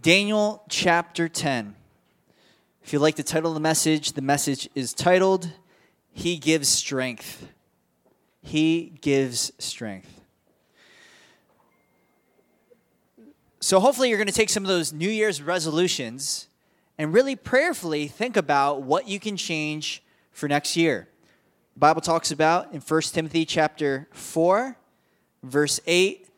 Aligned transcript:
Daniel 0.00 0.62
chapter 0.68 1.28
10. 1.28 1.74
If 2.82 2.92
you 2.92 2.98
like 2.98 3.16
the 3.16 3.22
title 3.22 3.50
of 3.50 3.54
the 3.54 3.60
message, 3.60 4.12
the 4.12 4.22
message 4.22 4.68
is 4.74 4.92
titled, 4.92 5.50
He 6.12 6.36
Gives 6.36 6.68
Strength. 6.68 7.48
He 8.42 8.92
gives 9.00 9.50
strength. 9.58 10.20
So, 13.60 13.80
hopefully, 13.80 14.08
you're 14.08 14.18
going 14.18 14.28
to 14.28 14.32
take 14.32 14.50
some 14.50 14.62
of 14.62 14.68
those 14.68 14.92
New 14.92 15.10
Year's 15.10 15.42
resolutions 15.42 16.48
and 16.96 17.12
really 17.12 17.34
prayerfully 17.34 18.06
think 18.06 18.36
about 18.36 18.82
what 18.82 19.08
you 19.08 19.18
can 19.18 19.36
change 19.36 20.02
for 20.30 20.48
next 20.48 20.76
year. 20.76 21.08
The 21.74 21.80
Bible 21.80 22.02
talks 22.02 22.30
about 22.30 22.72
in 22.72 22.80
1 22.80 23.00
Timothy 23.02 23.44
chapter 23.44 24.06
4, 24.12 24.76
verse 25.42 25.80
8 25.86 26.28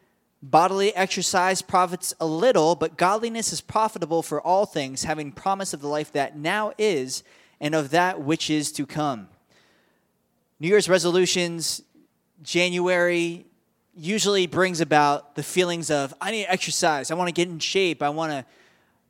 Bodily 0.43 0.95
exercise 0.97 1.61
profits 1.61 2.15
a 2.19 2.27
little, 2.27 2.75
but 2.75 2.97
godliness 2.97 3.53
is 3.53 3.61
profitable 3.61 4.23
for 4.23 4.41
all 4.41 4.65
things, 4.65 5.05
having 5.05 5.33
promise 5.33 5.75
of 5.75 5.83
the 5.83 5.89
life 5.89 6.13
that 6.13 6.37
now 6.37 6.73
is 6.79 7.23
and 7.61 7.75
of 7.75 7.91
that 7.91 8.23
which 8.23 8.49
is 8.49 8.73
to 8.73 8.87
come. 8.87 9.29
New 10.59 10.69
Year's 10.69 10.89
resolutions, 10.89 11.83
January, 12.43 13.45
usually 13.95 14.47
brings 14.47 14.81
about 14.81 15.35
the 15.35 15.43
feelings 15.43 15.91
of, 15.91 16.15
I 16.23 16.31
need 16.31 16.47
exercise, 16.47 17.11
I 17.11 17.15
want 17.15 17.29
to 17.29 17.33
get 17.33 17.49
in 17.49 17.59
shape, 17.59 18.03
I 18.03 18.09
want 18.09 18.33
to 18.33 18.47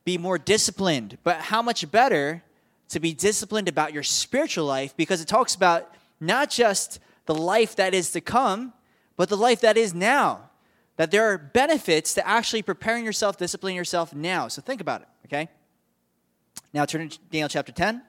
be 0.05 0.19
more 0.19 0.37
disciplined. 0.37 1.17
But 1.23 1.37
how 1.37 1.63
much 1.63 1.89
better 1.93 2.43
to 2.89 2.99
be 2.99 3.15
disciplined 3.15 3.69
about 3.69 3.93
your 3.93 4.03
spiritual 4.03 4.65
life 4.65 4.97
because 4.97 5.21
it 5.21 5.29
talks 5.29 5.55
about 5.55 5.95
not 6.19 6.51
just 6.51 6.99
the 7.27 7.35
life 7.35 7.77
that 7.77 7.95
is 7.95 8.11
to 8.13 8.21
come, 8.21 8.73
but 9.17 9.29
the 9.29 9.37
life 9.37 9.61
that 9.61 9.77
is 9.77 9.95
now 9.95 10.50
that 11.01 11.11
there 11.11 11.33
are 11.33 11.39
benefits 11.39 12.13
to 12.13 12.29
actually 12.29 12.61
preparing 12.61 13.07
yourself, 13.07 13.39
disciplining 13.39 13.75
yourself 13.75 14.15
now. 14.15 14.49
So 14.49 14.61
think 14.61 14.83
about 14.83 15.01
it, 15.01 15.09
okay? 15.25 15.49
Now 16.75 16.85
turn 16.85 17.09
to 17.09 17.19
Daniel 17.31 17.49
chapter 17.49 17.73
10. 17.73 18.03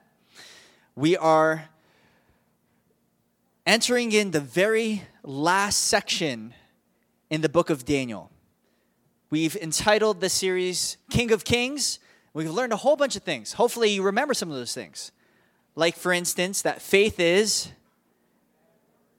We 0.94 1.16
are 1.16 1.70
entering 3.64 4.12
in 4.12 4.32
the 4.32 4.42
very 4.42 5.04
last 5.22 5.84
section 5.84 6.52
in 7.30 7.40
the 7.40 7.48
book 7.48 7.70
of 7.70 7.86
Daniel. 7.86 8.30
We've 9.30 9.56
entitled 9.56 10.20
the 10.20 10.28
series 10.28 10.98
King 11.08 11.32
of 11.32 11.44
Kings. 11.46 11.98
We've 12.34 12.50
learned 12.50 12.74
a 12.74 12.76
whole 12.76 12.96
bunch 12.96 13.16
of 13.16 13.22
things. 13.22 13.54
Hopefully, 13.54 13.88
you 13.88 14.02
remember 14.02 14.34
some 14.34 14.50
of 14.50 14.56
those 14.58 14.74
things. 14.74 15.12
Like, 15.74 15.96
for 15.96 16.12
instance, 16.12 16.60
that 16.60 16.82
faith 16.82 17.18
is 17.18 17.72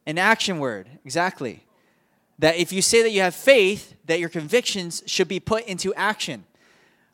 an 0.05 0.19
action 0.19 0.59
word. 0.59 0.89
Exactly 1.03 1.63
that 2.39 2.57
if 2.57 2.71
you 2.73 2.81
say 2.81 3.01
that 3.03 3.11
you 3.11 3.21
have 3.21 3.35
faith, 3.35 3.95
that 4.05 4.19
your 4.19 4.29
convictions 4.29 5.03
should 5.05 5.27
be 5.27 5.39
put 5.39 5.65
into 5.65 5.93
action. 5.93 6.45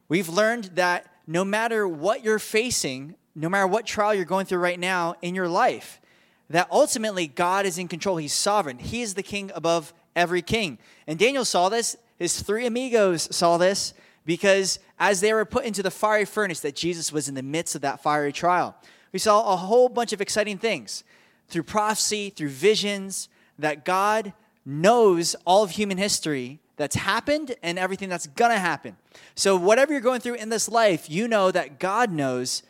We've 0.08 0.30
learned 0.30 0.72
that 0.76 1.06
no 1.28 1.46
matter 1.46 1.88
what 1.88 2.24
you're 2.24 2.40
facing, 2.40 3.16
no 3.36 3.50
matter 3.50 3.68
what 3.68 3.86
trial 3.86 4.14
you're 4.14 4.26
going 4.26 4.46
through 4.46 4.60
right 4.60 4.80
now 4.80 5.16
in 5.22 5.36
your 5.36 5.48
life, 5.48 6.02
that 6.50 6.68
ultimately 6.72 7.28
God 7.28 7.66
is 7.66 7.78
in 7.78 7.88
control. 7.88 8.18
He's 8.18 8.34
sovereign. 8.34 8.80
He 8.80 9.02
is 9.02 9.14
the 9.14 9.24
king 9.24 9.52
above 9.54 9.94
every 10.16 10.42
king. 10.42 10.80
And 11.06 11.20
Daniel 11.20 11.46
saw 11.46 11.70
this, 11.70 11.96
his 12.18 12.42
three 12.42 12.66
amigos 12.66 13.34
saw 13.36 13.58
this 13.58 13.94
because 14.26 14.80
as 15.00 15.22
they 15.22 15.34
were 15.34 15.46
put 15.46 15.66
into 15.66 15.84
the 15.84 15.92
fiery 15.92 16.26
furnace, 16.26 16.60
that 16.62 16.76
Jesus 16.76 17.12
was 17.12 17.30
in 17.30 17.36
the 17.36 17.44
midst 17.44 17.76
of 17.76 17.82
that 17.82 18.02
fiery 18.02 18.34
trial. 18.34 18.76
We 19.12 19.20
saw 19.20 19.54
a 19.54 19.58
whole 19.58 19.90
bunch 19.90 20.12
of 20.12 20.22
exciting 20.22 20.58
things 20.58 21.04
through 21.48 21.64
prophecy, 21.64 22.30
through 22.30 22.50
visions, 22.50 23.30
that 23.58 23.86
God 23.86 24.34
knows 24.66 25.36
all 25.46 25.64
of 25.64 25.72
human 25.72 25.98
history 25.98 26.60
that's 26.76 26.96
happened 26.96 27.56
and 27.62 27.78
everything 27.78 28.10
that's 28.10 28.28
going 28.28 28.52
to 28.52 28.60
happen. 28.60 28.96
So, 29.36 29.56
whatever 29.56 29.92
you're 29.92 30.02
going 30.02 30.22
through 30.22 30.36
in 30.36 30.50
this 30.50 30.70
life, 30.70 31.10
you 31.10 31.28
know 31.28 31.52
that 31.52 31.80
God 31.80 32.12
knows 32.12 32.64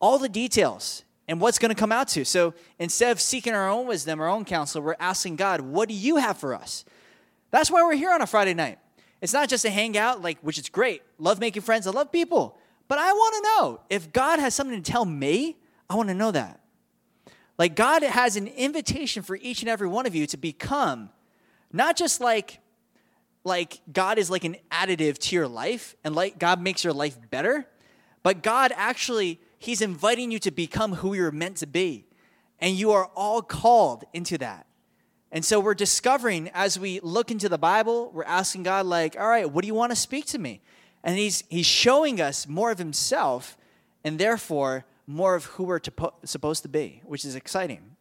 all 0.00 0.18
the 0.18 0.28
details 0.28 1.02
and 1.26 1.40
what's 1.40 1.58
going 1.58 1.70
to 1.70 1.78
come 1.78 1.92
out 1.92 2.08
to. 2.08 2.24
So, 2.24 2.54
instead 2.78 3.10
of 3.10 3.20
seeking 3.20 3.54
our 3.54 3.68
own 3.68 3.86
wisdom, 3.86 4.20
our 4.20 4.28
own 4.28 4.44
counsel, 4.44 4.80
we're 4.80 4.94
asking 5.00 5.36
God, 5.36 5.60
what 5.60 5.88
do 5.88 5.94
you 5.94 6.16
have 6.16 6.38
for 6.38 6.54
us? 6.54 6.84
That's 7.50 7.70
why 7.70 7.82
we're 7.82 7.96
here 7.96 8.12
on 8.12 8.22
a 8.22 8.26
Friday 8.26 8.54
night. 8.54 8.78
It's 9.20 9.32
not 9.32 9.48
just 9.48 9.62
to 9.62 9.70
hang 9.70 9.98
out, 9.98 10.22
like, 10.22 10.38
which 10.40 10.58
is 10.58 10.68
great. 10.68 11.02
Love 11.18 11.40
making 11.40 11.62
friends. 11.62 11.86
I 11.86 11.90
love 11.90 12.12
people. 12.12 12.58
But 12.86 12.98
I 12.98 13.12
want 13.12 13.34
to 13.34 13.42
know 13.42 13.80
if 13.90 14.12
God 14.12 14.38
has 14.38 14.54
something 14.54 14.80
to 14.80 14.90
tell 14.90 15.04
me, 15.04 15.56
I 15.90 15.96
want 15.96 16.08
to 16.08 16.14
know 16.14 16.30
that. 16.30 16.60
Like, 17.58 17.74
God 17.74 18.02
has 18.04 18.36
an 18.36 18.46
invitation 18.46 19.24
for 19.24 19.36
each 19.42 19.62
and 19.62 19.68
every 19.68 19.88
one 19.88 20.06
of 20.06 20.14
you 20.14 20.26
to 20.28 20.36
become 20.36 21.10
not 21.72 21.96
just 21.96 22.20
like 22.20 22.60
like 23.44 23.80
God 23.90 24.18
is 24.18 24.30
like 24.30 24.44
an 24.44 24.56
additive 24.70 25.16
to 25.18 25.36
your 25.36 25.48
life 25.48 25.96
and 26.04 26.14
like 26.14 26.38
God 26.38 26.60
makes 26.60 26.84
your 26.84 26.92
life 26.92 27.18
better, 27.30 27.66
but 28.22 28.42
God 28.42 28.72
actually 28.76 29.40
he's 29.58 29.80
inviting 29.80 30.30
you 30.30 30.38
to 30.40 30.50
become 30.50 30.94
who 30.94 31.14
you're 31.14 31.30
meant 31.30 31.56
to 31.58 31.66
be. 31.66 32.06
And 32.60 32.74
you 32.74 32.90
are 32.90 33.06
all 33.14 33.40
called 33.40 34.04
into 34.12 34.36
that. 34.38 34.66
And 35.30 35.44
so 35.44 35.60
we're 35.60 35.74
discovering 35.74 36.50
as 36.54 36.78
we 36.78 37.00
look 37.00 37.30
into 37.30 37.48
the 37.48 37.58
Bible, 37.58 38.10
we're 38.12 38.24
asking 38.24 38.62
God 38.64 38.86
like, 38.86 39.16
"All 39.18 39.28
right, 39.28 39.50
what 39.50 39.62
do 39.62 39.66
you 39.66 39.74
want 39.74 39.92
to 39.92 39.96
speak 39.96 40.26
to 40.26 40.38
me?" 40.38 40.60
And 41.04 41.16
he's 41.16 41.44
he's 41.48 41.66
showing 41.66 42.20
us 42.20 42.48
more 42.48 42.70
of 42.70 42.78
himself 42.78 43.56
and 44.02 44.18
therefore 44.18 44.84
more 45.06 45.34
of 45.34 45.44
who 45.46 45.64
we're 45.64 45.78
to, 45.78 46.12
supposed 46.24 46.62
to 46.62 46.68
be, 46.68 47.02
which 47.04 47.24
is 47.24 47.34
exciting. 47.34 47.96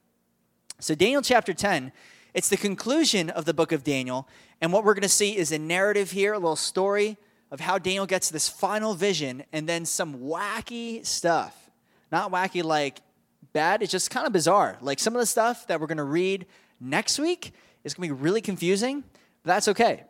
So 0.79 0.94
Daniel 0.95 1.22
chapter 1.22 1.53
10 1.53 1.91
it's 2.38 2.50
the 2.50 2.56
conclusion 2.56 3.31
of 3.31 3.46
the 3.46 3.53
book 3.53 3.72
of 3.72 3.84
Daniel. 3.84 4.28
And 4.62 4.72
what 4.72 4.86
we're 4.86 4.94
going 4.94 5.02
to 5.02 5.09
see 5.09 5.36
is 5.36 5.52
a 5.52 5.58
narrative 5.58 6.12
here, 6.12 6.34
a 6.34 6.38
little 6.38 6.56
story 6.56 7.18
of 7.50 7.59
how 7.59 7.80
Daniel 7.80 8.06
gets 8.06 8.30
this 8.30 8.48
final 8.48 8.94
vision 8.94 9.44
and 9.52 9.68
then 9.68 9.86
some 9.86 10.20
wacky 10.20 11.03
stuff. 11.03 11.72
Not 12.12 12.31
wacky 12.31 12.64
like 12.64 13.00
bad, 13.53 13.81
it's 13.81 13.92
just 13.92 14.12
kind 14.12 14.28
of 14.28 14.34
bizarre. 14.34 14.78
Like 14.81 15.00
some 15.00 15.16
of 15.16 15.20
the 15.20 15.26
stuff 15.26 15.66
that 15.66 15.81
we're 15.81 15.88
going 15.88 15.97
to 15.97 16.03
read 16.03 16.46
next 16.80 17.18
week 17.18 17.53
is 17.84 17.96
going 17.96 18.08
to 18.08 18.14
be 18.14 18.22
really 18.22 18.42
confusing, 18.42 19.03
but 19.42 19.47
that's 19.47 19.68
okay. 19.70 20.03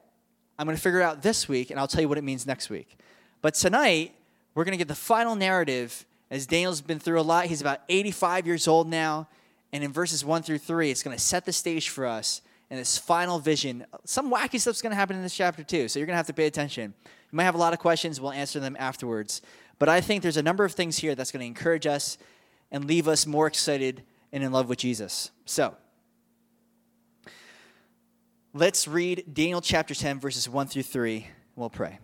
I'm 0.59 0.65
going 0.65 0.75
to 0.75 0.83
figure 0.83 0.99
it 0.99 1.03
out 1.03 1.21
this 1.21 1.47
week 1.47 1.69
and 1.69 1.79
I'll 1.79 1.87
tell 1.87 2.01
you 2.01 2.09
what 2.09 2.17
it 2.17 2.25
means 2.25 2.45
next 2.45 2.69
week. 2.69 2.97
But 3.41 3.53
tonight, 3.53 4.13
we're 4.53 4.65
going 4.65 4.73
to 4.73 4.77
get 4.77 4.89
the 4.89 4.95
final 4.95 5.37
narrative 5.37 6.05
as 6.29 6.45
Daniel's 6.45 6.81
been 6.81 6.99
through 6.99 7.21
a 7.21 7.23
lot. 7.23 7.45
He's 7.45 7.61
about 7.61 7.83
85 7.87 8.45
years 8.47 8.67
old 8.67 8.89
now. 8.89 9.29
And 9.73 9.83
in 9.83 9.91
verses 9.91 10.23
1 10.23 10.43
through 10.43 10.59
3, 10.59 10.91
it's 10.91 11.03
going 11.03 11.15
to 11.15 11.21
set 11.21 11.45
the 11.45 11.53
stage 11.53 11.89
for 11.89 12.05
us 12.05 12.41
in 12.69 12.77
this 12.77 12.97
final 12.97 13.39
vision. 13.39 13.85
Some 14.05 14.31
wacky 14.31 14.59
stuff's 14.59 14.81
going 14.81 14.91
to 14.91 14.95
happen 14.95 15.15
in 15.15 15.23
this 15.23 15.35
chapter, 15.35 15.63
too. 15.63 15.87
So 15.87 15.99
you're 15.99 16.05
going 16.05 16.13
to 16.13 16.17
have 16.17 16.27
to 16.27 16.33
pay 16.33 16.47
attention. 16.47 16.93
You 17.03 17.35
might 17.35 17.43
have 17.43 17.55
a 17.55 17.59
lot 17.59 17.73
of 17.73 17.79
questions. 17.79 18.21
We'll 18.21 18.31
answer 18.31 18.59
them 18.59 18.75
afterwards. 18.79 19.41
But 19.79 19.89
I 19.89 20.01
think 20.01 20.23
there's 20.23 20.37
a 20.37 20.43
number 20.43 20.65
of 20.65 20.73
things 20.73 20.97
here 20.97 21.15
that's 21.15 21.31
going 21.31 21.41
to 21.41 21.47
encourage 21.47 21.85
us 21.85 22.17
and 22.71 22.85
leave 22.85 23.07
us 23.07 23.25
more 23.25 23.47
excited 23.47 24.03
and 24.31 24.43
in 24.43 24.51
love 24.51 24.69
with 24.69 24.79
Jesus. 24.79 25.31
So, 25.45 25.75
let's 28.53 28.87
read 28.87 29.25
Daniel 29.33 29.61
chapter 29.61 29.93
10, 29.93 30.19
verses 30.19 30.49
1 30.49 30.67
through 30.67 30.83
3. 30.83 31.27
We'll 31.55 31.69
pray. 31.69 31.99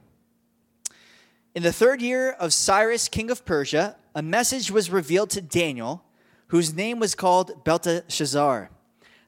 In 1.56 1.63
the 1.63 1.74
third 1.74 2.01
year 2.01 2.31
of 2.31 2.53
Cyrus, 2.53 3.07
king 3.07 3.30
of 3.30 3.45
Persia, 3.45 3.95
a 4.16 4.22
message 4.22 4.72
was 4.72 4.90
revealed 4.90 5.30
to 5.31 5.41
Daniel 5.41 6.03
whose 6.47 6.73
name 6.73 6.99
was 6.99 7.15
called 7.15 7.63
Belteshazzar. 7.63 8.69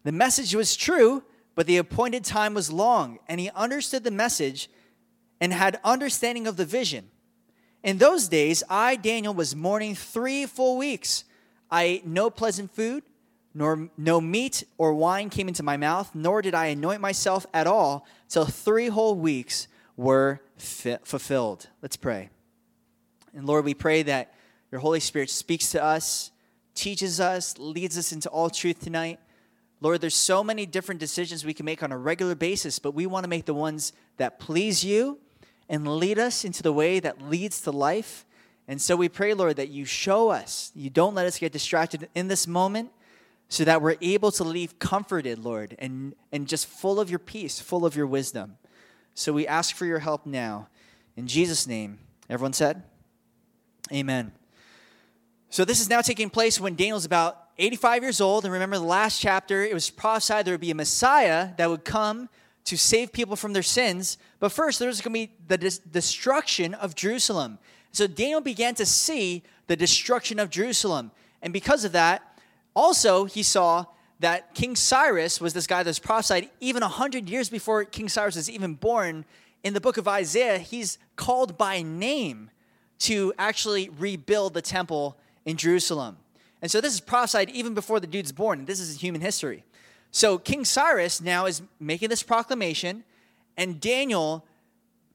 The 0.04 0.12
message 0.12 0.54
was 0.56 0.76
true, 0.76 1.24
but 1.56 1.68
the 1.68 1.78
appointed 1.78 2.24
time 2.24 2.54
was 2.54 2.72
long, 2.72 3.20
and 3.28 3.40
he 3.40 3.50
understood 3.56 4.04
the 4.04 4.12
message 4.12 4.70
and 5.42 5.52
had 5.52 5.80
understanding 5.84 6.48
of 6.48 6.58
the 6.58 6.66
vision. 6.66 7.10
In 7.84 7.98
those 7.98 8.28
days, 8.28 8.64
I, 8.70 8.96
Daniel, 8.96 9.34
was 9.34 9.56
mourning 9.56 9.96
three 9.96 10.46
full 10.46 10.78
weeks. 10.78 11.24
I 11.70 11.84
ate 11.84 12.06
no 12.06 12.30
pleasant 12.30 12.72
food, 12.72 13.04
nor 13.54 13.90
no 13.98 14.20
meat 14.20 14.64
or 14.78 14.94
wine 14.94 15.30
came 15.30 15.48
into 15.48 15.64
my 15.64 15.78
mouth, 15.78 16.14
nor 16.14 16.42
did 16.42 16.54
I 16.54 16.68
anoint 16.68 17.00
myself 17.00 17.46
at 17.54 17.68
all 17.68 18.06
till 18.28 18.46
three 18.46 18.88
whole 18.88 19.16
weeks 19.16 19.68
were 19.96 20.42
fi- 20.58 20.98
fulfilled. 21.04 21.70
Let's 21.82 21.96
pray. 21.96 22.30
And 23.34 23.46
Lord, 23.46 23.66
we 23.66 23.74
pray 23.74 24.04
that 24.04 24.34
your 24.72 24.82
Holy 24.82 25.00
Spirit 25.00 25.30
speaks 25.30 25.72
to 25.72 25.84
us 25.84 26.32
teaches 26.76 27.20
us, 27.20 27.58
leads 27.58 27.98
us 27.98 28.12
into 28.12 28.30
all 28.30 28.50
truth 28.50 28.80
tonight. 28.80 29.20
Lord, 29.82 30.02
there's 30.02 30.16
so 30.16 30.44
many 30.44 30.66
different 30.66 31.00
decisions 31.00 31.44
we 31.44 31.54
can 31.54 31.66
make 31.66 31.84
on 31.84 31.92
a 31.92 31.98
regular 31.98 32.36
basis, 32.36 32.80
but 32.80 32.94
we 32.94 33.06
want 33.06 33.24
to 33.24 33.30
make 33.30 33.46
the 33.46 33.54
ones 33.54 33.94
that 34.18 34.40
please 34.40 34.84
you 34.84 35.20
and 35.68 35.98
lead 35.98 36.20
us 36.20 36.46
into 36.46 36.64
the 36.64 36.74
way 36.74 37.00
that 37.00 37.22
leads 37.22 37.62
to 37.62 37.72
life. 37.72 38.26
And 38.68 38.82
so 38.82 38.96
we 38.96 39.10
pray, 39.10 39.34
Lord, 39.34 39.58
that 39.58 39.70
you 39.70 39.86
show 39.86 40.30
us, 40.30 40.72
you 40.76 40.90
don't 40.90 41.16
let 41.16 41.26
us 41.26 41.40
get 41.40 41.52
distracted 41.52 42.10
in 42.16 42.28
this 42.28 42.48
moment 42.48 42.92
so 43.48 43.64
that 43.64 43.82
we're 43.82 43.98
able 44.02 44.32
to 44.32 44.44
leave 44.44 44.80
comforted, 44.80 45.40
Lord, 45.40 45.76
and, 45.80 46.16
and 46.32 46.48
just 46.48 46.68
full 46.68 47.00
of 47.00 47.10
your 47.10 47.20
peace, 47.20 47.60
full 47.60 47.86
of 47.86 47.96
your 47.96 48.08
wisdom. 48.08 48.58
So 49.14 49.34
we 49.34 49.48
ask 49.48 49.76
for 49.76 49.86
your 49.86 50.00
help 50.00 50.26
now. 50.26 50.68
In 51.16 51.28
Jesus' 51.28 51.68
name, 51.68 52.00
everyone 52.30 52.54
said, 52.54 52.84
Amen. 53.92 54.32
So 55.50 55.64
this 55.64 55.80
is 55.80 55.90
now 55.90 56.02
taking 56.02 56.30
place 56.30 56.60
when 56.60 56.76
Daniel's 56.76 57.06
about 57.06 57.46
85 57.58 58.04
years 58.04 58.22
old. 58.22 58.44
And 58.44 58.54
remember 58.54 58.78
the 58.78 58.84
last 58.84 59.22
chapter, 59.22 59.64
it 59.64 59.74
was 59.74 59.90
prophesied 59.90 60.46
there 60.46 60.54
would 60.54 60.62
be 60.62 60.72
a 60.72 60.76
Messiah 60.76 61.50
that 61.58 61.70
would 61.70 61.86
come 61.86 62.30
to 62.66 62.78
save 62.78 63.12
people 63.12 63.36
from 63.36 63.54
their 63.54 63.64
sins. 63.64 64.18
But 64.40 64.52
first, 64.52 64.80
there's 64.80 65.02
going 65.02 65.14
to 65.14 65.28
be 65.28 65.34
the 65.48 65.80
destruction 65.92 66.74
of 66.74 66.96
Jerusalem. 66.96 67.60
So 67.92 68.08
Daniel 68.08 68.42
began 68.42 68.76
to 68.76 68.86
see 68.86 69.44
the 69.68 69.76
destruction 69.76 70.40
of 70.40 70.50
Jerusalem. 70.50 71.12
And 71.42 71.54
because 71.54 71.86
of 71.86 71.94
that, 71.94 72.40
also 72.76 73.26
he 73.26 73.44
saw 73.44 73.86
that 74.20 74.54
King 74.54 74.76
Cyrus 74.76 75.40
was 75.40 75.54
this 75.54 75.68
guy 75.68 75.84
that's 75.84 76.00
prophesied 76.00 76.50
even 76.60 76.82
100 76.82 77.30
years 77.30 77.50
before 77.50 77.84
King 77.86 78.10
Cyrus 78.10 78.36
was 78.36 78.50
even 78.50 78.74
born. 78.74 79.26
In 79.64 79.74
the 79.74 79.82
book 79.82 79.98
of 79.98 80.08
Isaiah, 80.08 80.58
he's 80.58 80.98
called 81.16 81.58
by 81.58 81.82
name 81.82 82.50
to 83.00 83.34
actually 83.38 83.90
rebuild 83.90 84.54
the 84.54 84.62
temple 84.62 85.18
in 85.46 85.58
Jerusalem. 85.58 86.18
And 86.62 86.72
so 86.72 86.82
this 86.82 86.94
is 86.94 87.00
prophesied 87.00 87.50
even 87.52 87.74
before 87.74 88.00
the 88.00 88.08
dude's 88.08 88.32
born. 88.32 88.66
This 88.66 88.80
is 88.80 89.02
human 89.02 89.22
history. 89.22 89.64
So 90.12 90.38
King 90.38 90.66
Cyrus 90.66 91.22
now 91.22 91.46
is 91.46 91.62
making 91.80 92.10
this 92.10 92.24
proclamation, 92.24 93.04
and 93.58 93.80
Daniel, 93.80 94.46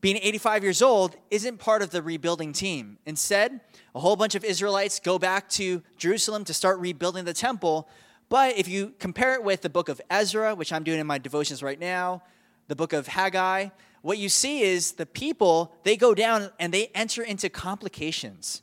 being 0.00 0.16
85 0.16 0.62
years 0.62 0.82
old, 0.82 1.16
isn't 1.30 1.58
part 1.58 1.82
of 1.82 1.90
the 1.90 2.02
rebuilding 2.02 2.52
team. 2.52 2.98
Instead, 3.06 3.60
a 3.94 4.00
whole 4.00 4.16
bunch 4.16 4.34
of 4.34 4.44
Israelites 4.44 5.00
go 5.00 5.18
back 5.18 5.48
to 5.50 5.82
Jerusalem 5.96 6.44
to 6.44 6.54
start 6.54 6.78
rebuilding 6.78 7.24
the 7.24 7.32
temple. 7.32 7.88
But 8.28 8.56
if 8.56 8.68
you 8.68 8.94
compare 8.98 9.34
it 9.34 9.42
with 9.42 9.62
the 9.62 9.70
book 9.70 9.88
of 9.88 10.00
Ezra, 10.10 10.54
which 10.54 10.72
I'm 10.72 10.84
doing 10.84 11.00
in 11.00 11.06
my 11.06 11.18
devotions 11.18 11.62
right 11.62 11.80
now, 11.80 12.22
the 12.68 12.76
book 12.76 12.92
of 12.92 13.08
Haggai, 13.08 13.70
what 14.02 14.18
you 14.18 14.28
see 14.28 14.62
is 14.62 14.92
the 14.92 15.06
people, 15.06 15.74
they 15.82 15.96
go 15.96 16.14
down 16.14 16.50
and 16.58 16.72
they 16.72 16.86
enter 16.94 17.22
into 17.22 17.48
complications. 17.48 18.62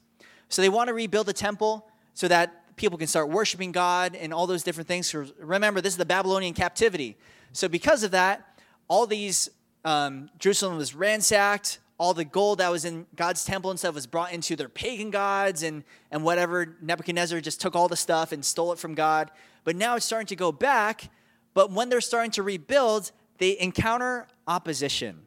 So 0.49 0.61
they 0.61 0.69
want 0.69 0.87
to 0.87 0.93
rebuild 0.93 1.27
the 1.27 1.33
temple 1.33 1.87
so 2.13 2.27
that 2.27 2.75
people 2.77 2.97
can 2.97 3.07
start 3.07 3.29
worshiping 3.29 3.71
God 3.71 4.15
and 4.15 4.33
all 4.33 4.47
those 4.47 4.63
different 4.63 4.87
things. 4.87 5.13
Remember, 5.13 5.81
this 5.81 5.93
is 5.93 5.97
the 5.97 6.05
Babylonian 6.05 6.53
captivity. 6.53 7.17
So, 7.51 7.67
because 7.67 8.03
of 8.03 8.11
that, 8.11 8.59
all 8.87 9.05
these, 9.05 9.49
um, 9.83 10.29
Jerusalem 10.39 10.77
was 10.77 10.95
ransacked. 10.95 11.79
All 11.99 12.13
the 12.13 12.25
gold 12.25 12.59
that 12.59 12.71
was 12.71 12.85
in 12.85 13.07
God's 13.15 13.43
temple 13.43 13.71
and 13.71 13.79
stuff 13.79 13.95
was 13.95 14.05
brought 14.05 14.31
into 14.31 14.55
their 14.55 14.69
pagan 14.69 15.09
gods 15.09 15.63
and, 15.63 15.83
and 16.11 16.23
whatever. 16.23 16.75
Nebuchadnezzar 16.79 17.41
just 17.41 17.59
took 17.59 17.75
all 17.75 17.87
the 17.87 17.95
stuff 17.95 18.31
and 18.31 18.45
stole 18.45 18.71
it 18.71 18.77
from 18.77 18.93
God. 18.93 19.31
But 19.63 19.75
now 19.75 19.95
it's 19.95 20.05
starting 20.05 20.27
to 20.27 20.35
go 20.35 20.51
back. 20.51 21.09
But 21.55 21.71
when 21.71 21.89
they're 21.89 22.01
starting 22.01 22.29
to 22.31 22.43
rebuild, 22.43 23.11
they 23.39 23.59
encounter 23.59 24.27
opposition. 24.47 25.21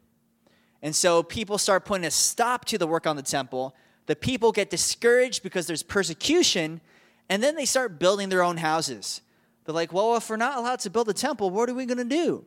And 0.80 0.94
so 0.94 1.24
people 1.24 1.58
start 1.58 1.84
putting 1.84 2.06
a 2.06 2.10
stop 2.10 2.64
to 2.66 2.78
the 2.78 2.86
work 2.86 3.06
on 3.06 3.16
the 3.16 3.22
temple. 3.22 3.74
The 4.10 4.16
people 4.16 4.50
get 4.50 4.70
discouraged 4.70 5.44
because 5.44 5.68
there's 5.68 5.84
persecution, 5.84 6.80
and 7.28 7.40
then 7.40 7.54
they 7.54 7.64
start 7.64 8.00
building 8.00 8.28
their 8.28 8.42
own 8.42 8.56
houses. 8.56 9.20
They're 9.64 9.72
like, 9.72 9.92
well, 9.92 10.16
if 10.16 10.28
we're 10.28 10.36
not 10.36 10.58
allowed 10.58 10.80
to 10.80 10.90
build 10.90 11.08
a 11.08 11.12
temple, 11.12 11.50
what 11.50 11.70
are 11.70 11.74
we 11.74 11.86
going 11.86 11.98
to 11.98 12.04
do? 12.04 12.44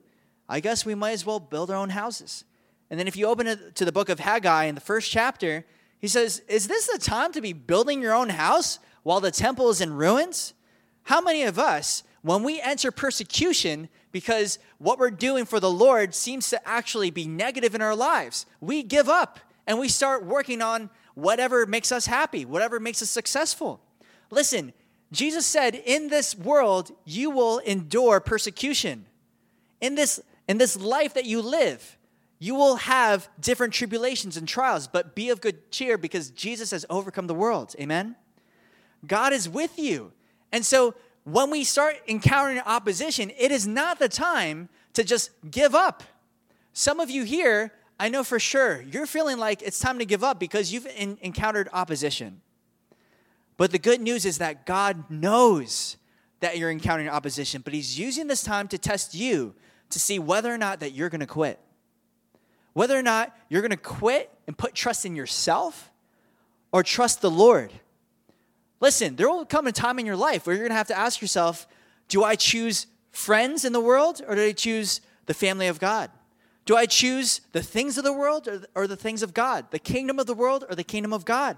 I 0.50 0.60
guess 0.60 0.86
we 0.86 0.94
might 0.94 1.12
as 1.12 1.26
well 1.26 1.40
build 1.40 1.72
our 1.72 1.78
own 1.78 1.92
houses. 1.92 2.44
And 2.90 3.00
then 3.00 3.08
if 3.08 3.16
you 3.16 3.28
open 3.28 3.48
it 3.48 3.76
to 3.76 3.86
the 3.86 3.94
book 3.94 4.10
of 4.10 4.20
Haggai 4.20 4.66
in 4.66 4.76
the 4.76 4.82
first 4.82 5.10
chapter, 5.10 5.66
he 6.00 6.10
says, 6.10 6.42
Is 6.50 6.68
this 6.68 6.88
the 6.88 6.98
time 6.98 7.32
to 7.32 7.40
be 7.40 7.54
building 7.54 8.02
your 8.02 8.14
own 8.14 8.28
house 8.28 8.80
while 9.04 9.22
the 9.22 9.32
temple 9.32 9.70
is 9.70 9.80
in 9.80 9.94
ruins? 9.94 10.54
How 11.04 11.22
many 11.22 11.44
of 11.44 11.58
us, 11.58 12.04
when 12.24 12.44
we 12.44 12.60
enter 12.60 12.92
persecution 12.92 13.88
because 14.12 14.60
what 14.80 15.00
we're 15.00 15.12
doing 15.12 15.46
for 15.46 15.62
the 15.62 15.72
Lord 15.72 16.14
seems 16.14 16.50
to 16.50 16.68
actually 16.68 17.10
be 17.10 17.26
negative 17.26 17.74
in 17.74 17.82
our 17.82 17.96
lives, 17.96 18.46
we 18.60 18.84
give 18.84 19.08
up 19.08 19.40
and 19.66 19.80
we 19.80 19.88
start 19.88 20.26
working 20.26 20.62
on 20.62 20.90
whatever 21.16 21.66
makes 21.66 21.92
us 21.92 22.06
happy, 22.06 22.46
whatever 22.46 22.80
makes 22.80 23.02
us 23.02 23.10
successful? 23.10 23.82
Listen, 24.30 24.74
Jesus 25.12 25.46
said, 25.46 25.76
In 25.76 26.10
this 26.10 26.36
world, 26.36 26.92
you 27.06 27.30
will 27.30 27.60
endure 27.60 28.20
persecution. 28.20 29.06
In 29.80 29.96
this, 29.96 30.20
in 30.48 30.58
this 30.58 30.78
life 30.78 31.14
that 31.14 31.26
you 31.26 31.42
live, 31.42 31.98
you 32.40 32.56
will 32.56 32.78
have 32.78 33.30
different 33.40 33.74
tribulations 33.74 34.36
and 34.36 34.48
trials, 34.48 34.88
but 34.88 35.16
be 35.16 35.30
of 35.30 35.40
good 35.40 35.72
cheer 35.72 35.98
because 35.98 36.30
Jesus 36.32 36.72
has 36.72 36.86
overcome 36.90 37.28
the 37.28 37.34
world. 37.34 37.76
Amen? 37.80 38.16
God 39.06 39.34
is 39.34 39.48
with 39.48 39.78
you. 39.78 40.12
And 40.52 40.66
so 40.66 40.96
when 41.24 41.50
we 41.50 41.64
start 41.64 41.98
encountering 42.08 42.60
opposition, 42.66 43.32
it 43.38 43.52
is 43.52 43.66
not 43.68 44.00
the 44.00 44.10
time 44.10 44.70
to 44.94 45.04
just 45.04 45.32
give 45.50 45.74
up. 45.74 46.04
Some 46.74 47.00
of 47.00 47.10
you 47.10 47.24
here, 47.24 47.72
I 48.00 48.10
know 48.10 48.24
for 48.24 48.40
sure, 48.40 48.82
you're 48.82 49.06
feeling 49.06 49.38
like 49.38 49.62
it's 49.62 49.80
time 49.80 50.00
to 50.00 50.06
give 50.06 50.24
up 50.24 50.40
because 50.40 50.74
you've 50.74 50.88
in, 50.88 51.18
encountered 51.22 51.70
opposition. 51.74 52.42
But 53.58 53.72
the 53.72 53.80
good 53.80 54.02
news 54.02 54.26
is 54.26 54.40
that 54.40 54.66
God 54.66 55.10
knows 55.10 55.98
that 56.40 56.58
you're 56.58 56.72
encountering 56.72 57.10
opposition, 57.10 57.62
but 57.62 57.74
He's 57.74 57.98
using 57.98 58.28
this 58.28 58.44
time 58.44 58.68
to 58.70 58.78
test 58.78 59.14
you 59.14 59.54
to 59.92 60.00
see 60.00 60.20
whether 60.20 60.54
or 60.54 60.58
not 60.58 60.80
that 60.80 60.92
you're 60.92 61.10
going 61.10 61.22
to 61.22 61.28
quit. 61.28 61.60
Whether 62.74 62.98
or 62.98 63.04
not 63.04 63.36
you're 63.50 63.62
going 63.62 63.72
to 63.72 63.78
quit 63.78 64.32
and 64.48 64.58
put 64.58 64.74
trust 64.74 65.06
in 65.06 65.16
yourself 65.16 65.92
or 66.72 66.84
trust 66.84 67.22
the 67.22 67.32
Lord. 67.32 67.72
Listen, 68.80 69.16
there 69.16 69.30
will 69.30 69.46
come 69.46 69.68
a 69.68 69.72
time 69.72 70.00
in 70.00 70.06
your 70.06 70.18
life 70.18 70.46
where 70.46 70.56
you're 70.56 70.64
going 70.64 70.72
to 70.72 70.78
have 70.78 70.88
to 70.88 70.98
ask 70.98 71.22
yourself 71.22 71.68
do 72.10 72.24
I 72.24 72.36
choose 72.36 72.88
friends 73.12 73.64
in 73.64 73.72
the 73.72 73.80
world 73.80 74.22
or 74.28 74.36
do 74.36 74.44
I 74.44 74.52
choose 74.52 75.00
the 75.26 75.34
family 75.34 75.68
of 75.68 75.80
God? 75.80 76.12
Do 76.66 76.78
I 76.78 76.86
choose 76.86 77.42
the 77.52 77.62
things 77.62 77.98
of 77.98 78.04
the 78.04 78.14
world 78.14 78.48
or, 78.48 78.62
or 78.76 78.88
the 78.88 78.96
things 78.96 79.22
of 79.22 79.34
God? 79.34 79.72
The 79.72 79.80
kingdom 79.80 80.20
of 80.20 80.28
the 80.28 80.34
world 80.34 80.64
or 80.70 80.76
the 80.76 80.84
kingdom 80.84 81.12
of 81.12 81.26
God? 81.26 81.58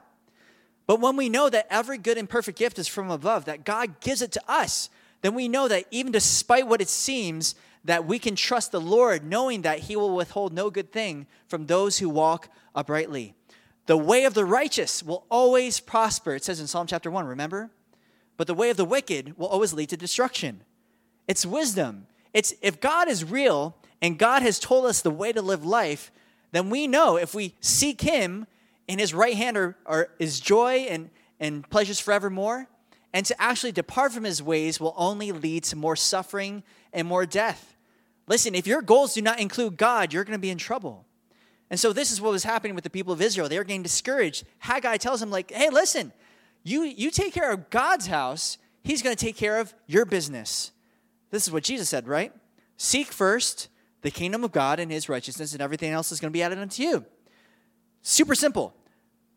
But 0.88 1.00
when 1.00 1.16
we 1.16 1.30
know 1.30 1.50
that 1.50 1.68
every 1.70 1.98
good 1.98 2.18
and 2.18 2.30
perfect 2.30 2.58
gift 2.58 2.80
is 2.80 2.88
from 2.88 3.10
above, 3.10 3.46
that 3.46 3.66
God 3.66 4.00
gives 4.00 4.22
it 4.22 4.32
to 4.34 4.42
us, 4.48 4.90
then 5.22 5.34
we 5.34 5.48
know 5.48 5.68
that 5.68 5.86
even 5.92 6.12
despite 6.12 6.68
what 6.68 6.82
it 6.82 6.90
seems, 6.90 7.56
that 7.84 8.06
we 8.06 8.20
can 8.20 8.36
trust 8.36 8.72
the 8.72 8.82
Lord, 8.82 9.24
knowing 9.24 9.62
that 9.62 9.80
He 9.80 9.96
will 9.96 10.16
withhold 10.16 10.54
no 10.54 10.70
good 10.70 10.92
thing 10.92 11.28
from 11.48 11.66
those 11.66 12.00
who 12.00 12.10
walk 12.10 12.50
uprightly. 12.74 13.36
The 13.86 13.98
way 13.98 14.26
of 14.26 14.34
the 14.34 14.46
righteous 14.46 15.04
will 15.04 15.26
always 15.30 15.80
prosper, 15.80 16.36
it 16.36 16.44
says 16.44 16.60
in 16.60 16.68
Psalm 16.68 16.88
chapter 16.88 17.12
1, 17.12 17.26
remember? 17.26 17.70
But 18.38 18.48
the 18.48 18.54
way 18.54 18.70
of 18.70 18.78
the 18.78 18.86
wicked 18.86 19.38
will 19.38 19.48
always 19.48 19.74
lead 19.74 19.90
to 19.90 19.98
destruction. 19.98 20.62
It's 21.28 21.46
wisdom. 21.46 22.08
It's 22.34 22.54
if 22.62 22.82
God 22.82 23.08
is 23.08 23.24
real 23.24 23.78
and 24.06 24.18
God 24.20 24.42
has 24.42 24.60
told 24.60 24.86
us 24.86 25.02
the 25.02 25.12
way 25.12 25.34
to 25.34 25.42
live 25.42 25.66
life, 25.66 26.12
then 26.52 26.70
we 26.70 26.88
know 26.88 27.18
if 27.18 27.34
we 27.34 27.56
seek 27.60 28.02
Him, 28.02 28.48
in 28.88 29.00
his 29.00 29.14
right 29.14 29.36
hand 29.36 29.58
are, 29.58 29.76
are 29.86 30.10
is 30.20 30.40
joy 30.40 30.88
and, 30.90 31.10
and 31.40 31.68
pleasures 31.70 32.00
forevermore. 32.00 32.68
And 33.14 33.26
to 33.28 33.42
actually 33.42 33.72
depart 33.72 34.12
from 34.12 34.26
his 34.26 34.44
ways 34.44 34.80
will 34.80 34.94
only 34.98 35.32
lead 35.32 35.64
to 35.66 35.78
more 35.78 35.96
suffering 35.96 36.64
and 36.92 37.08
more 37.08 37.26
death. 37.26 37.76
Listen, 38.28 38.56
if 38.56 38.68
your 38.68 38.82
goals 38.82 39.14
do 39.14 39.22
not 39.22 39.40
include 39.40 39.78
God, 39.78 40.12
you're 40.12 40.26
going 40.26 40.38
to 40.38 40.42
be 40.42 40.50
in 40.50 40.58
trouble. 40.58 41.06
And 41.70 41.80
so 41.80 41.94
this 41.94 42.12
is 42.12 42.20
what 42.20 42.32
was 42.32 42.44
happening 42.44 42.76
with 42.76 42.84
the 42.84 42.90
people 42.90 43.14
of 43.14 43.22
Israel. 43.22 43.48
They 43.48 43.58
were 43.58 43.64
getting 43.64 43.84
discouraged. 43.84 44.44
Haggai 44.60 44.98
tells 44.98 45.22
them, 45.22 45.32
like, 45.32 45.52
hey, 45.52 45.70
listen, 45.70 46.12
you, 46.64 46.84
you 46.84 47.10
take 47.10 47.34
care 47.34 47.52
of 47.52 47.70
God's 47.70 48.08
house, 48.08 48.58
he's 48.84 49.02
going 49.02 49.16
to 49.16 49.26
take 49.26 49.38
care 49.38 49.60
of 49.60 49.74
your 49.88 50.06
business. 50.06 50.72
This 51.32 51.48
is 51.48 51.54
what 51.54 51.64
Jesus 51.64 51.88
said, 51.88 52.08
right? 52.08 52.34
Seek 52.76 53.14
first 53.14 53.70
the 54.06 54.12
kingdom 54.12 54.44
of 54.44 54.52
God 54.52 54.80
and 54.80 54.92
his 54.92 55.10
righteousness, 55.10 55.54
and 55.54 55.64
everything 55.64 55.92
else 55.92 56.12
is 56.12 56.20
going 56.20 56.32
to 56.32 56.34
be 56.34 56.44
added 56.44 56.60
unto 56.60 56.84
you. 56.84 57.04
Super 58.04 58.36
simple. 58.36 58.72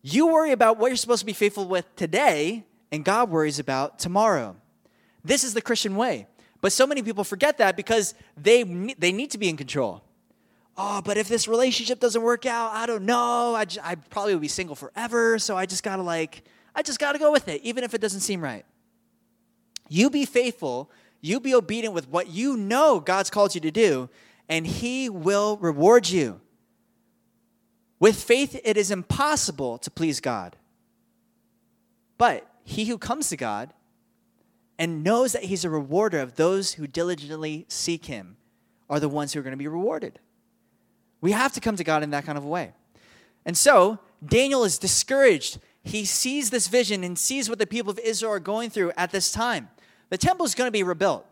You 0.03 0.27
worry 0.27 0.51
about 0.51 0.77
what 0.77 0.89
you're 0.89 0.95
supposed 0.95 1.21
to 1.21 1.25
be 1.25 1.33
faithful 1.33 1.67
with 1.67 1.95
today, 1.95 2.65
and 2.91 3.03
God 3.03 3.31
worries 3.31 3.57
about 3.57 3.97
tomorrow. 3.97 4.55
This 5.25 5.43
is 5.43 5.55
the 5.55 5.61
Christian 5.61 5.95
way. 5.95 6.27
But 6.61 6.71
so 6.71 6.85
many 6.85 7.01
people 7.01 7.23
forget 7.23 7.57
that 7.57 7.75
because 7.75 8.13
they, 8.37 8.61
they 8.99 9.11
need 9.11 9.31
to 9.31 9.39
be 9.39 9.49
in 9.49 9.57
control. 9.57 10.03
Oh, 10.77 11.01
but 11.01 11.17
if 11.17 11.27
this 11.27 11.47
relationship 11.47 11.99
doesn't 11.99 12.21
work 12.21 12.45
out, 12.45 12.71
I 12.71 12.85
don't 12.85 13.05
know. 13.05 13.55
I, 13.55 13.95
probably 14.11 14.35
will 14.35 14.41
be 14.41 14.47
single 14.47 14.75
forever, 14.75 15.39
so 15.39 15.57
I 15.57 15.65
just 15.65 15.81
gotta 15.81 16.03
like, 16.03 16.43
I 16.75 16.83
just 16.83 16.99
gotta 16.99 17.17
go 17.17 17.31
with 17.31 17.47
it, 17.47 17.63
even 17.63 17.83
if 17.83 17.95
it 17.95 18.01
doesn't 18.01 18.19
seem 18.19 18.39
right. 18.39 18.65
You 19.87 20.11
be 20.11 20.27
faithful, 20.27 20.91
you 21.21 21.39
be 21.39 21.55
obedient 21.55 21.95
with 21.95 22.07
what 22.07 22.27
you 22.27 22.55
know 22.55 22.99
God's 22.99 23.31
called 23.31 23.55
you 23.55 23.61
to 23.61 23.71
do, 23.71 24.11
and 24.49 24.67
He 24.67 25.09
will 25.09 25.57
reward 25.57 26.09
you. 26.09 26.41
With 27.99 28.21
faith, 28.21 28.59
it 28.63 28.77
is 28.77 28.91
impossible 28.91 29.77
to 29.79 29.91
please 29.91 30.19
God. 30.19 30.55
But 32.17 32.47
he 32.63 32.85
who 32.85 32.97
comes 32.97 33.29
to 33.29 33.37
God 33.37 33.73
and 34.77 35.03
knows 35.03 35.33
that 35.33 35.45
he's 35.45 35.65
a 35.65 35.69
rewarder 35.69 36.19
of 36.19 36.35
those 36.35 36.73
who 36.73 36.87
diligently 36.87 37.65
seek 37.67 38.05
him 38.05 38.37
are 38.89 38.99
the 38.99 39.09
ones 39.09 39.33
who 39.33 39.39
are 39.39 39.43
going 39.43 39.51
to 39.51 39.57
be 39.57 39.67
rewarded. 39.67 40.19
We 41.21 41.31
have 41.31 41.53
to 41.53 41.59
come 41.59 41.75
to 41.75 41.83
God 41.83 42.03
in 42.03 42.11
that 42.11 42.25
kind 42.25 42.37
of 42.37 42.45
way. 42.45 42.73
And 43.45 43.57
so, 43.57 43.99
Daniel 44.25 44.63
is 44.63 44.77
discouraged. 44.77 45.59
He 45.81 46.05
sees 46.05 46.49
this 46.49 46.67
vision 46.67 47.03
and 47.03 47.17
sees 47.17 47.49
what 47.49 47.59
the 47.59 47.67
people 47.67 47.91
of 47.91 47.99
Israel 47.99 48.33
are 48.33 48.39
going 48.39 48.69
through 48.69 48.91
at 48.95 49.11
this 49.11 49.31
time. 49.31 49.69
The 50.09 50.17
temple 50.17 50.45
is 50.45 50.55
going 50.55 50.67
to 50.67 50.71
be 50.71 50.83
rebuilt. 50.83 51.25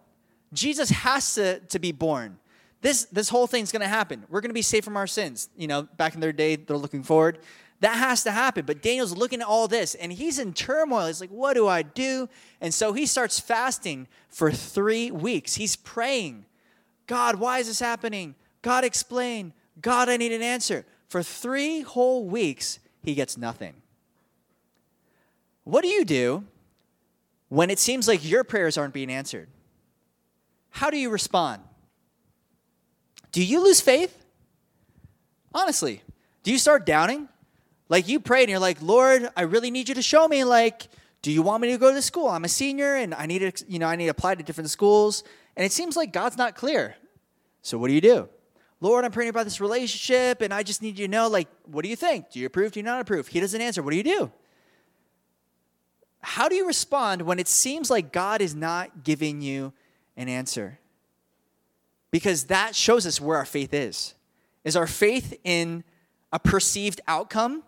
Jesus 0.53 0.89
has 0.89 1.36
to, 1.36 1.59
to 1.59 1.79
be 1.79 1.91
born 1.91 2.39
this 2.88 3.03
this 3.12 3.27
whole 3.27 3.48
thing's 3.48 3.70
going 3.70 3.82
to 3.82 3.88
happen. 3.88 4.24
We're 4.29 4.39
going 4.39 4.50
to 4.50 4.53
be 4.53 4.62
saved 4.62 4.86
from 4.86 4.96
our 4.96 5.08
sins. 5.08 5.50
You 5.58 5.67
know, 5.67 5.84
back 5.98 6.15
in 6.15 6.22
their 6.22 6.32
day, 6.32 6.56
they're 6.56 6.77
looking 6.77 7.03
forward. 7.03 7.39
That 7.82 7.98
has 7.98 8.24
to 8.24 8.32
happen. 8.32 8.65
But 8.65 8.82
Daniel's 8.82 9.15
looking 9.15 9.41
at 9.41 9.48
all 9.48 9.67
this 9.67 9.94
and 9.94 10.12
he's 10.12 10.39
in 10.39 10.53
turmoil. 10.53 11.08
He's 11.08 11.20
like, 11.20 11.29
what 11.29 11.53
do 11.53 11.67
I 11.67 11.82
do? 11.82 12.29
And 12.62 12.74
so 12.74 12.94
he 12.94 13.06
starts 13.06 13.41
fasting 13.41 14.08
for 14.29 14.51
three 14.51 15.12
weeks. 15.12 15.56
He's 15.56 15.75
praying, 15.75 16.46
God, 17.08 17.36
why 17.36 17.60
is 17.60 17.67
this 17.67 17.82
happening? 17.82 18.36
God, 18.62 18.86
explain. 18.86 19.53
God, 19.82 20.08
I 20.08 20.15
need 20.15 20.32
an 20.32 20.41
answer. 20.41 20.86
For 21.10 21.22
three 21.22 21.82
whole 21.82 22.25
weeks, 22.25 22.79
he 23.03 23.13
gets 23.15 23.38
nothing. 23.38 23.74
What 25.65 25.82
do 25.82 25.89
you 25.89 26.06
do 26.06 26.46
when 27.50 27.70
it 27.70 27.79
seems 27.79 28.08
like 28.08 28.27
your 28.27 28.46
prayers 28.46 28.77
aren't 28.77 28.94
being 28.94 29.12
answered? 29.12 29.50
How 30.70 30.89
do 30.89 30.98
you 30.98 31.10
respond? 31.10 31.62
Do 33.31 33.43
you 33.43 33.63
lose 33.63 33.81
faith? 33.81 34.24
Honestly, 35.53 36.01
do 36.43 36.51
you 36.51 36.57
start 36.57 36.86
doubting? 36.86 37.27
Like 37.89 38.07
you 38.07 38.19
prayed 38.19 38.43
and 38.43 38.51
you're 38.51 38.60
like, 38.60 38.81
Lord, 38.81 39.29
I 39.36 39.43
really 39.43 39.72
need 39.72 39.89
you 39.89 39.96
to 39.96 40.01
show 40.01 40.27
me. 40.27 40.43
Like, 40.43 40.88
do 41.22 41.31
you 41.31 41.41
want 41.41 41.62
me 41.62 41.72
to 41.72 41.77
go 41.77 41.93
to 41.93 42.01
school? 42.01 42.27
I'm 42.27 42.43
a 42.46 42.50
senior 42.50 42.96
and 42.96 43.13
I 43.13 43.25
need 43.25 43.39
to, 43.39 43.65
you 43.67 43.79
know, 43.79 43.88
I 43.88 43.96
need 43.96 44.05
to 44.05 44.12
apply 44.12 44.36
to 44.36 44.43
different 44.43 44.69
schools. 44.69 45.24
And 45.55 45.65
it 45.65 45.72
seems 45.72 45.96
like 45.96 46.13
God's 46.13 46.38
not 46.38 46.55
clear. 46.55 46.96
So 47.62 47.77
what 47.77 47.88
do 47.88 47.93
you 47.93 48.01
do? 48.01 48.29
Lord, 48.79 49.05
I'm 49.05 49.12
praying 49.12 49.29
about 49.29 49.46
this 49.46 49.60
relationship 49.60 50.41
and 50.41 50.53
I 50.53 50.63
just 50.63 50.81
need 50.81 51.00
you 51.00 51.07
to 51.07 51.12
know, 51.12 51.27
like, 51.27 51.48
what 51.65 51.84
do 51.84 51.89
you 51.89 51.96
think? 51.96 52.29
Do 52.31 52.39
you 52.39 52.46
approve? 52.46 52.74
Do 52.74 52.79
you 52.79 52.84
not 52.84 53.01
approve? 53.01 53.27
He 53.27 53.39
doesn't 53.39 53.60
answer. 53.60 53.81
What 53.81 53.91
do 53.91 53.98
you 53.98 54.03
do? 54.03 54.31
How 56.22 56.48
do 56.48 56.55
you 56.55 56.67
respond 56.67 57.24
when 57.24 57.39
it 57.39 57.48
seems 57.48 57.89
like 57.89 58.12
God 58.12 58.41
is 58.41 58.53
not 58.53 59.03
giving 59.03 59.41
you 59.41 59.74
an 60.15 60.29
answer? 60.29 60.79
Because 62.17 62.45
that 62.45 62.75
shows 62.75 63.05
us 63.05 63.21
where 63.21 63.38
our 63.38 63.45
faith 63.45 63.75
is. 63.75 64.15
Is 64.63 64.75
our 64.75 64.88
faith 64.88 65.39
in 65.43 65.83
a 66.33 66.39
perceived 66.39 67.00
outcome? 67.07 67.62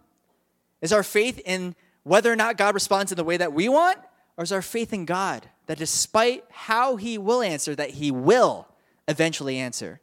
Is 0.81 0.91
our 0.91 1.03
faith 1.03 1.39
in 1.45 1.75
whether 2.01 2.33
or 2.33 2.35
not 2.35 2.57
God 2.57 2.73
responds 2.73 3.11
in 3.11 3.15
the 3.15 3.23
way 3.23 3.37
that 3.37 3.53
we 3.53 3.69
want? 3.69 3.99
Or 4.37 4.43
is 4.43 4.51
our 4.51 4.63
faith 4.63 4.91
in 4.91 5.05
God 5.05 5.47
that 5.67 5.77
despite 5.77 6.45
how 6.49 6.95
He 6.95 7.19
will 7.19 7.43
answer, 7.43 7.75
that 7.75 7.91
He 7.91 8.09
will 8.09 8.67
eventually 9.07 9.59
answer? 9.59 9.99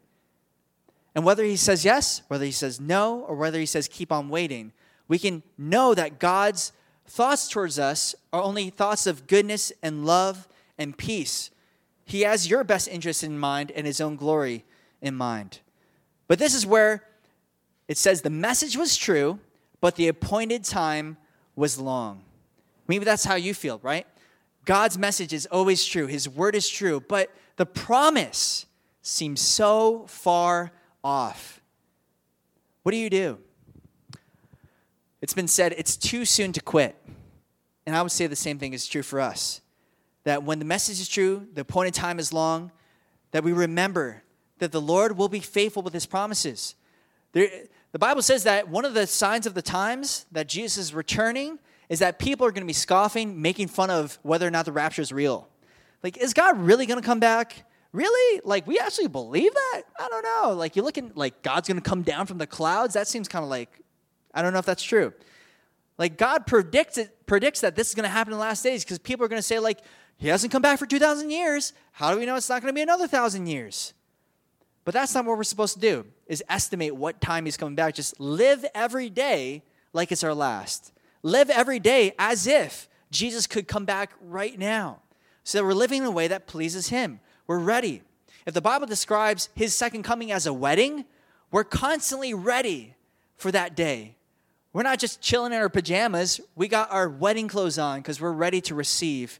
And 1.13 1.25
whether 1.25 1.43
He 1.43 1.57
says 1.57 1.83
yes, 1.83 2.21
whether 2.29 2.45
He 2.45 2.51
says 2.53 2.79
no, 2.79 3.25
or 3.25 3.35
whether 3.35 3.59
He 3.59 3.65
says 3.65 3.89
keep 3.89 4.13
on 4.13 4.29
waiting, 4.29 4.71
we 5.09 5.19
can 5.19 5.43
know 5.57 5.93
that 5.93 6.19
God's 6.19 6.71
thoughts 7.05 7.49
towards 7.49 7.77
us 7.77 8.15
are 8.31 8.41
only 8.41 8.69
thoughts 8.69 9.07
of 9.07 9.27
goodness 9.27 9.73
and 9.83 10.05
love 10.05 10.47
and 10.77 10.97
peace. 10.97 11.51
He 12.07 12.21
has 12.21 12.49
your 12.49 12.63
best 12.63 12.87
interest 12.87 13.21
in 13.21 13.37
mind 13.37 13.69
and 13.71 13.85
His 13.85 13.99
own 13.99 14.15
glory 14.15 14.63
in 15.01 15.13
mind. 15.13 15.59
But 16.29 16.39
this 16.39 16.55
is 16.55 16.65
where 16.65 17.03
it 17.89 17.97
says 17.97 18.21
the 18.21 18.29
message 18.29 18.77
was 18.77 18.95
true, 18.95 19.39
but 19.81 19.95
the 19.95 20.07
appointed 20.07 20.63
time 20.63 21.17
was 21.55 21.77
long. 21.77 22.23
Maybe 22.87 23.03
that's 23.03 23.25
how 23.25 23.35
you 23.35 23.53
feel, 23.53 23.81
right? 23.83 24.07
God's 24.63 24.97
message 24.97 25.33
is 25.33 25.45
always 25.47 25.85
true, 25.85 26.07
His 26.07 26.29
word 26.29 26.55
is 26.55 26.69
true, 26.69 27.01
but 27.01 27.29
the 27.57 27.65
promise 27.65 28.65
seems 29.01 29.41
so 29.41 30.05
far 30.07 30.71
off. 31.03 31.61
What 32.83 32.93
do 32.93 32.97
you 32.97 33.09
do? 33.09 33.37
It's 35.21 35.33
been 35.33 35.49
said 35.49 35.73
it's 35.77 35.97
too 35.97 36.23
soon 36.23 36.53
to 36.53 36.61
quit. 36.61 36.95
And 37.85 37.97
I 37.97 38.01
would 38.01 38.13
say 38.13 38.27
the 38.27 38.35
same 38.35 38.59
thing 38.59 38.71
is 38.71 38.87
true 38.87 39.03
for 39.03 39.19
us. 39.19 39.59
That 40.27 40.43
when 40.43 40.59
the 40.59 40.65
message 40.65 40.99
is 40.99 41.07
true, 41.07 41.47
the 41.53 41.61
appointed 41.61 41.93
time 41.93 42.19
is 42.19 42.33
long, 42.33 42.73
that 43.31 43.45
we 43.45 43.53
remember 43.53 44.23
that 44.57 44.73
the 44.73 44.81
Lord 44.81 45.17
will 45.17 45.29
be 45.29 45.39
faithful 45.39 45.81
with 45.81 45.93
his 45.93 46.05
promises. 46.05 46.75
There, 47.31 47.47
the 47.93 47.99
Bible 47.99 48.21
says 48.21 48.43
that 48.43 48.67
one 48.67 48.83
of 48.83 48.93
the 48.93 49.07
signs 49.07 49.45
of 49.45 49.53
the 49.53 49.61
times 49.61 50.25
that 50.33 50.49
Jesus 50.49 50.87
is 50.87 50.93
returning 50.93 51.59
is 51.87 51.99
that 51.99 52.19
people 52.19 52.45
are 52.45 52.51
going 52.51 52.63
to 52.63 52.67
be 52.67 52.73
scoffing, 52.73 53.41
making 53.41 53.69
fun 53.69 53.89
of 53.89 54.19
whether 54.21 54.45
or 54.45 54.51
not 54.51 54.65
the 54.65 54.73
rapture 54.73 55.01
is 55.01 55.13
real. 55.13 55.47
Like, 56.03 56.17
is 56.17 56.33
God 56.33 56.59
really 56.59 56.85
going 56.85 56.99
to 56.99 57.05
come 57.05 57.21
back? 57.21 57.63
Really? 57.93 58.41
Like, 58.43 58.67
we 58.67 58.79
actually 58.79 59.07
believe 59.07 59.53
that? 59.53 59.83
I 59.97 60.09
don't 60.09 60.23
know. 60.23 60.55
Like, 60.57 60.75
you're 60.75 60.83
looking 60.83 61.13
like 61.15 61.41
God's 61.41 61.69
going 61.69 61.79
to 61.81 61.89
come 61.89 62.01
down 62.01 62.25
from 62.25 62.37
the 62.37 62.47
clouds? 62.47 62.95
That 62.95 63.07
seems 63.07 63.29
kind 63.29 63.43
of 63.43 63.49
like, 63.49 63.69
I 64.33 64.41
don't 64.41 64.51
know 64.51 64.59
if 64.59 64.65
that's 64.65 64.83
true. 64.83 65.13
Like, 65.97 66.17
God 66.17 66.45
predicts, 66.45 66.97
it, 66.97 67.25
predicts 67.25 67.61
that 67.61 67.77
this 67.77 67.87
is 67.87 67.95
going 67.95 68.03
to 68.03 68.09
happen 68.09 68.33
in 68.33 68.37
the 68.37 68.43
last 68.43 68.61
days 68.61 68.83
because 68.83 68.99
people 68.99 69.25
are 69.25 69.29
going 69.29 69.39
to 69.39 69.47
say, 69.47 69.57
like, 69.59 69.79
he 70.17 70.27
hasn't 70.27 70.51
come 70.51 70.61
back 70.61 70.79
for 70.79 70.85
2,000 70.85 71.29
years. 71.29 71.73
How 71.91 72.11
do 72.11 72.19
we 72.19 72.25
know 72.25 72.35
it's 72.35 72.49
not 72.49 72.61
going 72.61 72.71
to 72.71 72.75
be 72.75 72.81
another 72.81 73.03
1,000 73.03 73.47
years? 73.47 73.93
But 74.83 74.93
that's 74.93 75.13
not 75.13 75.25
what 75.25 75.37
we're 75.37 75.43
supposed 75.43 75.73
to 75.75 75.79
do, 75.79 76.05
is 76.27 76.43
estimate 76.49 76.95
what 76.95 77.19
time 77.21 77.45
he's 77.45 77.57
coming 77.57 77.75
back. 77.75 77.93
Just 77.93 78.19
live 78.19 78.65
every 78.73 79.09
day 79.09 79.63
like 79.93 80.11
it's 80.11 80.23
our 80.23 80.33
last. 80.33 80.91
Live 81.23 81.49
every 81.49 81.79
day 81.79 82.13
as 82.17 82.47
if 82.47 82.87
Jesus 83.11 83.47
could 83.47 83.67
come 83.67 83.85
back 83.85 84.11
right 84.21 84.57
now. 84.57 84.99
So 85.43 85.57
that 85.57 85.65
we're 85.65 85.73
living 85.73 86.01
in 86.01 86.07
a 86.07 86.11
way 86.11 86.27
that 86.27 86.47
pleases 86.47 86.89
him. 86.89 87.19
We're 87.47 87.59
ready. 87.59 88.01
If 88.45 88.53
the 88.53 88.61
Bible 88.61 88.87
describes 88.87 89.49
his 89.55 89.75
second 89.75 90.03
coming 90.03 90.31
as 90.31 90.45
a 90.45 90.53
wedding, 90.53 91.05
we're 91.51 91.63
constantly 91.63 92.33
ready 92.33 92.95
for 93.35 93.51
that 93.51 93.75
day. 93.75 94.15
We're 94.73 94.83
not 94.83 94.99
just 94.99 95.21
chilling 95.21 95.53
in 95.53 95.59
our 95.59 95.69
pajamas, 95.69 96.39
we 96.55 96.67
got 96.67 96.91
our 96.91 97.09
wedding 97.09 97.47
clothes 97.47 97.77
on 97.77 97.99
because 97.99 98.21
we're 98.21 98.31
ready 98.31 98.61
to 98.61 98.75
receive 98.75 99.39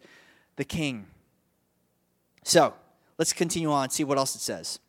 the 0.58 0.66
king. 0.66 1.08
So, 2.44 2.74
let's 3.18 3.34
continue 3.34 3.72
on, 3.72 3.86
and 3.86 3.92
see 3.92 4.04
what 4.04 4.18
else 4.18 4.36
it 4.36 4.42
says. 4.42 4.80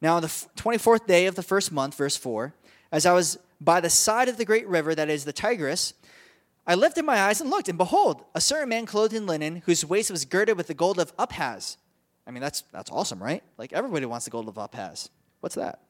Now, 0.00 0.16
on 0.16 0.22
the 0.22 0.28
24th 0.28 1.06
day 1.06 1.26
of 1.26 1.34
the 1.34 1.42
first 1.42 1.72
month, 1.72 1.96
verse 1.96 2.16
4, 2.16 2.54
as 2.92 3.06
I 3.06 3.12
was 3.12 3.38
by 3.60 3.80
the 3.80 3.90
side 3.90 4.28
of 4.28 4.36
the 4.36 4.44
great 4.44 4.68
river 4.68 4.94
that 4.94 5.08
is 5.08 5.24
the 5.24 5.32
Tigris, 5.32 5.94
I 6.66 6.74
lifted 6.74 7.04
my 7.04 7.20
eyes 7.20 7.40
and 7.40 7.50
looked, 7.50 7.68
and 7.68 7.78
behold, 7.78 8.24
a 8.34 8.40
certain 8.40 8.68
man 8.68 8.86
clothed 8.86 9.14
in 9.14 9.26
linen, 9.26 9.62
whose 9.66 9.84
waist 9.84 10.10
was 10.10 10.24
girded 10.24 10.56
with 10.56 10.66
the 10.66 10.74
gold 10.74 10.98
of 10.98 11.16
Uphaz. 11.16 11.76
I 12.26 12.30
mean, 12.30 12.40
that's, 12.40 12.62
that's 12.72 12.90
awesome, 12.90 13.22
right? 13.22 13.42
Like, 13.58 13.72
everybody 13.72 14.06
wants 14.06 14.24
the 14.24 14.30
gold 14.30 14.48
of 14.48 14.54
Uphaz. 14.54 15.10
What's 15.40 15.56
that? 15.56 15.80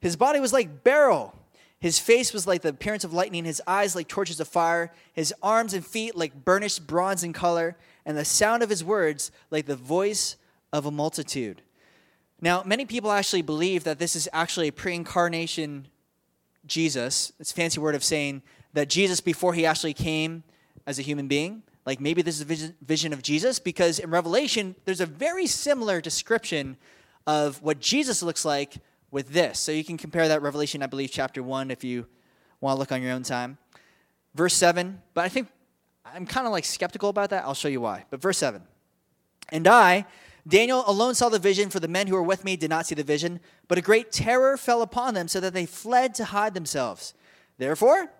His 0.00 0.16
body 0.16 0.40
was 0.40 0.52
like 0.52 0.82
beryl. 0.84 1.34
His 1.82 1.98
face 1.98 2.32
was 2.32 2.46
like 2.46 2.62
the 2.62 2.68
appearance 2.68 3.02
of 3.02 3.12
lightning, 3.12 3.44
his 3.44 3.60
eyes 3.66 3.96
like 3.96 4.06
torches 4.06 4.38
of 4.38 4.46
fire, 4.46 4.92
his 5.12 5.34
arms 5.42 5.74
and 5.74 5.84
feet 5.84 6.14
like 6.14 6.44
burnished 6.44 6.86
bronze 6.86 7.24
in 7.24 7.32
color, 7.32 7.76
and 8.06 8.16
the 8.16 8.24
sound 8.24 8.62
of 8.62 8.70
his 8.70 8.84
words 8.84 9.32
like 9.50 9.66
the 9.66 9.74
voice 9.74 10.36
of 10.72 10.86
a 10.86 10.92
multitude. 10.92 11.60
Now, 12.40 12.62
many 12.64 12.84
people 12.84 13.10
actually 13.10 13.42
believe 13.42 13.82
that 13.82 13.98
this 13.98 14.14
is 14.14 14.28
actually 14.32 14.68
a 14.68 14.72
pre 14.72 14.94
incarnation 14.94 15.88
Jesus. 16.66 17.32
It's 17.40 17.50
a 17.50 17.54
fancy 17.54 17.80
word 17.80 17.96
of 17.96 18.04
saying 18.04 18.42
that 18.74 18.88
Jesus, 18.88 19.20
before 19.20 19.52
he 19.52 19.66
actually 19.66 19.94
came 19.94 20.44
as 20.86 21.00
a 21.00 21.02
human 21.02 21.26
being, 21.26 21.64
like 21.84 22.00
maybe 22.00 22.22
this 22.22 22.36
is 22.36 22.42
a 22.42 22.44
vision, 22.44 22.76
vision 22.80 23.12
of 23.12 23.22
Jesus, 23.22 23.58
because 23.58 23.98
in 23.98 24.08
Revelation, 24.08 24.76
there's 24.84 25.00
a 25.00 25.06
very 25.06 25.48
similar 25.48 26.00
description 26.00 26.76
of 27.26 27.60
what 27.60 27.80
Jesus 27.80 28.22
looks 28.22 28.44
like 28.44 28.76
with 29.12 29.28
this. 29.28 29.60
So 29.60 29.70
you 29.70 29.84
can 29.84 29.96
compare 29.96 30.26
that 30.26 30.42
Revelation, 30.42 30.82
I 30.82 30.86
believe, 30.86 31.12
chapter 31.12 31.40
1, 31.40 31.70
if 31.70 31.84
you 31.84 32.06
want 32.60 32.74
to 32.74 32.80
look 32.80 32.90
on 32.90 33.00
your 33.00 33.12
own 33.12 33.22
time. 33.22 33.58
Verse 34.34 34.54
7, 34.54 35.00
but 35.14 35.24
I 35.24 35.28
think 35.28 35.48
I'm 36.04 36.26
kind 36.26 36.46
of 36.46 36.52
like 36.52 36.64
skeptical 36.64 37.10
about 37.10 37.30
that. 37.30 37.44
I'll 37.44 37.54
show 37.54 37.68
you 37.68 37.82
why. 37.82 38.06
But 38.10 38.20
verse 38.20 38.38
7 38.38 38.62
And 39.50 39.68
I, 39.68 40.06
Daniel 40.48 40.82
alone 40.86 41.14
saw 41.14 41.28
the 41.28 41.38
vision, 41.38 41.70
for 41.70 41.78
the 41.78 41.88
men 41.88 42.06
who 42.06 42.14
were 42.14 42.22
with 42.22 42.44
me 42.44 42.56
did 42.56 42.70
not 42.70 42.86
see 42.86 42.94
the 42.94 43.04
vision. 43.04 43.40
But 43.68 43.78
a 43.78 43.82
great 43.82 44.10
terror 44.10 44.56
fell 44.56 44.82
upon 44.82 45.14
them, 45.14 45.28
so 45.28 45.38
that 45.40 45.52
they 45.52 45.66
fled 45.66 46.14
to 46.16 46.24
hide 46.24 46.54
themselves. 46.54 47.14
Therefore, 47.58 48.10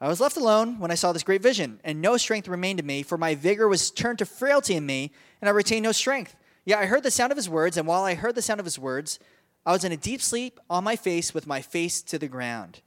I 0.00 0.08
was 0.08 0.20
left 0.20 0.36
alone 0.36 0.78
when 0.78 0.90
I 0.90 0.94
saw 0.94 1.12
this 1.12 1.24
great 1.24 1.42
vision, 1.42 1.80
and 1.84 2.00
no 2.00 2.16
strength 2.16 2.48
remained 2.48 2.80
in 2.80 2.86
me, 2.86 3.02
for 3.02 3.18
my 3.18 3.34
vigor 3.34 3.68
was 3.68 3.90
turned 3.90 4.20
to 4.20 4.24
frailty 4.24 4.74
in 4.74 4.86
me, 4.86 5.12
and 5.42 5.48
I 5.48 5.52
retained 5.52 5.82
no 5.82 5.92
strength. 5.92 6.36
Yet 6.64 6.78
I 6.78 6.86
heard 6.86 7.02
the 7.02 7.10
sound 7.10 7.32
of 7.32 7.36
his 7.36 7.48
words, 7.48 7.76
and 7.76 7.86
while 7.86 8.04
I 8.04 8.14
heard 8.14 8.34
the 8.34 8.42
sound 8.42 8.60
of 8.60 8.66
his 8.66 8.78
words, 8.78 9.18
I 9.66 9.72
was 9.72 9.84
in 9.84 9.92
a 9.92 9.96
deep 9.96 10.22
sleep 10.22 10.58
on 10.68 10.84
my 10.84 10.96
face 10.96 11.34
with 11.34 11.46
my 11.46 11.60
face 11.60 12.02
to 12.02 12.18
the 12.18 12.28
ground. 12.28 12.80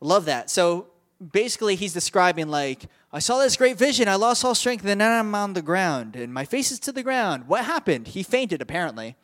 Love 0.00 0.24
that. 0.24 0.50
So 0.50 0.88
basically, 1.32 1.76
he's 1.76 1.92
describing, 1.92 2.48
like, 2.48 2.86
I 3.12 3.20
saw 3.20 3.38
this 3.38 3.56
great 3.56 3.78
vision. 3.78 4.08
I 4.08 4.16
lost 4.16 4.44
all 4.44 4.54
strength, 4.54 4.84
and 4.84 5.00
then 5.00 5.10
I'm 5.10 5.34
on 5.34 5.54
the 5.54 5.62
ground, 5.62 6.16
and 6.16 6.34
my 6.34 6.44
face 6.44 6.70
is 6.70 6.78
to 6.80 6.92
the 6.92 7.02
ground. 7.02 7.48
What 7.48 7.64
happened? 7.64 8.08
He 8.08 8.22
fainted, 8.22 8.60
apparently. 8.60 9.16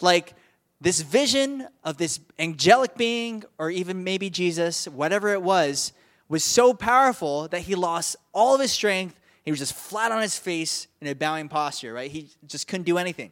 Like 0.00 0.34
this 0.80 1.00
vision 1.02 1.66
of 1.82 1.98
this 1.98 2.20
angelic 2.38 2.96
being, 2.96 3.44
or 3.58 3.70
even 3.70 4.04
maybe 4.04 4.30
Jesus, 4.30 4.86
whatever 4.88 5.30
it 5.30 5.42
was, 5.42 5.92
was 6.28 6.44
so 6.44 6.72
powerful 6.72 7.48
that 7.48 7.62
he 7.62 7.74
lost 7.74 8.16
all 8.32 8.54
of 8.54 8.60
his 8.60 8.72
strength. 8.72 9.18
He 9.44 9.50
was 9.50 9.60
just 9.60 9.74
flat 9.74 10.10
on 10.10 10.22
his 10.22 10.38
face 10.38 10.86
in 11.00 11.06
a 11.06 11.14
bowing 11.14 11.48
posture, 11.48 11.92
right? 11.92 12.10
He 12.10 12.30
just 12.46 12.66
couldn't 12.66 12.84
do 12.84 12.96
anything. 12.96 13.30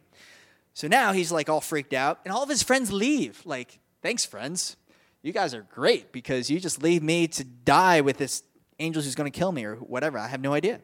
So 0.73 0.87
now 0.87 1.13
he's 1.13 1.31
like 1.31 1.49
all 1.49 1.61
freaked 1.61 1.93
out, 1.93 2.19
and 2.25 2.33
all 2.33 2.43
of 2.43 2.49
his 2.49 2.63
friends 2.63 2.91
leave. 2.91 3.41
Like, 3.45 3.79
thanks, 4.01 4.25
friends. 4.25 4.75
You 5.21 5.31
guys 5.31 5.53
are 5.53 5.61
great 5.61 6.11
because 6.11 6.49
you 6.49 6.59
just 6.59 6.83
leave 6.83 7.01
me 7.01 7.27
to 7.29 7.43
die 7.43 8.01
with 8.01 8.17
this 8.17 8.43
angel 8.79 9.01
who's 9.01 9.15
going 9.15 9.31
to 9.31 9.37
kill 9.37 9.51
me 9.51 9.63
or 9.63 9.75
whatever. 9.75 10.17
I 10.17 10.27
have 10.27 10.41
no 10.41 10.53
idea. 10.53 10.81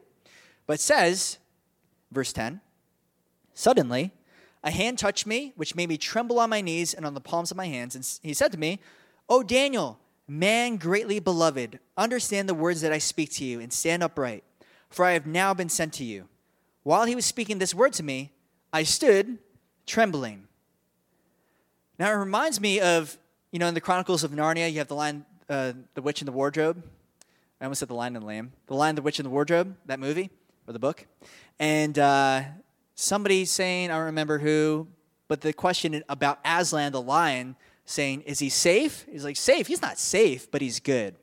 But 0.66 0.80
says, 0.80 1.38
verse 2.10 2.32
10, 2.32 2.60
suddenly 3.52 4.12
a 4.62 4.70
hand 4.70 4.98
touched 4.98 5.26
me, 5.26 5.52
which 5.56 5.74
made 5.74 5.88
me 5.88 5.96
tremble 5.96 6.38
on 6.38 6.50
my 6.50 6.60
knees 6.60 6.94
and 6.94 7.04
on 7.04 7.14
the 7.14 7.20
palms 7.20 7.50
of 7.50 7.56
my 7.56 7.66
hands. 7.66 7.94
And 7.94 8.08
he 8.22 8.34
said 8.34 8.52
to 8.52 8.58
me, 8.58 8.78
O 9.28 9.42
Daniel, 9.42 9.98
man 10.28 10.76
greatly 10.76 11.18
beloved, 11.18 11.78
understand 11.96 12.48
the 12.48 12.54
words 12.54 12.80
that 12.82 12.92
I 12.92 12.98
speak 12.98 13.30
to 13.32 13.44
you 13.44 13.60
and 13.60 13.72
stand 13.72 14.02
upright, 14.02 14.44
for 14.88 15.04
I 15.04 15.12
have 15.12 15.26
now 15.26 15.52
been 15.54 15.68
sent 15.68 15.92
to 15.94 16.04
you. 16.04 16.28
While 16.82 17.04
he 17.04 17.14
was 17.14 17.26
speaking 17.26 17.58
this 17.58 17.74
word 17.74 17.92
to 17.94 18.02
me, 18.02 18.32
I 18.72 18.84
stood 18.84 19.38
trembling. 19.86 20.46
Now 21.98 22.10
it 22.10 22.16
reminds 22.16 22.60
me 22.60 22.80
of 22.80 23.16
You 23.52 23.58
know, 23.58 23.66
in 23.66 23.74
the 23.74 23.80
Chronicles 23.80 24.22
of 24.22 24.30
Narnia, 24.30 24.70
you 24.70 24.78
have 24.78 24.86
the 24.86 24.94
lion, 24.94 25.24
uh, 25.48 25.72
the 25.94 26.02
witch 26.02 26.22
in 26.22 26.26
the 26.26 26.32
wardrobe. 26.32 26.84
I 27.60 27.64
almost 27.64 27.80
said 27.80 27.88
the 27.88 27.94
lion 27.94 28.14
and 28.14 28.22
the 28.22 28.26
lamb. 28.26 28.52
The 28.68 28.74
lion, 28.74 28.94
the 28.94 29.02
witch 29.02 29.18
in 29.18 29.24
the 29.24 29.30
wardrobe. 29.30 29.76
That 29.86 29.98
movie 29.98 30.30
or 30.68 30.72
the 30.72 30.78
book, 30.78 31.06
and 31.58 31.98
uh, 31.98 32.42
somebody 32.94 33.44
saying 33.44 33.90
I 33.90 33.96
don't 33.96 34.04
remember 34.06 34.38
who, 34.38 34.86
but 35.26 35.40
the 35.40 35.52
question 35.52 36.04
about 36.08 36.38
Aslan 36.44 36.92
the 36.92 37.02
lion 37.02 37.56
saying, 37.84 38.22
"Is 38.22 38.38
he 38.38 38.48
safe?" 38.48 39.04
He's 39.10 39.24
like, 39.24 39.36
"Safe? 39.36 39.66
He's 39.66 39.82
not 39.82 39.98
safe, 39.98 40.48
but 40.50 40.62
he's 40.62 40.78
good." 40.78 41.16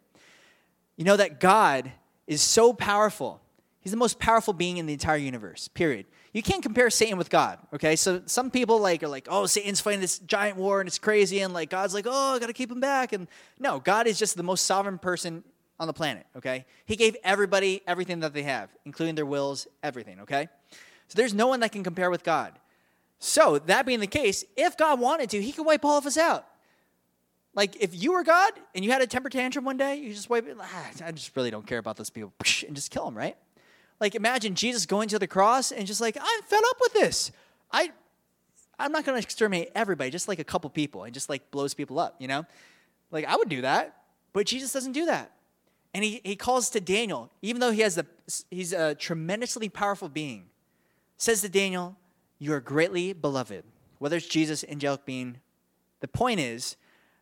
You 0.97 1.05
know 1.05 1.15
that 1.15 1.39
God 1.39 1.91
is 2.25 2.41
so 2.41 2.73
powerful. 2.73 3.39
He's 3.79 3.91
the 3.91 3.97
most 3.97 4.19
powerful 4.19 4.53
being 4.53 4.77
in 4.77 4.85
the 4.85 4.93
entire 4.93 5.15
universe. 5.15 5.69
Period. 5.69 6.07
You 6.37 6.43
can't 6.43 6.61
compare 6.61 6.91
Satan 6.91 7.17
with 7.17 7.31
God. 7.31 7.57
Okay, 7.73 7.95
so 7.95 8.21
some 8.27 8.51
people 8.51 8.77
like 8.77 9.01
are 9.01 9.07
like, 9.07 9.27
"Oh, 9.27 9.47
Satan's 9.47 9.81
fighting 9.81 10.01
this 10.01 10.19
giant 10.19 10.55
war 10.55 10.79
and 10.79 10.87
it's 10.87 10.99
crazy," 10.99 11.39
and 11.39 11.51
like 11.51 11.71
God's 11.71 11.95
like, 11.95 12.05
"Oh, 12.07 12.35
I 12.35 12.37
got 12.37 12.45
to 12.45 12.53
keep 12.53 12.71
him 12.71 12.79
back." 12.79 13.11
And 13.11 13.27
no, 13.57 13.79
God 13.79 14.05
is 14.05 14.19
just 14.19 14.37
the 14.37 14.43
most 14.43 14.65
sovereign 14.65 14.99
person 14.99 15.43
on 15.79 15.87
the 15.87 15.93
planet. 15.93 16.27
Okay, 16.35 16.67
He 16.85 16.95
gave 16.95 17.17
everybody 17.23 17.81
everything 17.87 18.19
that 18.19 18.35
they 18.35 18.43
have, 18.43 18.69
including 18.85 19.15
their 19.15 19.25
wills, 19.25 19.65
everything. 19.81 20.19
Okay, 20.19 20.47
so 21.07 21.15
there's 21.15 21.33
no 21.33 21.47
one 21.47 21.59
that 21.61 21.71
can 21.71 21.83
compare 21.83 22.11
with 22.11 22.23
God. 22.23 22.53
So 23.17 23.57
that 23.57 23.87
being 23.87 23.99
the 23.99 24.05
case, 24.05 24.45
if 24.55 24.77
God 24.77 24.99
wanted 24.99 25.31
to, 25.31 25.41
He 25.41 25.51
could 25.51 25.65
wipe 25.65 25.83
all 25.83 25.97
of 25.97 26.05
us 26.05 26.17
out. 26.17 26.45
Like 27.55 27.77
if 27.81 27.95
you 27.95 28.11
were 28.11 28.23
God 28.23 28.53
and 28.75 28.85
you 28.85 28.91
had 28.91 29.01
a 29.01 29.07
temper 29.07 29.29
tantrum 29.29 29.65
one 29.65 29.77
day, 29.77 29.95
you 29.95 30.13
just 30.13 30.29
wipe 30.29 30.45
it. 30.45 30.55
Ah, 30.59 30.91
I 31.03 31.11
just 31.13 31.35
really 31.35 31.49
don't 31.49 31.65
care 31.65 31.79
about 31.79 31.97
those 31.97 32.11
people, 32.11 32.31
and 32.67 32.75
just 32.75 32.91
kill 32.91 33.05
them, 33.05 33.17
right? 33.17 33.35
Like 33.99 34.15
imagine 34.15 34.55
Jesus 34.55 34.85
going 34.85 35.09
to 35.09 35.19
the 35.19 35.27
cross 35.27 35.71
and 35.71 35.87
just 35.87 36.01
like 36.01 36.17
I'm 36.19 36.41
fed 36.43 36.61
up 36.69 36.77
with 36.79 36.93
this. 36.93 37.31
I 37.71 37.91
I'm 38.79 38.91
not 38.91 39.05
to 39.05 39.15
exterminate 39.15 39.71
everybody, 39.73 40.11
just 40.11 40.27
like 40.27 40.39
a 40.39 40.43
couple 40.43 40.69
people, 40.69 41.03
and 41.03 41.13
just 41.13 41.29
like 41.29 41.49
blows 41.49 41.73
people 41.73 41.99
up, 41.99 42.15
you 42.19 42.27
know? 42.27 42.45
Like 43.09 43.25
I 43.25 43.35
would 43.35 43.49
do 43.49 43.61
that, 43.61 44.03
but 44.33 44.45
Jesus 44.45 44.71
doesn't 44.71 44.91
do 44.91 45.05
that. 45.05 45.31
And 45.93 46.03
he, 46.03 46.21
he 46.23 46.35
calls 46.35 46.69
to 46.71 46.81
Daniel, 46.81 47.31
even 47.41 47.59
though 47.59 47.71
he 47.71 47.81
has 47.81 47.95
the 47.95 48.05
he's 48.51 48.73
a 48.73 48.93
tremendously 48.93 49.69
powerful 49.69 50.09
being, 50.09 50.45
says 51.17 51.41
to 51.41 51.49
Daniel, 51.49 51.95
You 52.37 52.53
are 52.53 52.59
greatly 52.59 53.13
beloved. 53.13 53.63
Whether 53.99 54.17
it's 54.17 54.27
Jesus, 54.27 54.63
angelic 54.69 55.05
being, 55.05 55.37
the 56.01 56.07
point 56.07 56.39
is 56.39 56.75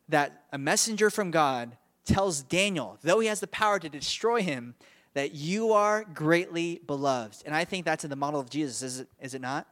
that 0.10 0.44
a 0.52 0.58
messenger 0.58 1.10
from 1.10 1.32
God 1.32 1.78
tells 2.04 2.42
Daniel, 2.42 2.98
though 3.02 3.20
he 3.20 3.28
has 3.28 3.40
the 3.40 3.48
power 3.48 3.80
to 3.80 3.88
destroy 3.88 4.42
him, 4.42 4.76
that 5.16 5.34
you 5.34 5.72
are 5.72 6.04
greatly 6.14 6.82
beloved. 6.86 7.42
And 7.46 7.56
I 7.56 7.66
think 7.66 7.86
that's 7.86 8.04
in 8.04 8.10
the 8.10 8.16
model 8.16 8.40
of 8.40 8.50
Jesus, 8.50 8.82
is 8.82 9.00
it, 9.00 9.08
is 9.20 9.34
it 9.34 9.42
not? 9.42 9.66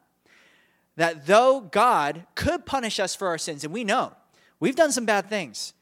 That 0.96 1.26
though 1.26 1.60
God 1.60 2.26
could 2.34 2.66
punish 2.66 2.98
us 2.98 3.14
for 3.14 3.28
our 3.28 3.38
sins, 3.38 3.62
and 3.62 3.72
we 3.72 3.84
know 3.84 4.12
we've 4.58 4.74
done 4.74 4.90
some 4.90 5.04
bad 5.04 5.28
things, 5.28 5.74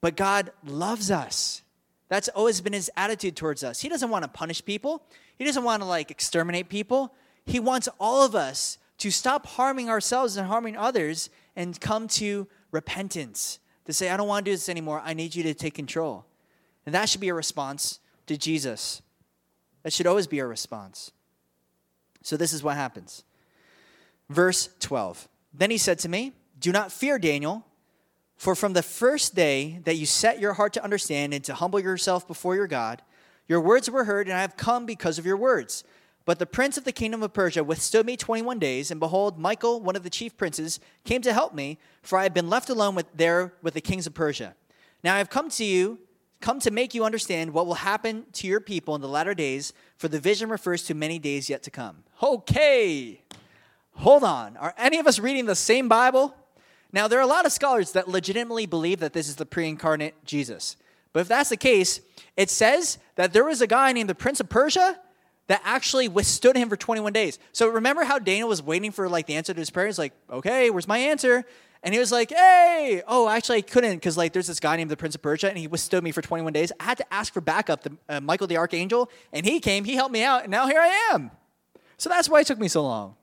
but 0.00 0.16
God 0.16 0.52
loves 0.64 1.10
us. 1.10 1.62
That's 2.08 2.28
always 2.28 2.60
been 2.60 2.72
his 2.72 2.90
attitude 2.96 3.36
towards 3.36 3.62
us. 3.62 3.80
He 3.80 3.88
doesn't 3.88 4.10
want 4.10 4.24
to 4.24 4.28
punish 4.28 4.64
people, 4.64 5.04
he 5.36 5.44
doesn't 5.44 5.64
want 5.64 5.82
to 5.82 5.88
like 5.88 6.10
exterminate 6.10 6.68
people. 6.68 7.14
He 7.44 7.58
wants 7.58 7.88
all 7.98 8.24
of 8.24 8.36
us 8.36 8.78
to 8.98 9.10
stop 9.10 9.46
harming 9.46 9.90
ourselves 9.90 10.36
and 10.36 10.46
harming 10.46 10.76
others 10.76 11.28
and 11.56 11.78
come 11.80 12.06
to 12.06 12.46
repentance, 12.70 13.58
to 13.84 13.92
say, 13.92 14.10
I 14.10 14.16
don't 14.16 14.28
want 14.28 14.44
to 14.44 14.50
do 14.52 14.54
this 14.54 14.68
anymore. 14.68 15.02
I 15.04 15.12
need 15.12 15.34
you 15.34 15.42
to 15.42 15.54
take 15.54 15.74
control. 15.74 16.24
And 16.86 16.94
that 16.94 17.08
should 17.08 17.20
be 17.20 17.30
a 17.30 17.34
response 17.34 17.98
to 18.32 18.38
Jesus. 18.38 19.02
That 19.82 19.92
should 19.92 20.06
always 20.06 20.26
be 20.26 20.40
our 20.40 20.48
response. 20.48 21.12
So 22.22 22.36
this 22.36 22.52
is 22.52 22.62
what 22.62 22.76
happens. 22.76 23.24
Verse 24.28 24.68
12. 24.80 25.28
Then 25.52 25.70
he 25.70 25.78
said 25.78 25.98
to 26.00 26.08
me, 26.08 26.32
Do 26.58 26.72
not 26.72 26.92
fear, 26.92 27.18
Daniel, 27.18 27.64
for 28.36 28.54
from 28.54 28.72
the 28.72 28.82
first 28.82 29.34
day 29.34 29.80
that 29.84 29.96
you 29.96 30.06
set 30.06 30.40
your 30.40 30.54
heart 30.54 30.72
to 30.74 30.84
understand 30.84 31.34
and 31.34 31.44
to 31.44 31.54
humble 31.54 31.80
yourself 31.80 32.26
before 32.26 32.54
your 32.54 32.66
God, 32.66 33.02
your 33.48 33.60
words 33.60 33.90
were 33.90 34.04
heard, 34.04 34.28
and 34.28 34.36
I 34.36 34.40
have 34.40 34.56
come 34.56 34.86
because 34.86 35.18
of 35.18 35.26
your 35.26 35.36
words. 35.36 35.84
But 36.24 36.38
the 36.38 36.46
prince 36.46 36.78
of 36.78 36.84
the 36.84 36.92
kingdom 36.92 37.22
of 37.22 37.32
Persia 37.32 37.64
withstood 37.64 38.06
me 38.06 38.16
21 38.16 38.58
days, 38.58 38.90
and 38.90 39.00
behold, 39.00 39.38
Michael, 39.38 39.80
one 39.80 39.96
of 39.96 40.04
the 40.04 40.10
chief 40.10 40.36
princes, 40.36 40.78
came 41.04 41.20
to 41.22 41.32
help 41.32 41.52
me, 41.52 41.78
for 42.02 42.18
I 42.18 42.22
had 42.22 42.32
been 42.32 42.48
left 42.48 42.70
alone 42.70 42.94
with, 42.94 43.06
there 43.14 43.54
with 43.60 43.74
the 43.74 43.80
kings 43.80 44.06
of 44.06 44.14
Persia. 44.14 44.54
Now 45.02 45.16
I 45.16 45.18
have 45.18 45.30
come 45.30 45.50
to 45.50 45.64
you, 45.64 45.98
come 46.42 46.60
to 46.60 46.70
make 46.70 46.94
you 46.94 47.04
understand 47.04 47.52
what 47.52 47.66
will 47.66 47.74
happen 47.74 48.26
to 48.34 48.46
your 48.46 48.60
people 48.60 48.94
in 48.94 49.00
the 49.00 49.08
latter 49.08 49.34
days, 49.34 49.72
for 49.96 50.08
the 50.08 50.20
vision 50.20 50.50
refers 50.50 50.82
to 50.84 50.94
many 50.94 51.18
days 51.18 51.48
yet 51.48 51.62
to 51.62 51.70
come. 51.70 52.04
Okay, 52.22 53.22
hold 53.94 54.24
on. 54.24 54.56
Are 54.58 54.74
any 54.76 54.98
of 54.98 55.06
us 55.06 55.18
reading 55.18 55.46
the 55.46 55.54
same 55.54 55.88
Bible? 55.88 56.34
Now, 56.92 57.08
there 57.08 57.18
are 57.18 57.22
a 57.22 57.26
lot 57.26 57.46
of 57.46 57.52
scholars 57.52 57.92
that 57.92 58.08
legitimately 58.08 58.66
believe 58.66 59.00
that 59.00 59.14
this 59.14 59.28
is 59.28 59.36
the 59.36 59.46
pre 59.46 59.68
incarnate 59.68 60.14
Jesus. 60.24 60.76
But 61.12 61.20
if 61.20 61.28
that's 61.28 61.50
the 61.50 61.56
case, 61.56 62.00
it 62.36 62.50
says 62.50 62.98
that 63.16 63.32
there 63.32 63.44
was 63.44 63.60
a 63.60 63.66
guy 63.66 63.92
named 63.92 64.08
the 64.08 64.14
Prince 64.14 64.40
of 64.40 64.48
Persia 64.48 64.98
that 65.46 65.60
actually 65.64 66.08
withstood 66.08 66.56
him 66.56 66.68
for 66.68 66.76
21 66.76 67.12
days. 67.12 67.38
So 67.52 67.68
remember 67.68 68.04
how 68.04 68.18
Daniel 68.18 68.48
was 68.48 68.62
waiting 68.62 68.92
for 68.92 69.08
like 69.08 69.26
the 69.26 69.34
answer 69.34 69.52
to 69.52 69.58
his 69.58 69.70
prayer? 69.70 69.86
He's 69.86 69.98
like, 69.98 70.14
okay, 70.30 70.70
where's 70.70 70.88
my 70.88 70.98
answer? 70.98 71.44
And 71.84 71.92
he 71.92 71.98
was 71.98 72.12
like, 72.12 72.30
hey, 72.30 73.02
oh, 73.08 73.28
actually, 73.28 73.58
I 73.58 73.62
couldn't 73.62 73.96
because 73.96 74.16
like 74.16 74.32
there's 74.32 74.46
this 74.46 74.60
guy 74.60 74.76
named 74.76 74.90
the 74.90 74.96
Prince 74.96 75.16
of 75.16 75.22
Persia 75.22 75.48
and 75.48 75.58
he 75.58 75.66
withstood 75.66 76.04
me 76.04 76.12
for 76.12 76.22
21 76.22 76.52
days. 76.52 76.70
I 76.78 76.84
had 76.84 76.98
to 76.98 77.14
ask 77.14 77.32
for 77.32 77.40
backup, 77.40 77.82
the, 77.82 77.96
uh, 78.08 78.20
Michael 78.20 78.46
the 78.46 78.56
Archangel, 78.56 79.10
and 79.32 79.44
he 79.44 79.58
came, 79.58 79.84
he 79.84 79.94
helped 79.94 80.12
me 80.12 80.22
out, 80.22 80.42
and 80.42 80.50
now 80.50 80.68
here 80.68 80.80
I 80.80 81.10
am. 81.12 81.32
So 81.96 82.08
that's 82.08 82.28
why 82.28 82.40
it 82.40 82.46
took 82.46 82.58
me 82.58 82.68
so 82.68 82.82
long. 82.82 83.16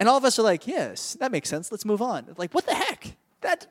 And 0.00 0.08
all 0.08 0.16
of 0.16 0.24
us 0.24 0.38
are 0.38 0.42
like, 0.42 0.66
yes, 0.66 1.14
that 1.20 1.30
makes 1.30 1.48
sense. 1.48 1.70
Let's 1.70 1.84
move 1.84 2.02
on. 2.02 2.34
Like, 2.36 2.52
what 2.52 2.66
the 2.66 2.74
heck? 2.74 3.16
That 3.40 3.68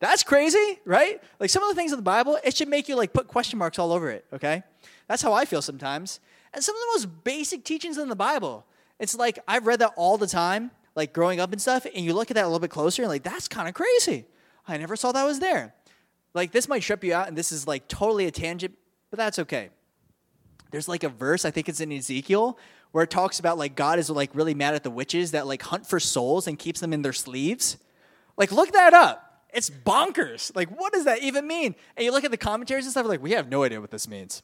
that's 0.00 0.22
crazy, 0.22 0.78
right? 0.84 1.20
Like 1.40 1.50
some 1.50 1.62
of 1.62 1.68
the 1.68 1.74
things 1.74 1.92
in 1.92 1.98
the 1.98 2.02
Bible, 2.02 2.38
it 2.44 2.56
should 2.56 2.68
make 2.68 2.88
you 2.88 2.96
like 2.96 3.12
put 3.12 3.26
question 3.26 3.58
marks 3.58 3.78
all 3.78 3.92
over 3.92 4.10
it, 4.10 4.24
okay? 4.32 4.62
That's 5.08 5.22
how 5.22 5.32
I 5.32 5.44
feel 5.44 5.60
sometimes. 5.60 6.20
And 6.54 6.62
some 6.62 6.74
of 6.76 6.80
the 6.80 6.86
most 6.94 7.24
basic 7.24 7.64
teachings 7.64 7.98
in 7.98 8.08
the 8.08 8.16
Bible, 8.16 8.64
it's 8.98 9.16
like 9.16 9.38
I've 9.48 9.66
read 9.66 9.80
that 9.80 9.92
all 9.96 10.16
the 10.16 10.26
time, 10.26 10.70
like 10.98 11.14
growing 11.14 11.40
up 11.40 11.52
and 11.52 11.62
stuff, 11.62 11.86
and 11.86 12.04
you 12.04 12.12
look 12.12 12.30
at 12.30 12.34
that 12.34 12.44
a 12.44 12.48
little 12.48 12.60
bit 12.60 12.70
closer 12.70 13.02
and 13.02 13.08
like, 13.08 13.22
that's 13.22 13.48
kind 13.48 13.68
of 13.68 13.74
crazy. 13.74 14.26
I 14.66 14.76
never 14.76 14.96
saw 14.96 15.12
that 15.12 15.24
was 15.24 15.38
there. 15.38 15.74
Like 16.34 16.52
this 16.52 16.68
might 16.68 16.82
trip 16.82 17.02
you 17.02 17.14
out, 17.14 17.28
and 17.28 17.38
this 17.38 17.50
is 17.52 17.66
like 17.66 17.88
totally 17.88 18.26
a 18.26 18.30
tangent, 18.30 18.76
but 19.08 19.16
that's 19.16 19.38
okay. 19.38 19.70
There's 20.70 20.88
like 20.88 21.04
a 21.04 21.08
verse, 21.08 21.46
I 21.46 21.50
think 21.50 21.70
it's 21.70 21.80
in 21.80 21.90
Ezekiel, 21.90 22.58
where 22.92 23.04
it 23.04 23.10
talks 23.10 23.38
about 23.38 23.56
like 23.56 23.74
God 23.74 23.98
is 23.98 24.10
like 24.10 24.34
really 24.34 24.54
mad 24.54 24.74
at 24.74 24.82
the 24.82 24.90
witches 24.90 25.30
that 25.30 25.46
like 25.46 25.62
hunt 25.62 25.86
for 25.86 25.98
souls 25.98 26.46
and 26.46 26.58
keeps 26.58 26.80
them 26.80 26.92
in 26.92 27.00
their 27.00 27.14
sleeves. 27.14 27.78
Like, 28.36 28.52
look 28.52 28.72
that 28.72 28.94
up. 28.94 29.44
It's 29.52 29.70
bonkers. 29.70 30.54
Like, 30.54 30.68
what 30.68 30.92
does 30.92 31.04
that 31.06 31.22
even 31.22 31.46
mean? 31.46 31.74
And 31.96 32.04
you 32.04 32.12
look 32.12 32.24
at 32.24 32.30
the 32.30 32.36
commentaries 32.36 32.84
and 32.84 32.92
stuff, 32.92 33.06
like, 33.06 33.22
we 33.22 33.32
have 33.32 33.48
no 33.48 33.64
idea 33.64 33.80
what 33.80 33.90
this 33.90 34.06
means. 34.06 34.42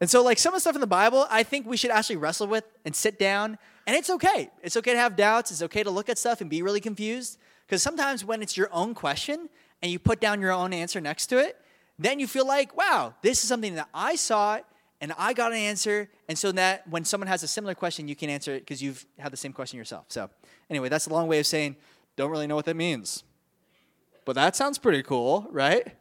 And 0.00 0.08
so, 0.08 0.22
like 0.22 0.38
some 0.38 0.54
of 0.54 0.56
the 0.56 0.60
stuff 0.60 0.74
in 0.74 0.80
the 0.80 0.86
Bible, 0.86 1.26
I 1.30 1.42
think 1.42 1.66
we 1.66 1.76
should 1.76 1.90
actually 1.90 2.16
wrestle 2.16 2.46
with 2.46 2.64
and 2.84 2.96
sit 2.96 3.18
down. 3.18 3.58
And 3.86 3.96
it's 3.96 4.08
okay. 4.10 4.50
It's 4.62 4.76
okay 4.76 4.92
to 4.92 4.98
have 4.98 5.16
doubts. 5.16 5.50
It's 5.50 5.62
okay 5.62 5.82
to 5.82 5.90
look 5.90 6.08
at 6.08 6.18
stuff 6.18 6.40
and 6.40 6.48
be 6.48 6.62
really 6.62 6.80
confused. 6.80 7.38
Because 7.66 7.82
sometimes 7.82 8.24
when 8.24 8.42
it's 8.42 8.56
your 8.56 8.68
own 8.72 8.94
question 8.94 9.48
and 9.82 9.92
you 9.92 9.98
put 9.98 10.20
down 10.20 10.40
your 10.40 10.52
own 10.52 10.72
answer 10.72 11.00
next 11.00 11.26
to 11.26 11.38
it, 11.38 11.56
then 11.98 12.18
you 12.18 12.26
feel 12.26 12.46
like, 12.46 12.76
wow, 12.76 13.14
this 13.22 13.42
is 13.42 13.48
something 13.48 13.74
that 13.74 13.88
I 13.92 14.16
saw 14.16 14.58
and 15.02 15.12
I 15.18 15.32
got 15.34 15.52
an 15.52 15.58
answer. 15.58 16.08
And 16.28 16.36
so 16.36 16.50
that 16.52 16.88
when 16.88 17.04
someone 17.04 17.28
has 17.28 17.42
a 17.42 17.48
similar 17.48 17.74
question, 17.74 18.08
you 18.08 18.16
can 18.16 18.30
answer 18.30 18.54
it 18.54 18.60
because 18.60 18.82
you've 18.82 19.04
had 19.18 19.32
the 19.32 19.36
same 19.36 19.52
question 19.52 19.78
yourself. 19.78 20.06
So, 20.08 20.30
anyway, 20.70 20.88
that's 20.88 21.06
a 21.06 21.12
long 21.12 21.28
way 21.28 21.40
of 21.40 21.46
saying, 21.46 21.76
don't 22.16 22.30
really 22.30 22.46
know 22.46 22.56
what 22.56 22.64
that 22.66 22.76
means. 22.76 23.22
But 24.24 24.34
that 24.34 24.56
sounds 24.56 24.78
pretty 24.78 25.02
cool, 25.02 25.46
right? 25.50 25.94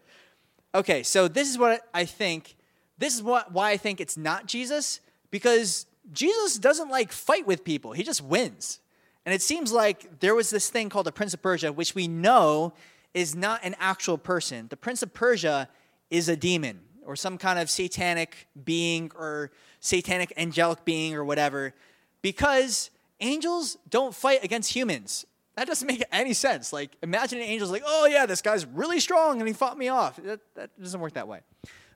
Okay, 0.76 1.04
so 1.04 1.28
this 1.28 1.50
is 1.50 1.58
what 1.58 1.82
I 1.94 2.06
think 2.06 2.56
this 3.00 3.16
is 3.16 3.24
what, 3.24 3.52
why 3.52 3.72
I 3.72 3.78
think 3.78 4.00
it's 4.00 4.18
not 4.18 4.46
Jesus, 4.46 5.00
because 5.32 5.86
Jesus 6.12 6.58
doesn't 6.60 6.90
like 6.90 7.12
fight 7.12 7.48
with 7.48 7.64
people, 7.64 7.94
he 7.94 8.04
just 8.04 8.22
wins. 8.22 8.80
And 9.26 9.34
it 9.34 9.42
seems 9.42 9.72
like 9.72 10.20
there 10.20 10.36
was 10.36 10.50
this 10.50 10.70
thing 10.70 10.90
called 10.90 11.06
the 11.06 11.12
Prince 11.12 11.34
of 11.34 11.42
Persia, 11.42 11.72
which 11.72 11.96
we 11.96 12.08
know 12.08 12.74
is 13.14 13.36
not 13.36 13.62
an 13.64 13.76
actual 13.80 14.18
person. 14.18 14.68
The 14.70 14.78
Prince 14.78 15.02
of 15.02 15.14
Persia 15.14 15.70
is 16.10 16.30
a 16.30 16.36
demon 16.36 16.82
or 17.06 17.16
some 17.16 17.38
kind 17.38 17.58
of 17.60 17.70
satanic 17.70 18.48
being 18.64 19.12
or 19.18 19.52
satanic 19.80 20.34
angelic 20.38 20.86
being 20.86 21.16
or 21.16 21.24
whatever, 21.24 21.74
because 22.22 22.92
angels 23.20 23.78
don't 23.90 24.14
fight 24.14 24.44
against 24.44 24.74
humans. 24.74 25.26
That 25.56 25.68
doesn't 25.68 25.88
make 25.94 26.04
any 26.12 26.34
sense. 26.34 26.72
Like, 26.72 26.92
imagine 27.02 27.40
an 27.40 27.46
angel's 27.46 27.72
like, 27.72 27.84
oh, 27.86 28.06
yeah, 28.06 28.26
this 28.26 28.42
guy's 28.42 28.66
really 28.66 29.00
strong 29.00 29.40
and 29.40 29.48
he 29.48 29.54
fought 29.54 29.78
me 29.78 29.90
off. 29.90 30.18
That, 30.18 30.40
that 30.56 30.82
doesn't 30.82 31.00
work 31.00 31.14
that 31.14 31.28
way. 31.28 31.42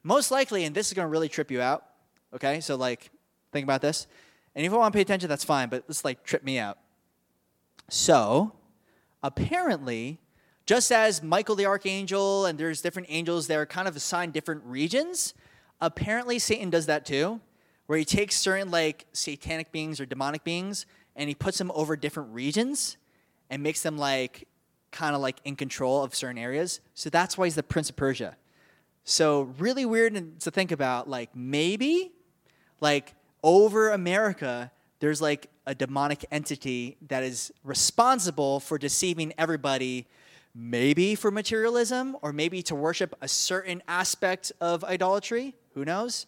Most 0.03 0.31
likely, 0.31 0.65
and 0.65 0.75
this 0.75 0.87
is 0.87 0.93
going 0.93 1.05
to 1.05 1.09
really 1.09 1.29
trip 1.29 1.49
you 1.49 1.61
out, 1.61 1.85
okay? 2.33 2.59
So, 2.59 2.75
like, 2.75 3.09
think 3.51 3.63
about 3.63 3.81
this. 3.81 4.07
And 4.53 4.65
if 4.65 4.71
you 4.71 4.77
want 4.77 4.93
to 4.93 4.97
pay 4.97 5.01
attention, 5.01 5.29
that's 5.29 5.45
fine, 5.45 5.69
but 5.69 5.87
this, 5.87 6.03
like, 6.03 6.23
trip 6.23 6.43
me 6.43 6.59
out. 6.59 6.77
So, 7.89 8.53
apparently, 9.21 10.19
just 10.65 10.91
as 10.91 11.23
Michael 11.23 11.55
the 11.55 11.65
archangel 11.65 12.45
and 12.45 12.59
there's 12.59 12.81
different 12.81 13.07
angels 13.09 13.47
that 13.47 13.57
are 13.57 13.65
kind 13.65 13.87
of 13.87 13.95
assigned 13.95 14.33
different 14.33 14.63
regions, 14.65 15.33
apparently 15.79 16.37
Satan 16.37 16.69
does 16.69 16.85
that 16.85 17.05
too, 17.05 17.39
where 17.87 17.97
he 17.97 18.05
takes 18.05 18.35
certain, 18.35 18.71
like, 18.71 19.05
satanic 19.13 19.71
beings 19.71 19.99
or 19.99 20.05
demonic 20.05 20.43
beings 20.43 20.85
and 21.15 21.29
he 21.29 21.35
puts 21.35 21.57
them 21.57 21.71
over 21.75 21.95
different 21.95 22.33
regions 22.33 22.97
and 23.49 23.63
makes 23.63 23.81
them, 23.83 23.97
like, 23.97 24.47
kind 24.91 25.15
of 25.15 25.21
like 25.21 25.37
in 25.43 25.55
control 25.55 26.03
of 26.03 26.15
certain 26.15 26.37
areas. 26.37 26.79
So 26.93 27.09
that's 27.09 27.37
why 27.37 27.45
he's 27.47 27.55
the 27.55 27.63
prince 27.63 27.89
of 27.89 27.95
Persia. 27.95 28.37
So 29.03 29.53
really 29.57 29.85
weird 29.85 30.39
to 30.41 30.51
think 30.51 30.71
about 30.71 31.09
like 31.09 31.35
maybe 31.35 32.11
like 32.79 33.13
over 33.43 33.91
America 33.91 34.71
there's 34.99 35.21
like 35.21 35.49
a 35.65 35.75
demonic 35.75 36.25
entity 36.31 36.95
that 37.09 37.23
is 37.23 37.51
responsible 37.63 38.61
for 38.61 38.77
deceiving 38.77 39.33
everybody 39.37 40.07
maybe 40.55 41.15
for 41.15 41.31
materialism 41.31 42.15
or 42.21 42.31
maybe 42.31 42.61
to 42.61 42.75
worship 42.75 43.13
a 43.21 43.27
certain 43.27 43.81
aspect 43.87 44.51
of 44.61 44.83
idolatry, 44.83 45.55
who 45.73 45.83
knows? 45.83 46.25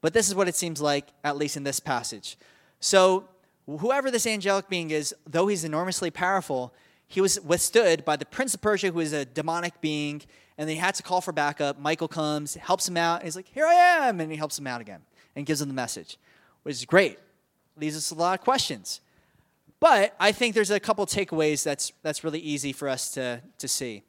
But 0.00 0.12
this 0.12 0.28
is 0.28 0.34
what 0.34 0.48
it 0.48 0.56
seems 0.56 0.80
like 0.80 1.08
at 1.22 1.36
least 1.36 1.56
in 1.56 1.62
this 1.62 1.78
passage. 1.78 2.36
So 2.80 3.28
whoever 3.66 4.10
this 4.10 4.26
angelic 4.26 4.68
being 4.68 4.90
is, 4.90 5.14
though 5.26 5.46
he's 5.46 5.64
enormously 5.64 6.10
powerful, 6.10 6.74
he 7.08 7.20
was 7.20 7.40
withstood 7.40 8.04
by 8.04 8.16
the 8.16 8.26
prince 8.26 8.54
of 8.54 8.60
Persia, 8.60 8.90
who 8.90 9.00
is 9.00 9.12
a 9.12 9.24
demonic 9.24 9.80
being, 9.80 10.22
and 10.58 10.68
then 10.68 10.76
he 10.76 10.80
had 10.80 10.94
to 10.96 11.02
call 11.02 11.20
for 11.20 11.32
backup. 11.32 11.78
Michael 11.78 12.08
comes, 12.08 12.54
helps 12.54 12.88
him 12.88 12.96
out, 12.96 13.20
and 13.20 13.24
he's 13.24 13.36
like, 13.36 13.48
Here 13.48 13.66
I 13.66 13.74
am. 13.74 14.20
And 14.20 14.30
he 14.30 14.36
helps 14.36 14.58
him 14.58 14.66
out 14.66 14.80
again 14.80 15.02
and 15.34 15.46
gives 15.46 15.60
him 15.60 15.68
the 15.68 15.74
message, 15.74 16.18
which 16.62 16.74
is 16.74 16.84
great. 16.84 17.18
Leaves 17.76 17.96
us 17.96 18.10
a 18.10 18.14
lot 18.14 18.38
of 18.38 18.44
questions. 18.44 19.00
But 19.78 20.16
I 20.18 20.32
think 20.32 20.54
there's 20.54 20.70
a 20.70 20.80
couple 20.80 21.04
takeaways 21.06 21.62
that's, 21.62 21.92
that's 22.02 22.24
really 22.24 22.40
easy 22.40 22.72
for 22.72 22.88
us 22.88 23.10
to, 23.12 23.42
to 23.58 23.68
see. 23.68 24.02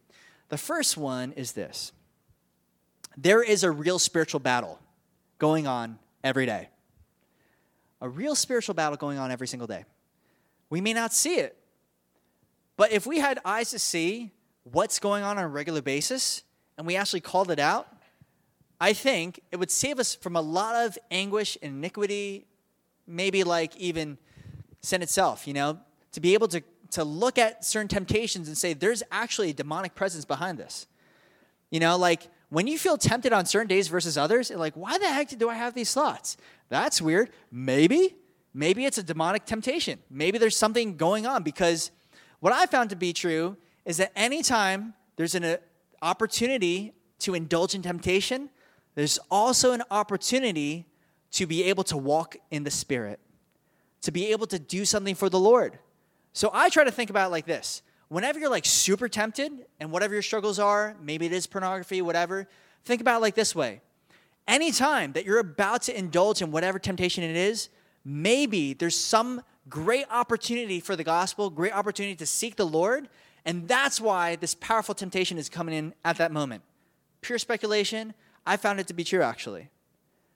The 0.49 0.57
first 0.57 0.95
one 0.95 1.33
is 1.33 1.51
this 1.51 1.91
there 3.17 3.43
is 3.43 3.63
a 3.63 3.71
real 3.71 3.99
spiritual 3.99 4.39
battle 4.39 4.79
going 5.39 5.67
on 5.67 5.99
every 6.23 6.45
day. 6.45 6.69
A 7.99 8.07
real 8.07 8.35
spiritual 8.35 8.75
battle 8.75 8.95
going 8.95 9.17
on 9.17 9.31
every 9.31 9.47
single 9.47 9.67
day. 9.67 9.85
We 10.69 10.81
may 10.81 10.93
not 10.93 11.13
see 11.13 11.39
it, 11.39 11.56
but 12.77 12.91
if 12.91 13.05
we 13.05 13.19
had 13.19 13.39
eyes 13.43 13.71
to 13.71 13.79
see 13.79 14.31
what's 14.63 14.99
going 14.99 15.23
on 15.23 15.37
on 15.37 15.43
a 15.43 15.47
regular 15.47 15.81
basis 15.81 16.43
and 16.77 16.87
we 16.87 16.95
actually 16.95 17.21
called 17.21 17.51
it 17.51 17.59
out, 17.59 17.87
I 18.79 18.93
think 18.93 19.41
it 19.51 19.57
would 19.57 19.71
save 19.71 19.99
us 19.99 20.13
from 20.13 20.35
a 20.35 20.41
lot 20.41 20.85
of 20.85 20.97
anguish 21.09 21.57
and 21.61 21.73
iniquity, 21.75 22.45
maybe 23.07 23.43
like 23.43 23.75
even 23.77 24.17
sin 24.81 25.01
itself, 25.01 25.47
you 25.47 25.53
know, 25.53 25.79
to 26.11 26.19
be 26.19 26.35
able 26.35 26.47
to, 26.49 26.61
to 26.91 27.03
look 27.03 27.37
at 27.37 27.65
certain 27.65 27.87
temptations 27.87 28.47
and 28.47 28.57
say, 28.57 28.73
there's 28.73 29.01
actually 29.11 29.49
a 29.49 29.53
demonic 29.53 29.95
presence 29.95 30.25
behind 30.25 30.57
this. 30.59 30.85
You 31.71 31.79
know, 31.79 31.97
like 31.97 32.29
when 32.49 32.67
you 32.67 32.77
feel 32.77 32.97
tempted 32.97 33.33
on 33.33 33.45
certain 33.45 33.67
days 33.67 33.87
versus 33.87 34.17
others, 34.17 34.51
like, 34.51 34.73
why 34.75 34.97
the 34.97 35.07
heck 35.07 35.29
do 35.37 35.49
I 35.49 35.55
have 35.55 35.73
these 35.73 35.93
thoughts? 35.93 36.37
That's 36.69 37.01
weird. 37.01 37.31
Maybe, 37.51 38.15
maybe 38.53 38.85
it's 38.85 38.97
a 38.97 39.03
demonic 39.03 39.45
temptation. 39.45 39.99
Maybe 40.09 40.37
there's 40.37 40.55
something 40.55 40.95
going 40.95 41.25
on 41.25 41.43
because 41.43 41.91
what 42.39 42.53
I 42.53 42.65
found 42.65 42.89
to 42.91 42.95
be 42.95 43.13
true 43.13 43.57
is 43.85 43.97
that 43.97 44.11
anytime 44.15 44.93
there's 45.15 45.35
an 45.35 45.43
uh, 45.43 45.57
opportunity 46.01 46.93
to 47.19 47.33
indulge 47.33 47.73
in 47.73 47.81
temptation, 47.81 48.49
there's 48.95 49.19
also 49.31 49.73
an 49.73 49.83
opportunity 49.89 50.85
to 51.31 51.45
be 51.45 51.63
able 51.63 51.83
to 51.85 51.97
walk 51.97 52.35
in 52.51 52.63
the 52.63 52.71
Spirit, 52.71 53.19
to 54.01 54.11
be 54.11 54.27
able 54.27 54.47
to 54.47 54.59
do 54.59 54.85
something 54.85 55.15
for 55.15 55.29
the 55.29 55.39
Lord. 55.39 55.79
So 56.33 56.51
I 56.53 56.69
try 56.69 56.83
to 56.83 56.91
think 56.91 57.09
about 57.09 57.27
it 57.27 57.31
like 57.31 57.45
this 57.45 57.81
whenever 58.09 58.39
you're 58.39 58.49
like 58.49 58.65
super 58.65 59.09
tempted 59.09 59.51
and 59.79 59.91
whatever 59.91 60.13
your 60.13 60.21
struggles 60.21 60.59
are, 60.59 60.95
maybe 61.01 61.25
it 61.25 61.33
is 61.33 61.47
pornography, 61.47 62.01
whatever, 62.01 62.47
think 62.85 63.01
about 63.01 63.17
it 63.17 63.21
like 63.21 63.35
this 63.35 63.53
way. 63.55 63.81
Anytime 64.47 65.11
that 65.13 65.25
you're 65.25 65.39
about 65.39 65.81
to 65.83 65.97
indulge 65.97 66.41
in 66.41 66.51
whatever 66.51 66.79
temptation 66.79 67.23
it 67.23 67.35
is, 67.35 67.69
maybe 68.05 68.73
there's 68.73 68.97
some 68.97 69.41
great 69.69 70.05
opportunity 70.09 70.79
for 70.79 70.95
the 70.95 71.03
gospel, 71.03 71.49
great 71.49 71.73
opportunity 71.73 72.15
to 72.15 72.25
seek 72.25 72.55
the 72.55 72.65
Lord. 72.65 73.09
And 73.45 73.67
that's 73.67 74.01
why 74.01 74.35
this 74.35 74.55
powerful 74.55 74.93
temptation 74.95 75.37
is 75.37 75.49
coming 75.49 75.75
in 75.75 75.93
at 76.03 76.17
that 76.17 76.31
moment. 76.31 76.63
Pure 77.21 77.39
speculation. 77.39 78.13
I 78.45 78.57
found 78.57 78.79
it 78.79 78.87
to 78.87 78.93
be 78.93 79.03
true, 79.03 79.21
actually. 79.21 79.69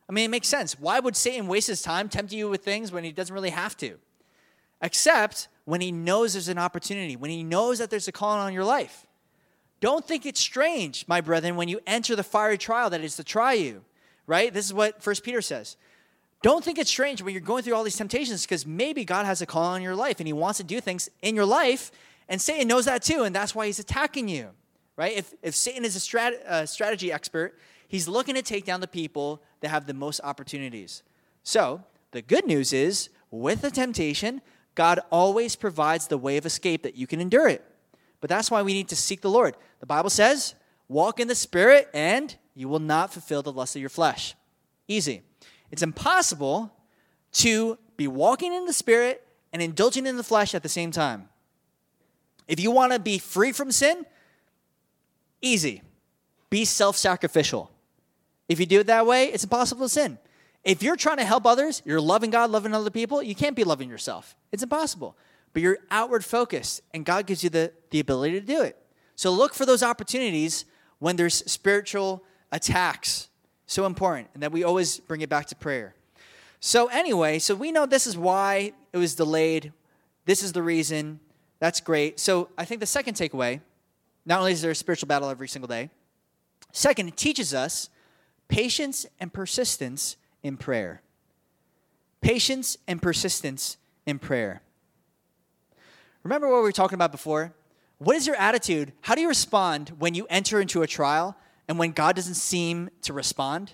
I 0.09 0.13
mean, 0.13 0.25
it 0.25 0.31
makes 0.31 0.47
sense. 0.47 0.79
Why 0.79 0.99
would 0.99 1.15
Satan 1.15 1.47
waste 1.47 1.67
his 1.67 1.81
time 1.81 2.09
tempting 2.09 2.37
you 2.37 2.49
with 2.49 2.63
things 2.63 2.91
when 2.91 3.03
he 3.03 3.11
doesn't 3.11 3.33
really 3.33 3.51
have 3.51 3.77
to? 3.77 3.97
Except 4.81 5.47
when 5.65 5.79
he 5.79 5.91
knows 5.91 6.33
there's 6.33 6.47
an 6.47 6.57
opportunity, 6.57 7.15
when 7.15 7.31
he 7.31 7.43
knows 7.43 7.79
that 7.79 7.89
there's 7.89 8.07
a 8.07 8.11
calling 8.11 8.41
on 8.41 8.53
your 8.53 8.65
life. 8.65 9.05
Don't 9.79 10.05
think 10.05 10.25
it's 10.25 10.39
strange, 10.39 11.05
my 11.07 11.21
brethren, 11.21 11.55
when 11.55 11.67
you 11.67 11.79
enter 11.87 12.15
the 12.15 12.23
fiery 12.23 12.57
trial 12.57 12.89
that 12.89 13.01
is 13.01 13.15
to 13.15 13.23
try 13.23 13.53
you, 13.53 13.83
right? 14.27 14.53
This 14.53 14.65
is 14.65 14.73
what 14.73 15.01
First 15.01 15.23
Peter 15.23 15.41
says. 15.41 15.77
Don't 16.41 16.63
think 16.63 16.79
it's 16.79 16.89
strange 16.89 17.21
when 17.21 17.33
you're 17.33 17.41
going 17.41 17.63
through 17.63 17.75
all 17.75 17.83
these 17.83 17.97
temptations 17.97 18.43
because 18.43 18.65
maybe 18.65 19.05
God 19.05 19.25
has 19.25 19.41
a 19.41 19.45
call 19.45 19.63
on 19.63 19.81
your 19.81 19.95
life 19.95 20.19
and 20.19 20.27
He 20.27 20.33
wants 20.33 20.57
to 20.57 20.63
do 20.63 20.81
things 20.81 21.09
in 21.21 21.35
your 21.35 21.45
life, 21.45 21.91
and 22.31 22.41
Satan 22.41 22.69
knows 22.69 22.85
that 22.85 23.03
too, 23.03 23.23
and 23.23 23.35
that's 23.35 23.53
why 23.53 23.65
he's 23.65 23.77
attacking 23.77 24.29
you, 24.29 24.51
right? 24.95 25.17
If, 25.17 25.33
if 25.41 25.53
Satan 25.53 25.83
is 25.83 25.97
a 25.97 25.99
strat, 25.99 26.41
uh, 26.45 26.65
strategy 26.65 27.11
expert, 27.11 27.59
he's 27.89 28.07
looking 28.07 28.35
to 28.35 28.41
take 28.41 28.63
down 28.63 28.79
the 28.79 28.87
people 28.87 29.43
that 29.59 29.67
have 29.67 29.85
the 29.85 29.93
most 29.93 30.21
opportunities. 30.23 31.03
So, 31.43 31.83
the 32.11 32.21
good 32.21 32.47
news 32.47 32.71
is, 32.71 33.09
with 33.31 33.61
the 33.61 33.69
temptation, 33.69 34.41
God 34.75 35.01
always 35.11 35.57
provides 35.57 36.07
the 36.07 36.17
way 36.17 36.37
of 36.37 36.45
escape 36.45 36.83
that 36.83 36.95
you 36.95 37.05
can 37.05 37.19
endure 37.19 37.49
it. 37.49 37.65
But 38.21 38.29
that's 38.29 38.49
why 38.49 38.61
we 38.61 38.71
need 38.71 38.87
to 38.89 38.95
seek 38.95 39.19
the 39.19 39.29
Lord. 39.29 39.57
The 39.81 39.85
Bible 39.85 40.09
says, 40.09 40.55
walk 40.87 41.19
in 41.19 41.27
the 41.27 41.35
Spirit, 41.35 41.89
and 41.93 42.33
you 42.55 42.69
will 42.69 42.79
not 42.79 43.11
fulfill 43.11 43.41
the 43.41 43.51
lust 43.51 43.75
of 43.75 43.81
your 43.81 43.89
flesh. 43.89 44.35
Easy. 44.87 45.21
It's 45.71 45.81
impossible 45.81 46.71
to 47.33 47.77
be 47.97 48.07
walking 48.07 48.53
in 48.53 48.65
the 48.65 48.73
Spirit 48.73 49.25
and 49.53 49.61
indulging 49.61 50.05
in 50.05 50.17
the 50.17 50.23
flesh 50.23 50.53
at 50.53 50.63
the 50.63 50.69
same 50.69 50.91
time. 50.91 51.29
If 52.47 52.59
you 52.59 52.71
want 52.71 52.93
to 52.93 52.99
be 52.99 53.17
free 53.17 53.51
from 53.51 53.71
sin, 53.71 54.05
easy. 55.41 55.81
Be 56.49 56.65
self 56.65 56.97
sacrificial. 56.97 57.71
If 58.49 58.59
you 58.59 58.65
do 58.65 58.81
it 58.81 58.87
that 58.87 59.05
way, 59.05 59.25
it's 59.25 59.45
impossible 59.45 59.85
to 59.85 59.89
sin. 59.89 60.17
If 60.63 60.83
you're 60.83 60.97
trying 60.97 61.17
to 61.17 61.25
help 61.25 61.45
others, 61.45 61.81
you're 61.85 62.01
loving 62.01 62.29
God, 62.29 62.51
loving 62.51 62.73
other 62.73 62.89
people, 62.89 63.23
you 63.23 63.33
can't 63.33 63.55
be 63.55 63.63
loving 63.63 63.89
yourself. 63.89 64.35
It's 64.51 64.61
impossible. 64.61 65.17
But 65.53 65.61
you're 65.61 65.79
outward 65.89 66.23
focused, 66.23 66.81
and 66.93 67.05
God 67.05 67.25
gives 67.25 67.43
you 67.43 67.49
the, 67.49 67.71
the 67.89 67.99
ability 67.99 68.39
to 68.39 68.45
do 68.45 68.61
it. 68.61 68.77
So 69.15 69.31
look 69.31 69.53
for 69.53 69.65
those 69.65 69.83
opportunities 69.83 70.65
when 70.99 71.15
there's 71.15 71.35
spiritual 71.51 72.23
attacks 72.51 73.29
so 73.71 73.85
important, 73.85 74.27
and 74.33 74.43
that 74.43 74.51
we 74.51 74.63
always 74.63 74.99
bring 74.99 75.21
it 75.21 75.29
back 75.29 75.45
to 75.47 75.55
prayer. 75.55 75.95
So, 76.59 76.87
anyway, 76.87 77.39
so 77.39 77.55
we 77.55 77.71
know 77.71 77.85
this 77.85 78.05
is 78.05 78.17
why 78.17 78.73
it 78.91 78.97
was 78.97 79.15
delayed. 79.15 79.71
This 80.25 80.43
is 80.43 80.51
the 80.51 80.61
reason. 80.61 81.21
That's 81.59 81.79
great. 81.79 82.19
So, 82.19 82.49
I 82.57 82.65
think 82.65 82.81
the 82.81 82.85
second 82.85 83.15
takeaway 83.15 83.61
not 84.25 84.39
only 84.39 84.51
is 84.51 84.61
there 84.61 84.71
a 84.71 84.75
spiritual 84.75 85.07
battle 85.07 85.29
every 85.29 85.47
single 85.47 85.67
day, 85.67 85.89
second, 86.73 87.07
it 87.07 87.17
teaches 87.17 87.53
us 87.53 87.89
patience 88.49 89.05
and 89.19 89.31
persistence 89.31 90.17
in 90.43 90.57
prayer. 90.57 91.01
Patience 92.19 92.77
and 92.87 93.01
persistence 93.01 93.77
in 94.05 94.19
prayer. 94.19 94.61
Remember 96.23 96.47
what 96.49 96.57
we 96.57 96.63
were 96.63 96.71
talking 96.73 96.95
about 96.95 97.11
before? 97.11 97.53
What 97.97 98.15
is 98.15 98.27
your 98.27 98.35
attitude? 98.35 98.91
How 99.01 99.15
do 99.15 99.21
you 99.21 99.29
respond 99.29 99.93
when 99.97 100.13
you 100.13 100.27
enter 100.29 100.59
into 100.59 100.81
a 100.81 100.87
trial 100.87 101.37
and 101.67 101.79
when 101.79 101.91
God 101.91 102.15
doesn't 102.15 102.35
seem 102.35 102.89
to 103.03 103.13
respond, 103.13 103.73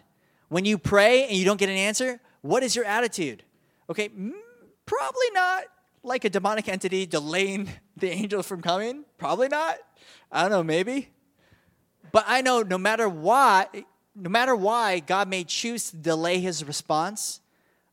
when 0.49 0.65
you 0.65 0.77
pray 0.77 1.25
and 1.25 1.33
you 1.33 1.45
don't 1.45 1.57
get 1.57 1.69
an 1.69 1.75
answer, 1.75 2.19
what 2.41 2.63
is 2.63 2.75
your 2.75 2.85
attitude? 2.85 3.43
Okay, 3.89 4.09
mm, 4.09 4.31
probably 4.85 5.31
not 5.33 5.63
like 6.03 6.25
a 6.25 6.29
demonic 6.29 6.67
entity 6.67 7.05
delaying 7.05 7.69
the 7.97 8.09
angel 8.09 8.43
from 8.43 8.61
coming. 8.61 9.03
Probably 9.17 9.47
not. 9.47 9.77
I 10.31 10.43
don't 10.43 10.51
know, 10.51 10.63
maybe. 10.63 11.09
But 12.11 12.25
I 12.27 12.41
know 12.41 12.61
no 12.61 12.77
matter 12.77 13.09
why, 13.09 13.67
no 14.15 14.29
matter 14.29 14.55
why 14.55 14.99
God 14.99 15.27
may 15.27 15.43
choose 15.43 15.91
to 15.91 15.97
delay 15.97 16.39
his 16.39 16.63
response, 16.63 17.41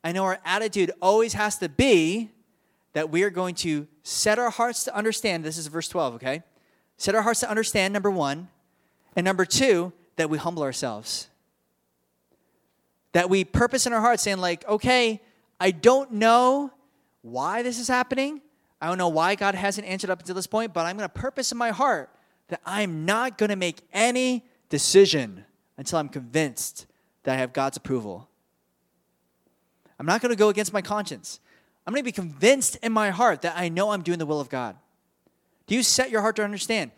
I 0.02 0.12
know 0.12 0.24
our 0.24 0.38
attitude 0.44 0.92
always 1.00 1.33
has 1.33 1.59
to 1.59 1.68
be 1.68 2.30
that 2.92 3.11
we 3.11 3.22
are 3.24 3.30
going 3.30 3.54
to 3.57 3.88
set 4.02 4.38
our 4.38 4.50
hearts 4.50 4.85
to 4.85 4.94
understand. 4.94 5.44
This 5.44 5.59
is 5.59 5.66
verse 5.66 5.88
12, 5.88 6.14
okay? 6.16 6.42
Set 6.96 7.14
our 7.14 7.22
hearts 7.22 7.40
to 7.40 7.50
understand, 7.50 7.92
number 7.92 8.11
one, 8.11 8.48
and 9.16 9.24
number 9.24 9.44
two, 9.44 9.92
that 10.16 10.31
we 10.31 10.38
humble 10.38 10.62
ourselves. 10.62 11.29
That 13.12 13.31
we 13.31 13.44
purpose 13.44 13.87
in 13.87 13.92
our 13.92 14.00
hearts 14.00 14.22
saying, 14.22 14.38
like, 14.38 14.66
okay, 14.68 15.20
I 15.61 15.70
don't 15.70 16.12
know 16.12 16.72
why 17.22 17.62
this 17.62 17.79
is 17.79 17.88
happening. 17.88 18.40
I 18.81 18.88
don't 18.88 18.98
know 18.98 19.09
why 19.09 19.35
God 19.35 19.55
hasn't 19.55 19.87
answered 19.87 20.11
up 20.11 20.20
until 20.20 20.35
this 20.35 20.46
point, 20.46 20.74
but 20.74 20.85
I'm 20.85 20.96
going 20.96 21.09
to 21.09 21.14
purpose 21.14 21.53
in 21.53 21.59
my 21.59 21.70
heart 21.70 22.11
that 22.48 22.61
I'm 22.66 23.07
not 23.07 23.38
going 23.38 23.50
to 23.50 23.57
make 23.57 23.79
any 23.92 24.44
decision 24.68 25.44
until 25.79 25.98
I'm 25.98 26.09
convinced 26.09 26.87
that 27.22 27.35
I 27.35 27.38
have 27.38 27.53
God's 27.53 27.77
approval. 27.77 28.29
I'm 29.98 30.07
not 30.07 30.20
going 30.20 30.31
to 30.31 30.37
go 30.37 30.48
against 30.48 30.72
my 30.72 30.83
conscience. 30.83 31.40
I'm 31.87 31.92
going 31.92 32.03
to 32.03 32.05
be 32.05 32.12
convinced 32.12 32.77
in 32.83 32.92
my 32.92 33.11
heart 33.11 33.42
that 33.42 33.57
I 33.57 33.68
know 33.68 33.90
I'm 33.90 34.03
doing 34.03 34.18
the 34.18 34.27
will 34.27 34.40
of 34.40 34.48
God. 34.48 34.77
Do 35.66 35.74
you 35.74 35.83
set 35.83 36.11
your 36.11 36.20
heart 36.20 36.37
to 36.37 36.44
understand? 36.44 36.90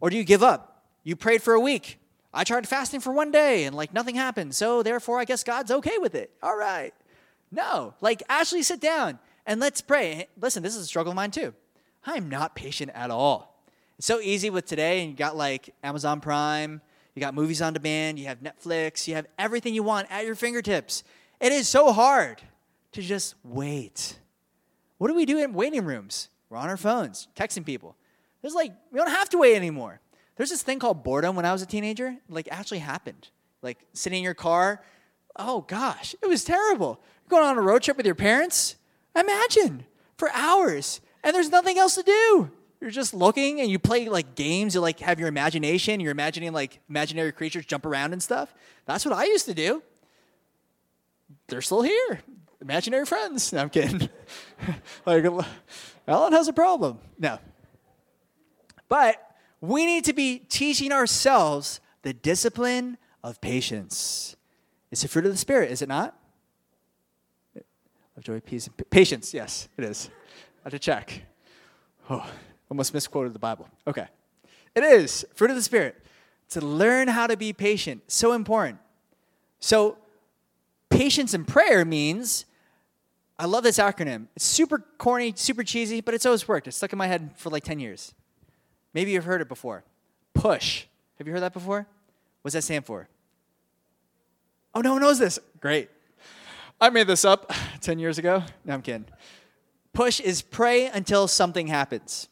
Or 0.00 0.10
do 0.10 0.16
you 0.16 0.24
give 0.24 0.42
up? 0.42 0.69
You 1.02 1.16
prayed 1.16 1.42
for 1.42 1.54
a 1.54 1.60
week. 1.60 1.98
I 2.32 2.44
tried 2.44 2.68
fasting 2.68 3.00
for 3.00 3.12
one 3.12 3.30
day 3.30 3.64
and 3.64 3.74
like 3.74 3.92
nothing 3.92 4.14
happened. 4.14 4.54
So 4.54 4.82
therefore, 4.82 5.18
I 5.18 5.24
guess 5.24 5.42
God's 5.42 5.70
okay 5.70 5.98
with 5.98 6.14
it. 6.14 6.30
All 6.42 6.56
right. 6.56 6.94
No, 7.50 7.94
like 8.00 8.22
actually 8.28 8.62
sit 8.62 8.80
down 8.80 9.18
and 9.46 9.60
let's 9.60 9.80
pray. 9.80 10.28
Listen, 10.40 10.62
this 10.62 10.76
is 10.76 10.84
a 10.84 10.86
struggle 10.86 11.10
of 11.10 11.16
mine 11.16 11.32
too. 11.32 11.54
I 12.06 12.14
am 12.14 12.28
not 12.28 12.54
patient 12.54 12.92
at 12.94 13.10
all. 13.10 13.62
It's 13.98 14.06
so 14.06 14.20
easy 14.20 14.48
with 14.48 14.64
today, 14.64 15.02
and 15.02 15.10
you 15.10 15.16
got 15.16 15.36
like 15.36 15.74
Amazon 15.82 16.20
Prime, 16.20 16.80
you 17.14 17.20
got 17.20 17.34
movies 17.34 17.60
on 17.60 17.74
demand, 17.74 18.18
you 18.18 18.26
have 18.26 18.38
Netflix, 18.40 19.06
you 19.06 19.14
have 19.14 19.26
everything 19.38 19.74
you 19.74 19.82
want 19.82 20.06
at 20.10 20.24
your 20.24 20.34
fingertips. 20.34 21.04
It 21.40 21.52
is 21.52 21.68
so 21.68 21.92
hard 21.92 22.40
to 22.92 23.02
just 23.02 23.34
wait. 23.44 24.18
What 24.96 25.08
do 25.08 25.14
we 25.14 25.26
do 25.26 25.38
in 25.38 25.52
waiting 25.52 25.84
rooms? 25.84 26.28
We're 26.48 26.56
on 26.56 26.68
our 26.68 26.76
phones, 26.76 27.28
texting 27.36 27.66
people. 27.66 27.96
There's 28.40 28.54
like, 28.54 28.72
we 28.90 28.98
don't 28.98 29.10
have 29.10 29.28
to 29.30 29.38
wait 29.38 29.56
anymore. 29.56 30.00
There's 30.36 30.50
this 30.50 30.62
thing 30.62 30.78
called 30.78 31.02
boredom 31.02 31.36
when 31.36 31.44
I 31.44 31.52
was 31.52 31.62
a 31.62 31.66
teenager, 31.66 32.16
like 32.28 32.48
actually 32.50 32.78
happened. 32.78 33.28
Like 33.62 33.78
sitting 33.92 34.18
in 34.18 34.24
your 34.24 34.34
car, 34.34 34.82
oh 35.36 35.62
gosh, 35.62 36.14
it 36.22 36.26
was 36.26 36.44
terrible. 36.44 37.00
Going 37.28 37.44
on 37.44 37.58
a 37.58 37.60
road 37.60 37.82
trip 37.82 37.96
with 37.96 38.06
your 38.06 38.14
parents, 38.14 38.76
imagine 39.14 39.84
for 40.16 40.30
hours, 40.32 41.00
and 41.22 41.34
there's 41.34 41.50
nothing 41.50 41.78
else 41.78 41.94
to 41.96 42.02
do. 42.02 42.50
You're 42.80 42.90
just 42.90 43.12
looking 43.12 43.60
and 43.60 43.70
you 43.70 43.78
play 43.78 44.08
like 44.08 44.34
games, 44.34 44.74
you 44.74 44.80
like 44.80 45.00
have 45.00 45.18
your 45.18 45.28
imagination, 45.28 46.00
you're 46.00 46.12
imagining 46.12 46.52
like 46.52 46.80
imaginary 46.88 47.32
creatures 47.32 47.66
jump 47.66 47.84
around 47.84 48.14
and 48.14 48.22
stuff. 48.22 48.54
That's 48.86 49.04
what 49.04 49.14
I 49.14 49.24
used 49.24 49.44
to 49.46 49.54
do. 49.54 49.82
They're 51.48 51.60
still 51.60 51.82
here. 51.82 52.20
Imaginary 52.62 53.04
friends. 53.04 53.52
No, 53.52 53.60
I'm 53.60 53.70
kidding. 53.70 54.08
like 55.06 55.24
Alan 56.08 56.32
has 56.32 56.48
a 56.48 56.52
problem. 56.52 56.98
No. 57.18 57.38
But 58.88 59.29
we 59.60 59.86
need 59.86 60.04
to 60.04 60.12
be 60.12 60.38
teaching 60.38 60.92
ourselves 60.92 61.80
the 62.02 62.12
discipline 62.12 62.98
of 63.22 63.40
patience. 63.40 64.36
It's 64.90 65.04
a 65.04 65.08
fruit 65.08 65.26
of 65.26 65.32
the 65.32 65.38
Spirit, 65.38 65.70
is 65.70 65.82
it 65.82 65.88
not? 65.88 66.16
Of 68.16 68.24
joy, 68.24 68.40
peace, 68.40 68.66
and 68.66 68.90
patience. 68.90 69.32
Yes, 69.32 69.68
it 69.76 69.84
is. 69.84 70.10
I 70.60 70.64
have 70.64 70.72
to 70.72 70.78
check. 70.78 71.22
Oh, 72.08 72.28
almost 72.70 72.92
misquoted 72.92 73.32
the 73.32 73.38
Bible. 73.38 73.68
Okay. 73.86 74.06
It 74.74 74.82
is 74.82 75.24
fruit 75.34 75.50
of 75.50 75.56
the 75.56 75.62
Spirit. 75.62 76.04
To 76.50 76.60
learn 76.60 77.06
how 77.06 77.28
to 77.28 77.36
be 77.36 77.52
patient, 77.52 78.02
so 78.10 78.32
important. 78.32 78.78
So, 79.60 79.98
patience 80.88 81.32
in 81.34 81.44
prayer 81.44 81.84
means 81.84 82.46
I 83.38 83.46
love 83.46 83.62
this 83.62 83.78
acronym. 83.78 84.26
It's 84.34 84.44
super 84.44 84.84
corny, 84.98 85.32
super 85.36 85.62
cheesy, 85.62 86.00
but 86.00 86.12
it's 86.12 86.26
always 86.26 86.48
worked. 86.48 86.66
It's 86.66 86.76
stuck 86.76 86.92
in 86.92 86.98
my 86.98 87.06
head 87.06 87.30
for 87.36 87.50
like 87.50 87.62
10 87.62 87.78
years. 87.78 88.12
Maybe 88.92 89.12
you've 89.12 89.24
heard 89.24 89.40
it 89.40 89.48
before. 89.48 89.84
Push. 90.34 90.86
Have 91.18 91.26
you 91.26 91.32
heard 91.32 91.42
that 91.42 91.52
before? 91.52 91.86
What's 92.42 92.54
that 92.54 92.62
stand 92.62 92.86
for? 92.86 93.08
Oh, 94.74 94.80
no 94.80 94.92
one 94.92 95.02
knows 95.02 95.18
this. 95.18 95.38
Great. 95.60 95.90
I 96.80 96.90
made 96.90 97.06
this 97.06 97.24
up 97.24 97.52
10 97.80 97.98
years 97.98 98.18
ago. 98.18 98.42
No, 98.64 98.74
I'm 98.74 98.82
kidding. 98.82 99.06
Push 99.92 100.20
is 100.20 100.42
pray 100.42 100.86
until 100.86 101.28
something 101.28 101.66
happens. 101.66 102.28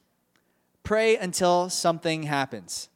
Pray 0.82 1.16
until 1.16 1.68
something 1.68 2.22
happens. 2.22 2.88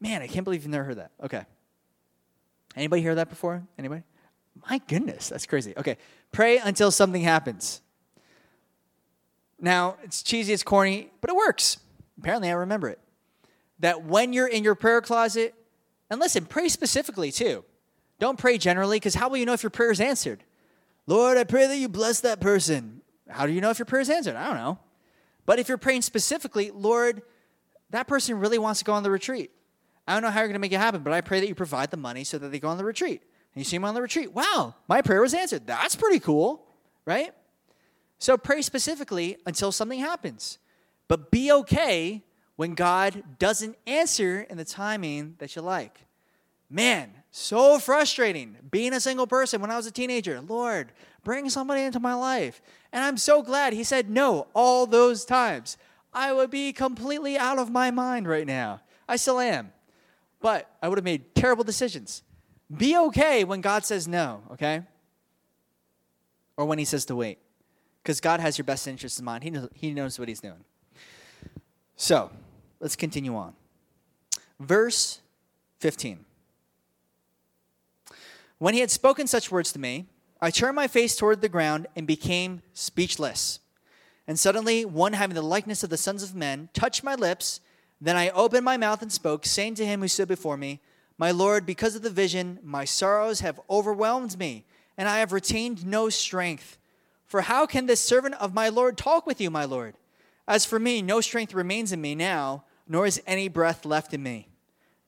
Man, 0.00 0.22
I 0.22 0.26
can't 0.26 0.44
believe 0.44 0.62
you've 0.62 0.70
never 0.70 0.84
heard 0.84 0.98
that. 0.98 1.10
Okay. 1.22 1.44
Anybody 2.76 3.02
hear 3.02 3.14
that 3.16 3.28
before? 3.28 3.62
Anybody? 3.78 4.02
My 4.70 4.80
goodness, 4.86 5.28
that's 5.28 5.46
crazy. 5.46 5.74
Okay. 5.76 5.96
Pray 6.32 6.58
until 6.58 6.90
something 6.90 7.22
happens. 7.22 7.82
Now, 9.58 9.96
it's 10.02 10.22
cheesy, 10.22 10.52
it's 10.52 10.62
corny, 10.62 11.10
but 11.20 11.30
it 11.30 11.36
works. 11.36 11.78
Apparently, 12.18 12.48
I 12.48 12.54
remember 12.54 12.88
it. 12.88 12.98
That 13.80 14.04
when 14.04 14.32
you're 14.32 14.46
in 14.46 14.64
your 14.64 14.74
prayer 14.74 15.00
closet, 15.00 15.54
and 16.10 16.20
listen, 16.20 16.46
pray 16.46 16.68
specifically 16.68 17.30
too. 17.30 17.64
Don't 18.18 18.38
pray 18.38 18.58
generally, 18.58 18.96
because 18.96 19.14
how 19.14 19.28
will 19.28 19.36
you 19.36 19.46
know 19.46 19.52
if 19.52 19.62
your 19.62 19.70
prayer 19.70 19.90
is 19.90 20.00
answered? 20.00 20.44
Lord, 21.06 21.36
I 21.36 21.44
pray 21.44 21.66
that 21.66 21.76
you 21.76 21.88
bless 21.88 22.20
that 22.20 22.40
person. 22.40 23.02
How 23.28 23.46
do 23.46 23.52
you 23.52 23.60
know 23.60 23.70
if 23.70 23.78
your 23.78 23.86
prayer 23.86 24.00
is 24.00 24.10
answered? 24.10 24.36
I 24.36 24.46
don't 24.46 24.56
know. 24.56 24.78
But 25.44 25.58
if 25.58 25.68
you're 25.68 25.78
praying 25.78 26.02
specifically, 26.02 26.70
Lord, 26.70 27.22
that 27.90 28.08
person 28.08 28.38
really 28.38 28.58
wants 28.58 28.80
to 28.80 28.84
go 28.84 28.92
on 28.92 29.02
the 29.02 29.10
retreat. 29.10 29.50
I 30.08 30.14
don't 30.14 30.22
know 30.22 30.30
how 30.30 30.40
you're 30.40 30.48
going 30.48 30.54
to 30.54 30.60
make 30.60 30.72
it 30.72 30.78
happen, 30.78 31.02
but 31.02 31.12
I 31.12 31.20
pray 31.20 31.40
that 31.40 31.48
you 31.48 31.54
provide 31.54 31.90
the 31.90 31.96
money 31.96 32.24
so 32.24 32.38
that 32.38 32.48
they 32.48 32.58
go 32.58 32.68
on 32.68 32.78
the 32.78 32.84
retreat. 32.84 33.22
And 33.22 33.60
you 33.60 33.64
see 33.64 33.76
them 33.76 33.84
on 33.84 33.94
the 33.94 34.02
retreat. 34.02 34.32
Wow, 34.32 34.74
my 34.88 35.02
prayer 35.02 35.20
was 35.20 35.34
answered. 35.34 35.66
That's 35.66 35.96
pretty 35.96 36.20
cool, 36.20 36.66
right? 37.04 37.32
So 38.18 38.36
pray 38.36 38.62
specifically 38.62 39.36
until 39.46 39.72
something 39.72 40.00
happens. 40.00 40.58
But 41.08 41.30
be 41.30 41.52
okay 41.52 42.22
when 42.56 42.74
God 42.74 43.22
doesn't 43.38 43.76
answer 43.86 44.46
in 44.48 44.56
the 44.56 44.64
timing 44.64 45.36
that 45.38 45.54
you 45.54 45.62
like. 45.62 46.06
Man, 46.68 47.10
so 47.30 47.78
frustrating 47.78 48.56
being 48.70 48.92
a 48.92 49.00
single 49.00 49.26
person 49.26 49.60
when 49.60 49.70
I 49.70 49.76
was 49.76 49.86
a 49.86 49.92
teenager. 49.92 50.40
Lord, 50.40 50.90
bring 51.22 51.48
somebody 51.48 51.82
into 51.82 52.00
my 52.00 52.14
life. 52.14 52.60
And 52.92 53.04
I'm 53.04 53.16
so 53.16 53.42
glad 53.42 53.72
he 53.72 53.84
said 53.84 54.10
no 54.10 54.48
all 54.54 54.86
those 54.86 55.24
times. 55.24 55.76
I 56.12 56.32
would 56.32 56.50
be 56.50 56.72
completely 56.72 57.36
out 57.36 57.58
of 57.58 57.70
my 57.70 57.90
mind 57.90 58.26
right 58.26 58.46
now. 58.46 58.80
I 59.08 59.16
still 59.16 59.38
am. 59.38 59.72
But 60.40 60.70
I 60.82 60.88
would 60.88 60.98
have 60.98 61.04
made 61.04 61.34
terrible 61.34 61.64
decisions. 61.64 62.22
Be 62.74 62.96
okay 62.96 63.44
when 63.44 63.60
God 63.60 63.84
says 63.84 64.08
no, 64.08 64.42
okay? 64.52 64.82
Or 66.56 66.64
when 66.64 66.78
he 66.78 66.84
says 66.84 67.04
to 67.06 67.16
wait. 67.16 67.38
Because 68.02 68.20
God 68.20 68.40
has 68.40 68.58
your 68.58 68.64
best 68.64 68.88
interests 68.88 69.18
in 69.18 69.24
mind. 69.24 69.44
He 69.44 69.50
knows, 69.50 69.68
he 69.74 69.92
knows 69.92 70.18
what 70.18 70.28
he's 70.28 70.40
doing. 70.40 70.64
So, 71.96 72.30
let's 72.78 72.96
continue 72.96 73.34
on. 73.34 73.54
Verse 74.60 75.20
15. 75.80 76.24
When 78.58 78.74
he 78.74 78.80
had 78.80 78.90
spoken 78.90 79.26
such 79.26 79.50
words 79.50 79.72
to 79.72 79.78
me, 79.78 80.06
I 80.40 80.50
turned 80.50 80.76
my 80.76 80.86
face 80.86 81.16
toward 81.16 81.40
the 81.40 81.48
ground 81.48 81.86
and 81.96 82.06
became 82.06 82.62
speechless. 82.74 83.60
And 84.26 84.38
suddenly, 84.38 84.84
one 84.84 85.14
having 85.14 85.34
the 85.34 85.42
likeness 85.42 85.82
of 85.82 85.90
the 85.90 85.96
sons 85.96 86.22
of 86.22 86.34
men 86.34 86.68
touched 86.72 87.04
my 87.04 87.14
lips. 87.14 87.60
Then 88.00 88.16
I 88.16 88.30
opened 88.30 88.64
my 88.64 88.76
mouth 88.76 89.00
and 89.02 89.12
spoke, 89.12 89.46
saying 89.46 89.76
to 89.76 89.86
him 89.86 90.00
who 90.00 90.08
stood 90.08 90.28
before 90.28 90.56
me, 90.56 90.80
My 91.16 91.30
Lord, 91.30 91.64
because 91.64 91.94
of 91.94 92.02
the 92.02 92.10
vision, 92.10 92.58
my 92.62 92.84
sorrows 92.84 93.40
have 93.40 93.60
overwhelmed 93.70 94.38
me, 94.38 94.66
and 94.98 95.08
I 95.08 95.18
have 95.18 95.32
retained 95.32 95.86
no 95.86 96.08
strength. 96.10 96.76
For 97.24 97.42
how 97.42 97.66
can 97.66 97.86
this 97.86 98.00
servant 98.00 98.34
of 98.34 98.54
my 98.54 98.68
Lord 98.68 98.98
talk 98.98 99.26
with 99.26 99.40
you, 99.40 99.50
my 99.50 99.64
Lord? 99.64 99.94
As 100.48 100.64
for 100.64 100.78
me, 100.78 101.02
no 101.02 101.20
strength 101.20 101.54
remains 101.54 101.92
in 101.92 102.00
me 102.00 102.14
now, 102.14 102.64
nor 102.88 103.06
is 103.06 103.20
any 103.26 103.48
breath 103.48 103.84
left 103.84 104.14
in 104.14 104.22
me. 104.22 104.48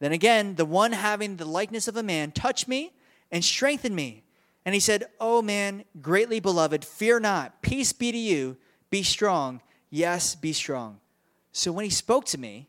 Then 0.01 0.13
again, 0.13 0.55
the 0.55 0.65
one 0.65 0.93
having 0.93 1.37
the 1.37 1.45
likeness 1.45 1.89
of 1.89 1.97
a 1.97 2.03
man 2.03 2.33
touched 2.33 2.69
me 2.69 2.93
and 3.31 3.45
strengthened 3.45 3.97
me. 3.97 4.25
And 4.65 4.75
he 4.75 4.81
said, 4.81 5.05
O 5.21 5.43
man, 5.43 5.85
greatly 6.01 6.41
beloved, 6.41 6.85
fear 6.85 7.19
not. 7.21 7.63
Peace 7.63 7.93
be 7.93 8.13
to 8.13 8.19
you. 8.19 8.57
Be 8.91 9.03
strong. 9.03 9.61
Yes, 9.91 10.35
be 10.35 10.53
strong. 10.53 11.01
So 11.53 11.73
when 11.73 11.85
he 11.85 11.91
spoke 11.91 12.27
to 12.27 12.39
me, 12.39 12.69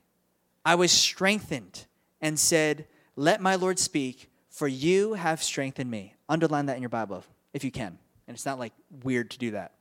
I 0.65 0.75
was 0.75 0.91
strengthened 0.91 1.85
and 2.21 2.39
said, 2.39 2.87
Let 3.15 3.41
my 3.41 3.55
Lord 3.55 3.79
speak, 3.79 4.29
for 4.49 4.67
you 4.67 5.13
have 5.13 5.43
strengthened 5.43 5.91
me. 5.91 6.15
Underline 6.27 6.67
that 6.67 6.75
in 6.75 6.81
your 6.81 6.89
Bible 6.89 7.23
if 7.53 7.63
you 7.63 7.71
can. 7.71 7.97
And 8.27 8.35
it's 8.35 8.45
not 8.45 8.59
like 8.59 8.73
weird 9.03 9.31
to 9.31 9.37
do 9.37 9.51
that. 9.51 9.73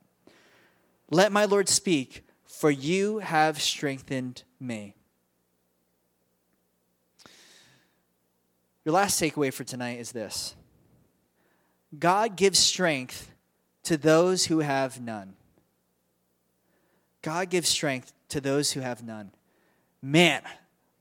Let 1.11 1.31
my 1.31 1.45
Lord 1.45 1.69
speak, 1.69 2.23
for 2.49 2.71
you 2.71 3.19
have 3.19 3.61
strengthened 3.61 4.43
me. 4.59 4.95
Your 8.83 8.95
last 8.95 9.21
takeaway 9.21 9.53
for 9.53 9.63
tonight 9.63 9.99
is 9.99 10.11
this 10.11 10.55
God 11.97 12.35
gives 12.35 12.59
strength 12.59 13.31
to 13.83 13.97
those 13.97 14.47
who 14.47 14.59
have 14.59 14.99
none. 14.99 15.35
God 17.21 17.49
gives 17.49 17.69
strength 17.69 18.13
to 18.29 18.41
those 18.41 18.71
who 18.71 18.79
have 18.79 19.03
none. 19.03 19.31
Man, 20.01 20.41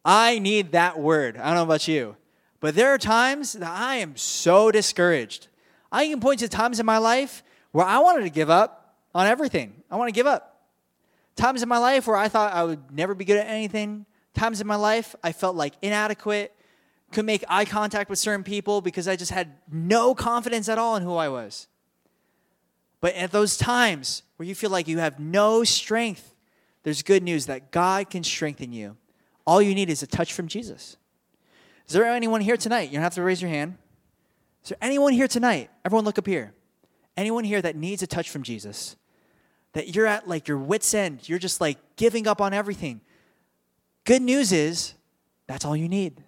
I 0.05 0.39
need 0.39 0.73
that 0.73 0.99
word. 0.99 1.37
I 1.37 1.47
don't 1.47 1.55
know 1.55 1.63
about 1.63 1.89
you, 1.89 2.17
but 2.61 2.75
there 2.75 2.93
are 2.93 2.99
times 2.99 3.55
that 3.55 3.71
I 3.71 3.97
am 3.97 4.17
so 4.17 4.71
discouraged. 4.71 5.49
I 5.91 6.07
can 6.09 6.21
point 6.21 6.41
to 6.41 6.49
times 6.49 6.79
in 6.79 6.87
my 6.87 6.99
life 6.99 7.43
where 7.73 7.87
I 7.87 7.99
wanted 8.01 8.23
to 8.23 8.31
give 8.31 8.51
up 8.51 8.97
on 9.15 9.27
everything. 9.27 9.83
I 9.91 9.97
want 9.97 10.09
to 10.09 10.13
give 10.13 10.27
up. 10.27 10.58
Times 11.39 11.63
in 11.63 11.69
my 11.69 11.79
life 11.79 12.09
where 12.09 12.17
I 12.17 12.27
thought 12.27 12.53
I 12.53 12.65
would 12.65 12.91
never 12.91 13.15
be 13.15 13.25
good 13.25 13.37
at 13.37 13.47
anything. 13.47 14.07
Times 14.35 14.61
in 14.61 14.67
my 14.67 14.75
life 14.75 15.15
I 15.23 15.31
felt 15.31 15.55
like 15.55 15.73
inadequate, 15.81 16.53
couldn't 17.13 17.27
make 17.27 17.45
eye 17.49 17.65
contact 17.65 18.11
with 18.11 18.19
certain 18.19 18.43
people 18.43 18.81
because 18.81 19.07
I 19.07 19.15
just 19.15 19.31
had 19.31 19.53
no 19.71 20.17
confidence 20.17 20.69
at 20.69 20.79
all 20.79 20.97
in 20.97 21.05
who 21.05 21.15
I 21.15 21.29
was. 21.29 21.69
But 23.01 23.15
at 23.15 23.31
those 23.31 23.57
times 23.57 24.25
where 24.37 24.49
you 24.49 24.57
feel 24.57 24.71
like 24.71 24.89
you 24.89 24.99
have 24.99 25.21
no 25.21 25.63
strength, 25.63 26.35
there's 26.83 27.03
good 27.05 27.23
news 27.23 27.47
that 27.47 27.71
God 27.71 28.11
can 28.11 28.25
strengthen 28.25 28.73
you. 28.73 28.97
All 29.47 29.63
you 29.63 29.77
need 29.77 29.91
is 29.91 30.03
a 30.03 30.09
touch 30.09 30.33
from 30.33 30.49
Jesus. 30.49 30.97
Is 31.87 31.93
there 31.93 32.05
anyone 32.05 32.41
here 32.41 32.57
tonight? 32.57 32.91
You 32.91 32.95
don't 32.95 33.03
have 33.03 33.15
to 33.15 33.23
raise 33.23 33.41
your 33.41 33.49
hand. 33.49 33.79
Is 34.65 34.71
there 34.71 34.79
anyone 34.81 35.13
here 35.13 35.29
tonight? 35.29 35.71
Everyone 35.85 36.05
look 36.05 36.19
up 36.19 36.27
here. 36.27 36.53
Anyone 37.17 37.45
here 37.45 37.63
that 37.63 37.77
needs 37.77 38.03
a 38.03 38.09
touch 38.09 38.29
from 38.29 38.43
Jesus? 38.43 38.97
That 39.73 39.95
you're 39.95 40.07
at 40.07 40.29
like 40.29 40.49
your 40.49 40.59
wits' 40.59 40.95
end, 40.95 41.29
you're 41.29 41.39
just 41.39 41.61
like 41.61 41.79
giving 41.97 42.27
up 42.27 42.41
on 42.41 42.53
everything. 42.53 43.01
Good 44.05 44.23
news 44.23 44.53
is 44.53 44.95
that's 45.47 45.65
all 45.65 45.77
you 45.77 45.89
need 45.89 46.23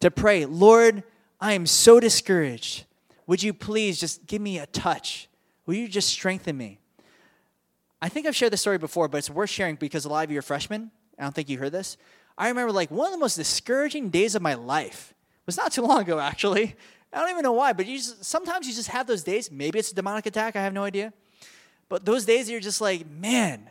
to 0.00 0.10
pray, 0.10 0.46
Lord, 0.46 1.02
I 1.40 1.52
am 1.52 1.66
so 1.66 2.00
discouraged. 2.00 2.84
Would 3.26 3.42
you 3.42 3.52
please 3.52 4.00
just 4.00 4.26
give 4.26 4.40
me 4.42 4.58
a 4.58 4.66
touch? 4.66 5.28
Will 5.66 5.74
you 5.74 5.88
just 5.88 6.08
strengthen 6.08 6.56
me? 6.56 6.78
I 8.02 8.08
think 8.08 8.26
I've 8.26 8.34
shared 8.34 8.52
this 8.52 8.62
story 8.62 8.78
before, 8.78 9.08
but 9.08 9.18
it's 9.18 9.30
worth 9.30 9.50
sharing 9.50 9.76
because 9.76 10.04
a 10.04 10.08
lot 10.08 10.24
of 10.24 10.30
you 10.30 10.38
are 10.38 10.42
freshmen 10.42 10.90
I 11.18 11.24
don't 11.24 11.34
think 11.34 11.50
you 11.50 11.58
heard 11.58 11.72
this. 11.72 11.98
I 12.38 12.48
remember 12.48 12.72
like 12.72 12.90
one 12.90 13.06
of 13.06 13.12
the 13.12 13.18
most 13.18 13.36
discouraging 13.36 14.08
days 14.08 14.34
of 14.34 14.40
my 14.40 14.54
life 14.54 15.12
was 15.44 15.56
not 15.56 15.70
too 15.70 15.82
long 15.82 16.00
ago, 16.00 16.18
actually. 16.18 16.74
I 17.12 17.20
don't 17.20 17.30
even 17.30 17.42
know 17.42 17.52
why, 17.52 17.72
but 17.72 17.86
you 17.86 17.98
just, 17.98 18.24
sometimes 18.24 18.66
you 18.66 18.72
just 18.72 18.88
have 18.88 19.06
those 19.06 19.22
days. 19.22 19.50
Maybe 19.50 19.78
it's 19.78 19.92
a 19.92 19.94
demonic 19.94 20.26
attack, 20.26 20.56
I 20.56 20.62
have 20.62 20.72
no 20.72 20.84
idea. 20.84 21.12
But 21.90 22.06
those 22.06 22.24
days 22.24 22.48
you're 22.48 22.60
just 22.60 22.80
like, 22.80 23.06
man, 23.10 23.68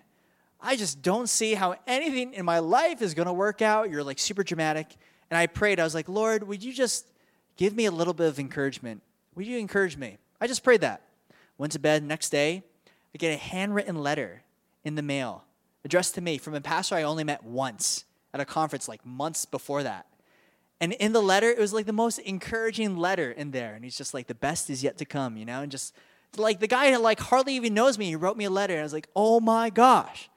I 0.62 0.75
just 0.75 1.01
don't 1.01 1.27
see 1.27 1.55
how 1.55 1.75
anything 1.88 2.34
in 2.34 2.45
my 2.45 2.60
life 2.60 3.01
is 3.01 3.15
going 3.15 3.27
to 3.27 3.34
work 3.34 3.63
out. 3.63 3.89
You're 3.89 4.03
like 4.03 4.19
super 4.19 4.43
dramatic. 4.43 4.95
And 5.32 5.38
I 5.38 5.47
prayed, 5.47 5.79
I 5.79 5.84
was 5.84 5.95
like, 5.95 6.10
Lord, 6.10 6.47
would 6.47 6.63
you 6.63 6.73
just 6.73 7.08
give 7.55 7.73
me 7.73 7.86
a 7.86 7.91
little 7.91 8.13
bit 8.13 8.27
of 8.27 8.38
encouragement? 8.38 9.01
Would 9.36 9.47
you 9.47 9.58
encourage 9.58 9.97
me? 9.97 10.17
I 10.39 10.47
just 10.47 10.63
prayed 10.63 10.82
that. 10.82 11.01
Went 11.58 11.71
to 11.73 11.79
bed. 11.79 12.03
Next 12.03 12.29
day, 12.29 12.62
I 13.15 13.17
get 13.17 13.34
a 13.34 13.38
handwritten 13.38 13.95
letter 13.95 14.43
in 14.84 14.95
the 14.95 15.01
mail 15.01 15.45
addressed 15.86 16.13
to 16.15 16.21
me 16.21 16.38
from 16.38 16.53
a 16.53 16.62
pastor 16.62 16.95
I 16.95 17.03
only 17.03 17.23
met 17.23 17.43
once 17.43 18.03
at 18.34 18.41
a 18.41 18.45
conference 18.45 18.89
like 18.89 19.05
months 19.05 19.45
before 19.45 19.84
that. 19.84 20.08
And 20.82 20.91
in 20.93 21.13
the 21.13 21.21
letter, 21.21 21.49
it 21.49 21.58
was 21.58 21.73
like 21.73 21.86
the 21.86 21.93
most 21.93 22.19
encouraging 22.19 22.97
letter 22.97 23.32
in 23.32 23.51
there. 23.51 23.75
And 23.75 23.84
he's 23.84 23.97
just 23.97 24.13
like, 24.13 24.27
the 24.27 24.36
best 24.36 24.69
is 24.69 24.84
yet 24.84 24.97
to 24.97 25.05
come, 25.05 25.38
you 25.38 25.45
know? 25.45 25.62
And 25.62 25.71
just 25.71 25.93
like 26.38 26.60
the 26.60 26.68
guy 26.68 26.96
like 26.98 27.20
hardly 27.20 27.56
even 27.56 27.74
knows 27.74 27.98
me, 27.98 28.06
he 28.06 28.15
wrote 28.15 28.38
me 28.38 28.46
a 28.46 28.50
letter. 28.50 28.74
And 28.74 28.82
I 28.82 28.84
was 28.84 28.94
like, 28.94 29.08
oh 29.15 29.39
my 29.39 29.70
gosh, 29.70 30.30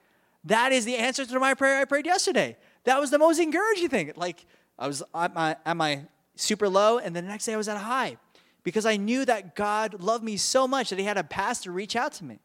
that 0.45 0.73
is 0.73 0.85
the 0.85 0.97
answer 0.97 1.25
to 1.25 1.41
my 1.41 1.55
prayer 1.55 1.81
I 1.81 1.85
prayed 1.85 2.07
yesterday. 2.07 2.57
That 2.85 3.01
was 3.01 3.11
the 3.11 3.19
most 3.19 3.39
encouraging 3.39 3.89
thing. 3.89 4.13
Like 4.17 4.47
I 4.79 4.87
was 4.87 5.03
at 5.15 5.35
my, 5.35 5.57
at 5.65 5.77
my 5.77 6.03
super 6.35 6.69
low, 6.69 6.99
and 6.99 7.15
the 7.15 7.23
next 7.23 7.47
day 7.47 7.55
I 7.55 7.57
was 7.57 7.69
at 7.69 7.77
a 7.77 7.81
high 7.81 8.17
because 8.65 8.87
I 8.87 8.97
knew 8.97 9.25
that 9.25 9.55
God 9.55 10.01
loved 10.01 10.25
me 10.25 10.37
so 10.37 10.67
much 10.67 10.91
that 10.91 10.99
he 10.99 11.05
had 11.05 11.19
a 11.19 11.25
pastor 11.25 11.71
reach 11.71 11.97
out 11.97 12.13
to 12.15 12.25
me. 12.25 12.39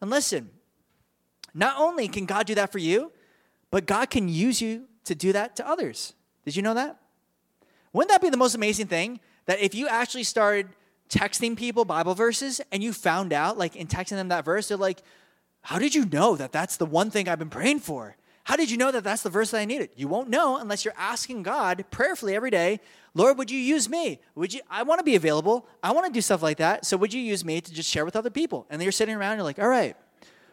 And 0.00 0.10
listen, 0.10 0.50
not 1.54 1.76
only 1.78 2.08
can 2.08 2.26
God 2.26 2.46
do 2.46 2.54
that 2.54 2.72
for 2.72 2.78
you, 2.78 3.12
but 3.70 3.86
God 3.86 4.10
can 4.10 4.28
use 4.28 4.60
you 4.60 4.86
to 5.04 5.14
do 5.14 5.32
that 5.32 5.56
to 5.56 5.68
others. 5.68 6.14
Did 6.44 6.56
you 6.56 6.62
know 6.62 6.74
that? 6.74 6.98
Wouldn't 7.92 8.10
that 8.10 8.22
be 8.22 8.30
the 8.30 8.36
most 8.36 8.54
amazing 8.54 8.86
thing? 8.86 9.20
That 9.46 9.60
if 9.60 9.74
you 9.74 9.88
actually 9.88 10.24
started 10.24 10.68
texting 11.10 11.56
people 11.56 11.84
Bible 11.84 12.14
verses 12.14 12.60
and 12.72 12.82
you 12.82 12.92
found 12.92 13.32
out, 13.32 13.58
like 13.58 13.76
in 13.76 13.86
texting 13.86 14.10
them 14.10 14.28
that 14.28 14.44
verse, 14.44 14.68
they're 14.68 14.76
like, 14.76 15.02
How 15.62 15.78
did 15.78 15.94
you 15.94 16.06
know 16.06 16.36
that 16.36 16.52
that's 16.52 16.76
the 16.76 16.86
one 16.86 17.10
thing 17.10 17.28
I've 17.28 17.38
been 17.38 17.50
praying 17.50 17.80
for? 17.80 18.16
How 18.44 18.56
did 18.56 18.70
you 18.70 18.76
know 18.76 18.90
that 18.90 19.04
that's 19.04 19.22
the 19.22 19.30
verse 19.30 19.50
that 19.50 19.58
I 19.58 19.64
needed? 19.64 19.90
You 19.94 20.08
won't 20.08 20.28
know 20.28 20.56
unless 20.56 20.84
you're 20.84 20.94
asking 20.96 21.42
God 21.42 21.84
prayerfully 21.90 22.34
every 22.34 22.50
day, 22.50 22.80
Lord, 23.14 23.38
would 23.38 23.50
you 23.50 23.58
use 23.58 23.88
me? 23.88 24.20
Would 24.34 24.54
you 24.54 24.60
I 24.70 24.82
want 24.82 24.98
to 24.98 25.04
be 25.04 25.16
available. 25.16 25.66
I 25.82 25.92
want 25.92 26.06
to 26.06 26.12
do 26.12 26.20
stuff 26.20 26.42
like 26.42 26.56
that. 26.58 26.86
So 26.86 26.96
would 26.96 27.12
you 27.12 27.20
use 27.20 27.44
me 27.44 27.60
to 27.60 27.72
just 27.72 27.88
share 27.88 28.04
with 28.04 28.16
other 28.16 28.30
people? 28.30 28.66
And 28.70 28.80
then 28.80 28.84
you're 28.84 28.92
sitting 28.92 29.14
around, 29.14 29.32
and 29.32 29.38
you're 29.38 29.44
like, 29.44 29.58
all 29.58 29.68
right, 29.68 29.96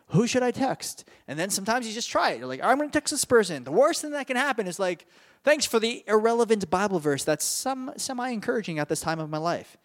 who 0.10 0.28
should 0.28 0.44
I 0.44 0.52
text? 0.52 1.06
And 1.28 1.38
then 1.38 1.50
sometimes 1.50 1.88
you 1.88 1.94
just 1.94 2.10
try 2.10 2.32
it. 2.32 2.40
You're 2.40 2.48
like, 2.48 2.64
I'm 2.64 2.78
going 2.78 2.90
to 2.90 2.94
text 2.94 3.12
this 3.12 3.26
person. 3.26 3.64
The 3.64 3.72
worst 3.72 4.02
thing 4.02 4.12
that 4.12 4.28
can 4.28 4.38
happen 4.38 4.68
is 4.68 4.80
like, 4.80 5.06
thanks 5.44 5.66
for 5.66 5.80
the 5.80 6.04
irrelevant 6.08 6.70
Bible 6.70 7.00
verse 7.00 7.24
that's 7.24 7.46
some 7.46 7.92
semi 7.98 8.30
encouraging 8.30 8.80
at 8.80 8.90
this 8.90 9.02
time 9.02 9.20
of 9.20 9.30
my 9.30 9.38
life. 9.38 9.78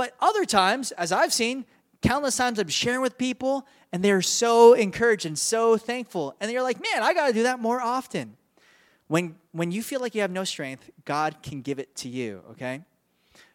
But 0.00 0.16
other 0.18 0.46
times, 0.46 0.92
as 0.92 1.12
I've 1.12 1.30
seen, 1.30 1.66
countless 2.00 2.34
times 2.34 2.58
I'm 2.58 2.68
sharing 2.68 3.02
with 3.02 3.18
people 3.18 3.66
and 3.92 4.02
they're 4.02 4.22
so 4.22 4.72
encouraged 4.72 5.26
and 5.26 5.38
so 5.38 5.76
thankful. 5.76 6.34
And 6.40 6.50
you're 6.50 6.62
like, 6.62 6.80
man, 6.80 7.02
I 7.02 7.12
got 7.12 7.26
to 7.26 7.34
do 7.34 7.42
that 7.42 7.60
more 7.60 7.82
often. 7.82 8.38
When, 9.08 9.34
when 9.52 9.72
you 9.72 9.82
feel 9.82 10.00
like 10.00 10.14
you 10.14 10.22
have 10.22 10.30
no 10.30 10.44
strength, 10.44 10.88
God 11.04 11.42
can 11.42 11.60
give 11.60 11.78
it 11.78 11.94
to 11.96 12.08
you, 12.08 12.40
okay? 12.52 12.80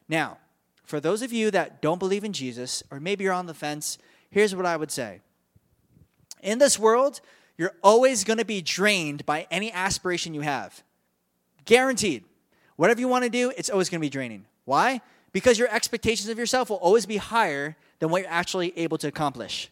Now, 0.08 0.38
for 0.84 0.99
those 0.99 1.23
of 1.23 1.34
you 1.34 1.49
that 1.49 1.81
don't 1.81 1.97
believe 1.97 2.23
in 2.23 2.31
Jesus, 2.31 2.84
or 2.91 2.99
maybe 2.99 3.23
you're 3.23 3.34
on 3.34 3.47
the 3.47 3.55
fence, 3.55 3.97
here's 4.29 4.55
what 4.55 4.67
I 4.67 4.77
would 4.77 4.91
say 4.91 5.21
in 6.43 6.60
this 6.60 6.77
world, 6.77 7.21
you're 7.58 7.73
always 7.81 8.23
going 8.23 8.38
to 8.38 8.45
be 8.45 8.62
drained 8.62 9.25
by 9.25 9.47
any 9.49 9.71
aspiration 9.71 10.36
you 10.36 10.41
have. 10.41 10.84
Guaranteed. 11.65 12.23
Whatever 12.75 12.99
you 12.99 13.08
want 13.08 13.23
to 13.23 13.31
do, 13.31 13.51
it's 13.58 13.71
always 13.71 13.89
going 13.89 13.99
to 13.99 14.05
be 14.05 14.12
draining. 14.12 14.45
Why? 14.65 15.01
Because 15.36 15.60
your 15.60 15.67
expectations 15.69 16.30
of 16.30 16.38
yourself 16.38 16.69
will 16.69 16.78
always 16.78 17.06
be 17.06 17.17
higher 17.17 17.76
than 18.00 18.08
what 18.08 18.21
you're 18.21 18.32
actually 18.32 18.71
able 18.80 18.98
to 19.00 19.10
accomplish. 19.10 19.69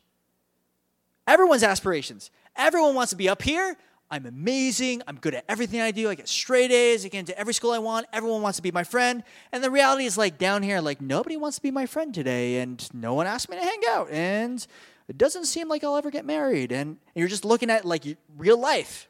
Everyone's 1.26 1.64
aspirations. 1.64 2.32
Everyone 2.58 2.96
wants 2.96 3.12
to 3.12 3.16
be 3.16 3.30
up 3.30 3.42
here. 3.42 3.78
I'm 4.12 4.26
amazing. 4.26 5.04
I'm 5.08 5.16
good 5.16 5.34
at 5.34 5.46
everything 5.48 5.80
I 5.80 5.92
do. 5.92 6.10
I 6.10 6.16
get 6.16 6.28
straight 6.28 6.70
A's. 6.70 7.06
I 7.06 7.08
get 7.08 7.20
into 7.20 7.40
every 7.40 7.54
school 7.54 7.72
I 7.72 7.78
want. 7.78 8.08
Everyone 8.12 8.42
wants 8.42 8.58
to 8.58 8.62
be 8.62 8.72
my 8.72 8.84
friend. 8.84 9.24
And 9.54 9.64
the 9.64 9.72
reality 9.72 10.04
is, 10.04 10.18
like, 10.18 10.38
down 10.38 10.64
here, 10.64 10.82
like, 10.82 11.00
nobody 11.00 11.38
wants 11.38 11.56
to 11.56 11.62
be 11.62 11.72
my 11.72 11.86
friend 11.86 12.14
today. 12.14 12.58
And 12.58 12.86
no 12.94 13.14
one 13.14 13.26
asked 13.26 13.50
me 13.50 13.56
to 13.56 13.64
hang 13.64 13.80
out. 13.88 14.12
And 14.12 14.68
it 15.08 15.18
doesn't 15.18 15.46
seem 15.46 15.70
like 15.70 15.82
I'll 15.86 15.96
ever 15.96 16.12
get 16.12 16.26
married. 16.26 16.74
And, 16.74 16.98
you're 17.16 17.30
just 17.30 17.46
looking 17.46 17.70
at 17.70 17.86
like 17.86 18.04
real 18.38 18.58
life. 18.60 19.08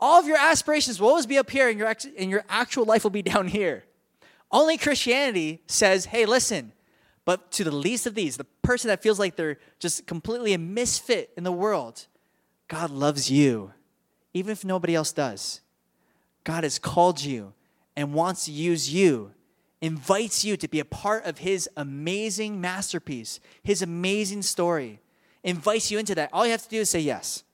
All 0.00 0.18
of 0.18 0.26
your 0.26 0.36
aspirations 0.36 1.00
will 1.00 1.10
always 1.10 1.26
be 1.26 1.38
up 1.38 1.48
here, 1.48 1.68
and 1.68 1.78
your, 1.78 1.86
ex- 1.86 2.08
and 2.18 2.28
your 2.28 2.44
actual 2.48 2.86
life 2.86 3.04
will 3.04 3.10
be 3.10 3.22
down 3.22 3.46
here. 3.46 3.84
Only 4.52 4.76
Christianity 4.76 5.62
says, 5.66 6.06
hey, 6.06 6.26
listen, 6.26 6.72
but 7.24 7.52
to 7.52 7.64
the 7.64 7.70
least 7.70 8.06
of 8.06 8.14
these, 8.14 8.36
the 8.36 8.44
person 8.62 8.88
that 8.88 9.02
feels 9.02 9.18
like 9.18 9.36
they're 9.36 9.58
just 9.78 10.06
completely 10.06 10.52
a 10.52 10.58
misfit 10.58 11.30
in 11.36 11.44
the 11.44 11.52
world, 11.52 12.06
God 12.68 12.90
loves 12.90 13.30
you, 13.30 13.72
even 14.34 14.50
if 14.50 14.64
nobody 14.64 14.94
else 14.94 15.12
does. 15.12 15.60
God 16.44 16.64
has 16.64 16.78
called 16.78 17.22
you 17.22 17.52
and 17.96 18.14
wants 18.14 18.46
to 18.46 18.52
use 18.52 18.92
you 18.92 19.32
invites 19.80 20.44
you 20.44 20.56
to 20.56 20.68
be 20.68 20.80
a 20.80 20.84
part 20.84 21.24
of 21.24 21.38
his 21.38 21.68
amazing 21.76 22.60
masterpiece, 22.60 23.40
his 23.62 23.82
amazing 23.82 24.42
story, 24.42 25.00
invites 25.42 25.90
you 25.90 25.98
into 25.98 26.14
that. 26.14 26.28
All 26.32 26.44
you 26.44 26.50
have 26.52 26.62
to 26.62 26.68
do 26.68 26.80
is 26.80 26.90
say 26.90 27.00
yes. 27.00 27.44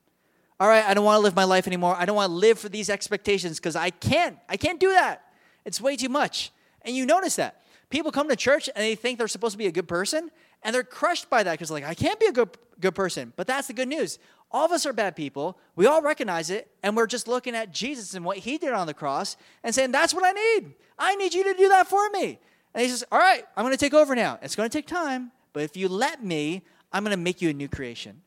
All 0.59 0.69
right, 0.69 0.85
I 0.85 0.95
don't 0.95 1.05
want 1.05 1.19
to 1.19 1.23
live 1.23 1.37
my 1.37 1.45
life 1.45 1.67
anymore. 1.67 1.95
I 1.97 2.05
don't 2.05 2.17
want 2.17 2.31
to 2.31 2.35
live 2.35 2.59
for 2.59 2.69
these 2.69 2.91
expectations 2.91 3.59
because 3.59 3.77
I 3.77 3.91
can't. 3.91 4.39
I 4.49 4.57
can't 4.57 4.81
do 4.81 4.91
that. 4.93 5.23
It's 5.65 5.81
way 5.81 5.97
too 5.97 6.09
much. 6.09 6.51
And 6.87 6.97
you 6.97 7.05
notice 7.05 7.37
that. 7.37 7.63
People 7.91 8.11
come 8.11 8.29
to 8.31 8.37
church 8.37 8.69
and 8.75 8.83
they 8.83 8.95
think 8.95 9.19
they're 9.19 9.29
supposed 9.29 9.53
to 9.53 9.59
be 9.59 9.67
a 9.67 9.73
good 9.73 9.87
person 9.87 10.31
and 10.63 10.75
they're 10.75 10.83
crushed 10.83 11.29
by 11.31 11.43
that 11.43 11.53
because 11.53 11.71
like 11.71 11.85
I 11.85 11.95
can't 11.95 12.19
be 12.19 12.27
a 12.27 12.33
good 12.33 12.49
good 12.81 12.95
person. 12.95 13.33
But 13.37 13.47
that's 13.47 13.69
the 13.69 13.75
good 13.75 13.89
news. 13.89 14.19
All 14.51 14.65
of 14.65 14.73
us 14.73 14.87
are 14.87 14.93
bad 14.93 15.17
people. 15.17 15.59
We 15.75 15.87
all 15.87 16.03
recognize 16.03 16.51
it, 16.51 16.71
and 16.83 16.97
we're 16.97 17.07
just 17.07 17.27
looking 17.27 17.55
at 17.55 17.73
Jesus 17.73 18.15
and 18.15 18.25
what 18.25 18.39
he 18.39 18.59
did 18.59 18.73
on 18.73 18.87
the 18.87 18.95
cross 18.95 19.37
and 19.63 19.75
saying, 19.75 19.93
That's 19.93 20.15
what 20.15 20.25
I 20.25 20.33
need. 20.33 20.75
I 20.99 21.17
need 21.17 21.35
you 21.35 21.45
to 21.45 21.55
do 21.55 21.69
that 21.69 21.89
for 21.89 22.09
me. 22.11 22.39
And 22.75 22.83
he 22.83 22.89
says, 22.89 23.05
All 23.11 23.19
right, 23.19 23.45
I'm 23.57 23.65
going 23.65 23.75
to 23.75 23.79
take 23.79 23.95
over 23.95 24.15
now. 24.15 24.39
It's 24.43 24.55
going 24.55 24.69
to 24.69 24.77
take 24.77 24.87
time, 24.87 25.33
but 25.53 25.63
if 25.63 25.77
you 25.77 25.89
let 25.89 26.25
me, 26.25 26.63
I'm 26.93 27.03
going 27.03 27.17
to 27.17 27.23
make 27.23 27.43
you 27.43 27.51
a 27.51 27.53
new 27.53 27.69
creation. 27.69 28.23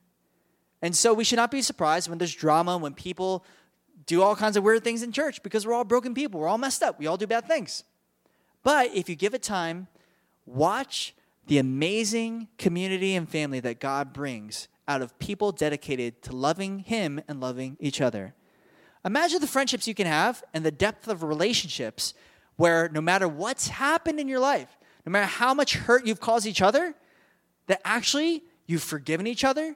And 0.82 0.96
so 0.96 1.14
we 1.14 1.24
should 1.24 1.38
not 1.38 1.52
be 1.52 1.62
surprised 1.62 2.10
when 2.10 2.18
there's 2.18 2.34
drama, 2.34 2.78
when 2.78 2.94
people 2.94 3.46
do 4.06 4.22
all 4.22 4.36
kinds 4.36 4.58
of 4.58 4.64
weird 4.64 4.84
things 4.84 5.04
in 5.04 5.12
church 5.12 5.44
because 5.44 5.68
we're 5.68 5.74
all 5.74 5.84
broken 5.84 6.14
people. 6.14 6.40
We're 6.40 6.48
all 6.48 6.58
messed 6.58 6.84
up. 6.84 7.00
We 7.00 7.08
all 7.08 7.18
do 7.18 7.28
bad 7.28 7.48
things. 7.48 7.84
But 8.64 8.94
if 8.94 9.10
you 9.10 9.16
give 9.16 9.34
it 9.34 9.44
time, 9.44 9.88
watch 10.46 11.16
the 11.48 11.58
amazing 11.58 12.48
community 12.58 13.16
and 13.16 13.28
family 13.28 13.60
that 13.62 13.80
God 13.80 14.14
brings 14.14 14.68
out 14.88 15.02
of 15.02 15.18
people 15.20 15.52
dedicated 15.52 16.22
to 16.24 16.36
loving 16.36 16.80
Him 16.80 17.22
and 17.28 17.40
loving 17.40 17.78
each 17.80 18.02
other. 18.02 18.34
Imagine 19.06 19.40
the 19.40 19.48
friendships 19.48 19.88
you 19.88 19.96
can 19.96 20.08
have 20.08 20.44
and 20.54 20.66
the 20.66 20.72
depth 20.72 21.08
of 21.08 21.24
relationships 21.24 22.14
where 22.58 22.90
no 22.90 23.00
matter 23.00 23.28
what's 23.28 23.70
happened 23.70 24.20
in 24.20 24.28
your 24.28 24.40
life, 24.40 24.78
no 25.06 25.12
matter 25.12 25.26
how 25.26 25.54
much 25.54 25.76
hurt 25.76 26.06
you've 26.06 26.20
caused 26.20 26.46
each 26.46 26.62
other, 26.62 26.94
that 27.68 27.82
actually 27.86 28.44
you've 28.68 28.84
forgiven 28.84 29.26
each 29.26 29.44
other. 29.44 29.76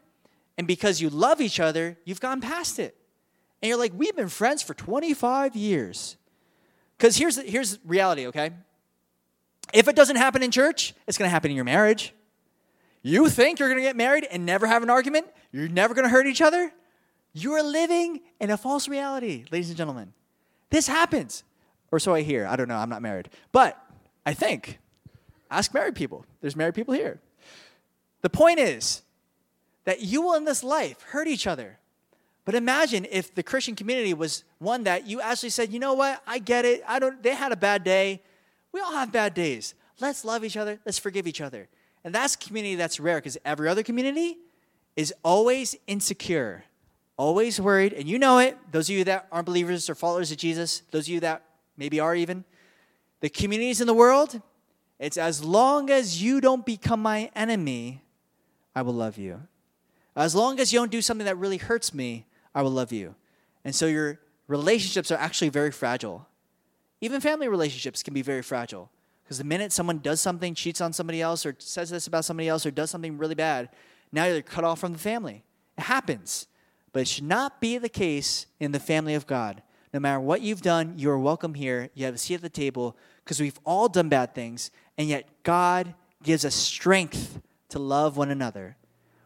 And 0.58 0.68
because 0.68 1.02
you 1.02 1.10
love 1.10 1.40
each 1.42 1.60
other, 1.60 1.98
you've 2.06 2.20
gone 2.20 2.42
past 2.42 2.80
it. 2.80 2.96
And 3.62 3.70
you're 3.70 3.80
like, 3.80 3.94
we've 3.96 4.16
been 4.16 4.30
friends 4.30 4.62
for 4.62 4.74
25 4.74 5.56
years. 5.56 6.18
Because 6.98 7.16
here's, 7.16 7.38
here's 7.38 7.80
reality, 7.86 8.28
okay? 8.28 8.52
If 9.72 9.88
it 9.88 9.96
doesn't 9.96 10.16
happen 10.16 10.44
in 10.44 10.52
church, 10.52 10.94
it's 11.08 11.18
going 11.18 11.28
to 11.28 11.32
happen 11.32 11.52
in 11.52 11.56
your 11.56 11.66
marriage. 11.66 12.14
You 13.02 13.30
think 13.30 13.60
you're 13.60 13.70
going 13.70 13.80
to 13.80 13.84
get 13.84 13.96
married 13.96 14.28
and 14.32 14.46
never 14.46 14.66
have 14.66 14.84
an 14.84 14.90
argument? 14.90 15.28
You're 15.52 15.68
never 15.68 15.94
going 15.94 16.06
to 16.06 16.10
hurt 16.10 16.26
each 16.26 16.42
other? 16.42 16.72
You 17.34 17.54
are 17.54 17.64
living 17.64 18.22
in 18.40 18.50
a 18.52 18.58
false 18.58 18.88
reality, 18.88 19.46
ladies 19.52 19.70
and 19.70 19.78
gentlemen. 19.78 20.14
This 20.70 20.88
happens. 20.88 21.44
Or 21.92 22.00
so 22.00 22.14
I 22.14 22.22
hear. 22.22 22.48
I 22.48 22.56
don't 22.56 22.68
know. 22.68 22.76
I'm 22.76 22.90
not 22.90 23.02
married. 23.02 23.30
But 23.52 23.80
I 24.26 24.34
think. 24.34 24.80
Ask 25.52 25.74
married 25.74 25.96
people. 25.96 26.26
There's 26.42 26.56
married 26.56 26.74
people 26.74 26.94
here. 26.94 27.20
The 28.22 28.30
point 28.30 28.60
is 28.60 29.04
that 29.84 30.02
you 30.02 30.22
will 30.22 30.34
in 30.36 30.46
this 30.46 30.64
life 30.64 31.02
hurt 31.02 31.28
each 31.28 31.46
other. 31.46 31.78
But 32.46 32.56
imagine 32.56 33.06
if 33.10 33.34
the 33.34 33.44
Christian 33.44 33.76
community 33.76 34.14
was 34.14 34.44
one 34.60 34.84
that 34.84 35.08
you 35.08 35.22
actually 35.22 35.50
said, 35.50 35.72
you 35.72 35.80
know 35.80 35.94
what? 35.94 36.22
I 36.26 36.40
get 36.40 36.66
it. 36.66 36.84
I 36.88 37.00
don't 37.00 37.22
they 37.22 37.36
had 37.36 37.52
a 37.52 37.56
bad 37.56 37.84
day. 37.84 38.22
We 38.74 38.82
all 38.82 38.92
have 38.92 39.12
bad 39.12 39.34
days. 39.34 39.76
Let's 40.00 40.26
love 40.26 40.44
each 40.44 40.58
other. 40.58 40.80
Let's 40.86 41.00
forgive 41.00 41.28
each 41.28 41.40
other. 41.40 41.70
And 42.04 42.14
that's 42.14 42.36
community 42.36 42.76
that's 42.76 43.00
rare 43.00 43.18
because 43.18 43.38
every 43.46 43.70
other 43.70 43.84
community 43.84 44.38
is 44.96 45.14
always 45.24 45.76
insecure, 45.88 46.66
always 47.16 47.62
worried. 47.62 47.94
And 47.94 48.08
you 48.10 48.20
know 48.20 48.40
it. 48.40 48.58
Those 48.72 48.90
of 48.90 48.96
you 48.98 49.04
that 49.06 49.28
aren't 49.32 49.46
believers 49.46 49.90
or 49.90 49.96
followers 49.96 50.32
of 50.32 50.38
Jesus, 50.38 50.82
those 50.92 51.06
of 51.06 51.14
you 51.14 51.20
that 51.22 51.44
maybe 51.78 52.00
are 52.00 52.16
even, 52.16 52.44
the 53.22 53.30
communities 53.30 53.80
in 53.80 53.88
the 53.88 53.94
world, 53.94 54.42
it's 55.00 55.18
as 55.18 55.44
long 55.44 55.90
as 55.90 56.22
you 56.22 56.42
don't 56.42 56.66
become 56.66 57.02
my 57.02 57.32
enemy, 57.36 58.02
I 58.76 58.82
will 58.82 58.94
love 58.94 59.18
you. 59.18 59.42
As 60.16 60.36
long 60.36 60.60
as 60.60 60.74
you 60.74 60.80
don't 60.80 60.92
do 60.92 61.02
something 61.02 61.26
that 61.26 61.38
really 61.38 61.58
hurts 61.58 61.94
me, 61.94 62.26
I 62.54 62.62
will 62.62 62.72
love 62.72 62.92
you. 62.92 63.16
And 63.64 63.74
so 63.74 63.86
your 63.86 64.20
relationships 64.48 65.10
are 65.12 65.18
actually 65.18 65.50
very 65.50 65.72
fragile. 65.72 66.28
Even 67.04 67.20
family 67.20 67.50
relationships 67.50 68.02
can 68.02 68.14
be 68.14 68.22
very 68.22 68.42
fragile. 68.42 68.90
Because 69.24 69.38
the 69.38 69.44
minute 69.44 69.74
someone 69.74 69.98
does 69.98 70.22
something, 70.22 70.56
cheats 70.56 70.80
on 70.80 70.94
somebody 70.94 71.22
else, 71.22 71.46
or 71.46 71.54
says 71.60 71.90
this 71.90 72.08
about 72.08 72.24
somebody 72.24 72.48
else, 72.48 72.66
or 72.66 72.72
does 72.72 72.92
something 72.92 73.18
really 73.18 73.36
bad, 73.36 73.68
now 74.14 74.24
you're 74.24 74.42
cut 74.42 74.64
off 74.64 74.80
from 74.80 74.94
the 74.94 75.00
family. 75.00 75.44
It 75.78 75.82
happens. 75.82 76.48
But 76.94 77.02
it 77.02 77.10
should 77.10 77.26
not 77.26 77.60
be 77.60 77.78
the 77.78 77.90
case 77.90 78.46
in 78.58 78.72
the 78.72 78.80
family 78.80 79.16
of 79.16 79.28
God. 79.28 79.62
No 79.94 80.00
matter 80.00 80.22
what 80.22 80.40
you've 80.40 80.62
done, 80.62 80.94
you 80.96 81.10
are 81.10 81.20
welcome 81.20 81.56
here. 81.56 81.90
You 81.94 82.06
have 82.06 82.16
a 82.16 82.18
seat 82.18 82.36
at 82.36 82.42
the 82.42 82.48
table 82.48 82.96
because 83.26 83.42
we've 83.42 83.60
all 83.66 83.90
done 83.90 84.08
bad 84.08 84.34
things, 84.34 84.72
and 84.98 85.10
yet 85.10 85.28
God 85.44 85.94
gives 86.24 86.46
us 86.46 86.56
strength 86.56 87.42
to 87.68 87.80
love 87.80 88.16
one 88.16 88.32
another. 88.32 88.78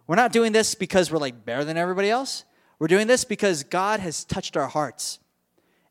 We're 0.08 0.16
not 0.16 0.34
doing 0.34 0.52
this 0.52 0.74
because 0.74 1.12
we're 1.12 1.20
like 1.20 1.46
better 1.46 1.64
than 1.64 1.78
everybody 1.78 2.10
else. 2.10 2.44
We're 2.80 2.88
doing 2.88 3.06
this 3.06 3.24
because 3.24 3.64
God 3.64 4.00
has 4.00 4.26
touched 4.26 4.58
our 4.58 4.68
hearts. 4.68 5.20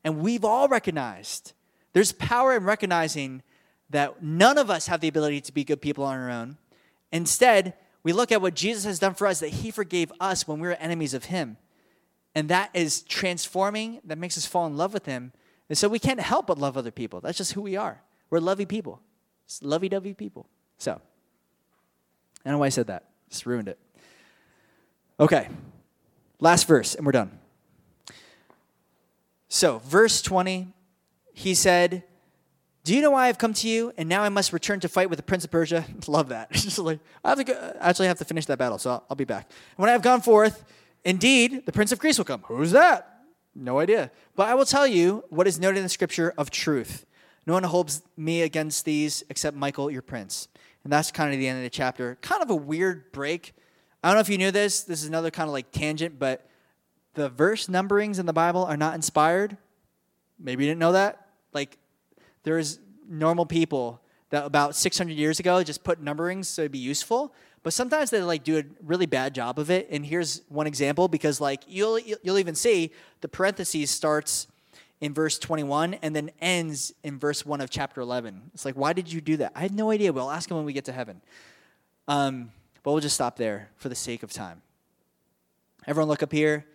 And 0.03 0.19
we've 0.19 0.45
all 0.45 0.67
recognized 0.67 1.53
there's 1.97 2.13
power 2.13 2.55
in 2.55 2.65
recognizing 2.65 3.43
that 3.89 4.23
none 4.23 4.59
of 4.59 4.69
us 4.69 4.87
have 4.87 5.01
the 5.01 5.09
ability 5.09 5.41
to 5.41 5.51
be 5.51 5.65
good 5.65 5.81
people 5.81 6.05
on 6.05 6.19
our 6.19 6.29
own. 6.29 6.59
Instead, 7.11 7.73
we 8.03 8.13
look 8.13 8.31
at 8.31 8.43
what 8.43 8.53
Jesus 8.53 8.85
has 8.85 8.99
done 8.99 9.15
for 9.15 9.27
us, 9.27 9.41
that 9.41 9.49
he 9.49 9.71
forgave 9.71 10.13
us 10.21 10.47
when 10.47 10.61
we 10.61 10.69
were 10.69 10.75
enemies 10.75 11.15
of 11.15 11.25
him. 11.25 11.57
And 12.35 12.51
that 12.51 12.69
is 12.75 13.01
transforming, 13.01 14.03
that 14.05 14.19
makes 14.19 14.37
us 14.37 14.45
fall 14.45 14.67
in 14.67 14.77
love 14.77 14.93
with 14.93 15.07
him. 15.07 15.33
And 15.71 15.79
so 15.79 15.89
we 15.89 15.99
can't 15.99 16.21
help 16.21 16.49
but 16.49 16.59
love 16.59 16.77
other 16.77 16.91
people. 16.91 17.23
That's 17.23 17.39
just 17.39 17.55
who 17.55 17.63
we 17.63 17.77
are. 17.77 18.03
We're 18.29 18.41
lovey 18.41 18.67
people, 18.67 19.01
lovey 19.63 19.89
dovey 19.89 20.13
people. 20.13 20.47
So, 20.77 20.93
I 20.93 20.99
don't 22.45 22.53
know 22.53 22.59
why 22.59 22.67
I 22.67 22.69
said 22.69 22.89
that. 22.89 23.05
Just 23.31 23.47
ruined 23.47 23.69
it. 23.69 23.79
Okay, 25.19 25.49
last 26.41 26.69
verse, 26.69 26.95
and 26.95 27.07
we're 27.07 27.13
done. 27.13 27.39
So, 29.49 29.79
verse 29.79 30.21
20, 30.21 30.75
he 31.39 31.55
said, 31.55 32.03
Do 32.83 32.95
you 32.95 33.03
know 33.03 33.11
why 33.11 33.29
I've 33.29 33.37
come 33.37 33.53
to 33.53 33.69
you? 33.69 33.93
And 33.99 34.09
now 34.09 34.23
I 34.23 34.31
must 34.31 34.55
return 34.55 34.81
to 34.81 34.89
fight 34.89 35.11
with 35.11 35.19
the 35.19 35.23
prince 35.23 35.45
of 35.45 35.51
Persia. 35.51 35.85
Love 36.07 36.31
that. 36.31 36.51
Just 36.53 36.79
like, 36.79 36.99
I 37.23 37.29
have 37.29 37.39
to 37.39 37.45
go, 37.45 37.77
actually 37.79 38.09
have 38.09 38.17
to 38.19 38.25
finish 38.25 38.47
that 38.47 38.57
battle, 38.57 38.79
so 38.79 38.91
I'll, 38.91 39.05
I'll 39.11 39.17
be 39.17 39.27
back. 39.27 39.51
When 39.77 39.91
I 39.91 39.93
have 39.93 40.01
gone 40.01 40.23
forth, 40.23 40.65
indeed, 41.05 41.67
the 41.67 41.73
prince 41.73 41.93
of 41.93 41.99
Greece 41.99 42.17
will 42.17 42.25
come. 42.25 42.43
Who's 42.47 42.71
that? 42.71 43.21
No 43.55 43.81
idea. 43.81 44.11
But 44.35 44.49
I 44.49 44.55
will 44.55 44.65
tell 44.65 44.87
you 44.87 45.25
what 45.29 45.47
is 45.47 45.61
noted 45.61 45.77
in 45.77 45.83
the 45.83 45.91
scripture 45.91 46.33
of 46.39 46.51
truth. 46.51 47.05
No 47.47 47.53
one 47.53 47.65
holds 47.65 48.03
me 48.17 48.41
against 48.41 48.87
these 48.87 49.23
except 49.29 49.59
Michael, 49.59 49.91
your 49.91 50.03
prince. 50.03 50.49
And 50.85 50.93
that's 50.93 51.13
kind 51.13 51.35
of 51.35 51.39
the 51.39 51.49
end 51.49 51.59
of 51.59 51.65
the 51.65 51.71
chapter. 51.71 52.17
Kind 52.23 52.43
of 52.43 52.49
a 52.49 52.57
weird 52.57 53.13
break. 53.13 53.53
I 54.03 54.09
don't 54.09 54.17
know 54.17 54.21
if 54.21 54.31
you 54.31 54.39
knew 54.39 54.51
this. 54.51 54.85
This 54.85 55.03
is 55.03 55.09
another 55.09 55.31
kind 55.31 55.51
of 55.51 55.53
like 55.53 55.71
tangent, 55.71 56.19
but 56.19 56.49
the 57.13 57.29
verse 57.29 57.67
numberings 57.67 58.19
in 58.19 58.25
the 58.25 58.33
Bible 58.33 58.65
are 58.65 58.79
not 58.79 58.95
inspired. 58.95 59.59
Maybe 60.39 60.65
you 60.65 60.71
didn't 60.71 60.81
know 60.81 60.93
that. 60.93 61.26
Like, 61.57 61.79
there's 62.43 62.79
normal 63.09 63.47
people 63.47 64.03
that 64.29 64.45
about 64.45 64.77
600 64.77 65.13
years 65.13 65.41
ago 65.41 65.63
just 65.63 65.83
put 65.83 66.05
numberings 66.05 66.45
so 66.45 66.63
it'd 66.63 66.73
be 66.73 66.79
useful. 66.79 67.33
But 67.63 67.73
sometimes 67.73 68.11
they 68.11 68.21
like 68.21 68.45
do 68.45 68.59
a 68.59 68.65
really 68.85 69.07
bad 69.07 69.35
job 69.35 69.59
of 69.59 69.71
it. 69.71 69.89
And 69.91 70.05
here's 70.05 70.43
one 70.49 70.67
example 70.67 71.09
because 71.09 71.41
like 71.41 71.63
you'll 71.67 71.99
you'll 71.99 72.39
even 72.39 72.55
see 72.55 72.93
the 73.23 73.29
parentheses 73.29 73.91
starts 73.91 74.49
in 75.01 75.15
verse 75.15 75.39
21 75.39 75.95
and 75.95 76.15
then 76.15 76.31
ends 76.41 76.93
in 77.03 77.19
verse 77.19 77.47
1 77.47 77.63
of 77.63 77.71
chapter 77.71 78.03
11. 78.03 78.51
It's 78.53 78.65
like, 78.67 78.77
why 78.77 78.93
did 78.93 79.11
you 79.11 79.21
do 79.21 79.39
that? 79.39 79.53
I 79.55 79.63
have 79.63 79.73
no 79.73 79.91
idea. 79.91 80.13
We'll 80.13 80.31
ask 80.31 80.51
him 80.51 80.59
when 80.59 80.67
we 80.67 80.75
get 80.75 80.85
to 80.87 80.93
heaven. 80.93 81.23
Um, 82.07 82.53
but 82.83 82.93
we'll 82.93 83.01
just 83.01 83.15
stop 83.15 83.37
there 83.37 83.71
for 83.77 83.89
the 83.89 83.95
sake 83.95 84.23
of 84.23 84.31
time. 84.31 84.61
Everyone, 85.87 86.09
look 86.09 86.23
up 86.23 86.33
here. 86.33 86.67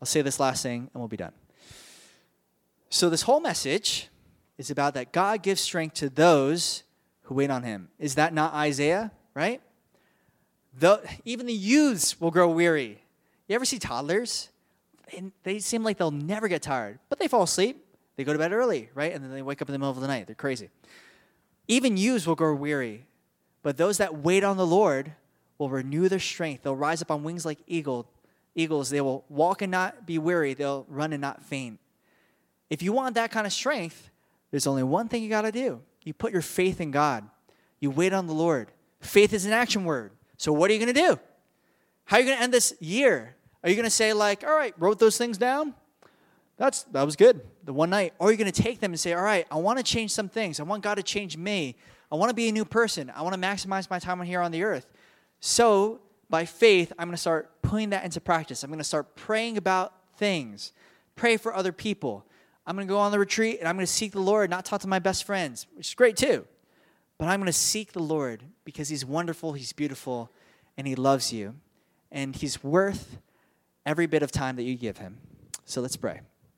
I'll 0.00 0.06
say 0.06 0.22
this 0.22 0.40
last 0.40 0.62
thing 0.62 0.90
and 0.92 1.00
we'll 1.00 1.08
be 1.08 1.16
done. 1.16 1.32
So, 2.90 3.08
this 3.08 3.22
whole 3.22 3.40
message 3.40 4.08
is 4.58 4.70
about 4.70 4.94
that 4.94 5.12
God 5.12 5.42
gives 5.42 5.60
strength 5.60 5.94
to 5.94 6.08
those 6.08 6.82
who 7.22 7.34
wait 7.34 7.50
on 7.50 7.62
him. 7.62 7.88
Is 7.98 8.14
that 8.16 8.34
not 8.34 8.54
Isaiah, 8.54 9.12
right? 9.34 9.60
The, 10.78 11.02
even 11.24 11.46
the 11.46 11.52
youths 11.52 12.20
will 12.20 12.30
grow 12.30 12.48
weary. 12.48 13.02
You 13.48 13.54
ever 13.54 13.64
see 13.64 13.78
toddlers? 13.78 14.48
and 15.16 15.32
they 15.42 15.58
seem 15.58 15.82
like 15.82 15.98
they'll 15.98 16.10
never 16.10 16.48
get 16.48 16.62
tired, 16.62 16.98
but 17.08 17.18
they 17.18 17.28
fall 17.28 17.42
asleep. 17.42 17.84
They 18.16 18.24
go 18.24 18.32
to 18.32 18.38
bed 18.38 18.52
early, 18.52 18.90
right? 18.94 19.12
And 19.12 19.24
then 19.24 19.30
they 19.32 19.42
wake 19.42 19.62
up 19.62 19.68
in 19.68 19.72
the 19.72 19.78
middle 19.78 19.90
of 19.90 20.00
the 20.00 20.06
night. 20.06 20.26
They're 20.26 20.34
crazy. 20.34 20.68
Even 21.68 21.96
youths 21.96 22.26
will 22.26 22.34
grow 22.34 22.54
weary, 22.54 23.06
but 23.62 23.76
those 23.76 23.98
that 23.98 24.18
wait 24.18 24.44
on 24.44 24.56
the 24.56 24.66
Lord 24.66 25.12
will 25.58 25.70
renew 25.70 26.08
their 26.08 26.18
strength. 26.18 26.62
They'll 26.62 26.76
rise 26.76 27.00
up 27.02 27.10
on 27.10 27.22
wings 27.22 27.46
like 27.46 27.58
eagle, 27.66 28.06
eagles. 28.54 28.90
They 28.90 29.00
will 29.00 29.24
walk 29.28 29.62
and 29.62 29.70
not 29.70 30.06
be 30.06 30.18
weary. 30.18 30.54
They'll 30.54 30.86
run 30.88 31.12
and 31.12 31.20
not 31.20 31.42
faint. 31.42 31.78
If 32.68 32.82
you 32.82 32.92
want 32.92 33.14
that 33.14 33.30
kind 33.30 33.46
of 33.46 33.52
strength, 33.52 34.10
there's 34.52 34.68
only 34.68 34.84
one 34.84 35.08
thing 35.08 35.24
you 35.24 35.28
got 35.28 35.42
to 35.42 35.50
do. 35.50 35.80
You 36.04 36.14
put 36.14 36.32
your 36.32 36.42
faith 36.42 36.80
in 36.80 36.92
God. 36.92 37.28
You 37.80 37.90
wait 37.90 38.12
on 38.12 38.28
the 38.28 38.34
Lord. 38.34 38.70
Faith 39.00 39.32
is 39.32 39.44
an 39.44 39.52
action 39.52 39.84
word. 39.84 40.12
So 40.36 40.52
what 40.52 40.70
are 40.70 40.74
you 40.74 40.78
going 40.78 40.94
to 40.94 41.00
do? 41.00 41.18
How 42.04 42.18
are 42.18 42.20
you 42.20 42.26
going 42.26 42.38
to 42.38 42.44
end 42.44 42.52
this 42.52 42.74
year? 42.78 43.34
Are 43.64 43.70
you 43.70 43.74
going 43.74 43.84
to 43.84 43.90
say, 43.90 44.12
like, 44.12 44.44
all 44.44 44.54
right, 44.54 44.74
wrote 44.78 44.98
those 44.98 45.16
things 45.16 45.38
down? 45.38 45.74
That's, 46.58 46.82
that 46.84 47.04
was 47.04 47.16
good, 47.16 47.40
the 47.64 47.72
one 47.72 47.90
night. 47.90 48.12
Or 48.18 48.28
are 48.28 48.30
you 48.30 48.36
going 48.36 48.50
to 48.50 48.62
take 48.62 48.78
them 48.78 48.92
and 48.92 49.00
say, 49.00 49.14
all 49.14 49.22
right, 49.22 49.46
I 49.50 49.56
want 49.56 49.78
to 49.78 49.84
change 49.84 50.12
some 50.12 50.28
things. 50.28 50.60
I 50.60 50.64
want 50.64 50.82
God 50.82 50.96
to 50.96 51.02
change 51.02 51.36
me. 51.36 51.76
I 52.10 52.16
want 52.16 52.28
to 52.28 52.34
be 52.34 52.48
a 52.48 52.52
new 52.52 52.64
person. 52.64 53.10
I 53.14 53.22
want 53.22 53.34
to 53.34 53.40
maximize 53.40 53.88
my 53.88 53.98
time 53.98 54.20
here 54.20 54.42
on 54.42 54.52
the 54.52 54.62
earth. 54.62 54.86
So, 55.40 56.00
by 56.28 56.44
faith, 56.44 56.92
I'm 56.98 57.08
going 57.08 57.16
to 57.16 57.20
start 57.20 57.62
putting 57.62 57.90
that 57.90 58.04
into 58.04 58.20
practice. 58.20 58.62
I'm 58.62 58.70
going 58.70 58.78
to 58.78 58.84
start 58.84 59.16
praying 59.16 59.56
about 59.56 59.92
things, 60.16 60.72
pray 61.16 61.36
for 61.36 61.54
other 61.54 61.72
people. 61.72 62.26
I'm 62.66 62.76
going 62.76 62.86
to 62.86 62.92
go 62.92 62.98
on 62.98 63.12
the 63.12 63.18
retreat 63.18 63.58
and 63.58 63.68
I'm 63.68 63.76
going 63.76 63.86
to 63.86 63.92
seek 63.92 64.12
the 64.12 64.20
Lord, 64.20 64.50
not 64.50 64.64
talk 64.64 64.80
to 64.82 64.88
my 64.88 64.98
best 64.98 65.24
friends, 65.24 65.66
which 65.74 65.88
is 65.88 65.94
great 65.94 66.16
too. 66.16 66.46
But 67.18 67.28
I'm 67.28 67.40
going 67.40 67.46
to 67.46 67.52
seek 67.52 67.92
the 67.92 68.02
Lord 68.02 68.42
because 68.64 68.88
He's 68.88 69.04
wonderful, 69.04 69.52
He's 69.52 69.72
beautiful, 69.72 70.30
and 70.76 70.86
He 70.86 70.94
loves 70.94 71.32
you. 71.32 71.54
And 72.10 72.34
He's 72.34 72.62
worth 72.62 73.18
every 73.84 74.06
bit 74.06 74.22
of 74.22 74.30
time 74.30 74.56
that 74.56 74.62
you 74.62 74.76
give 74.76 74.98
him. 74.98 75.18
So 75.64 75.80
let's 75.80 75.96
pray. 75.96 76.20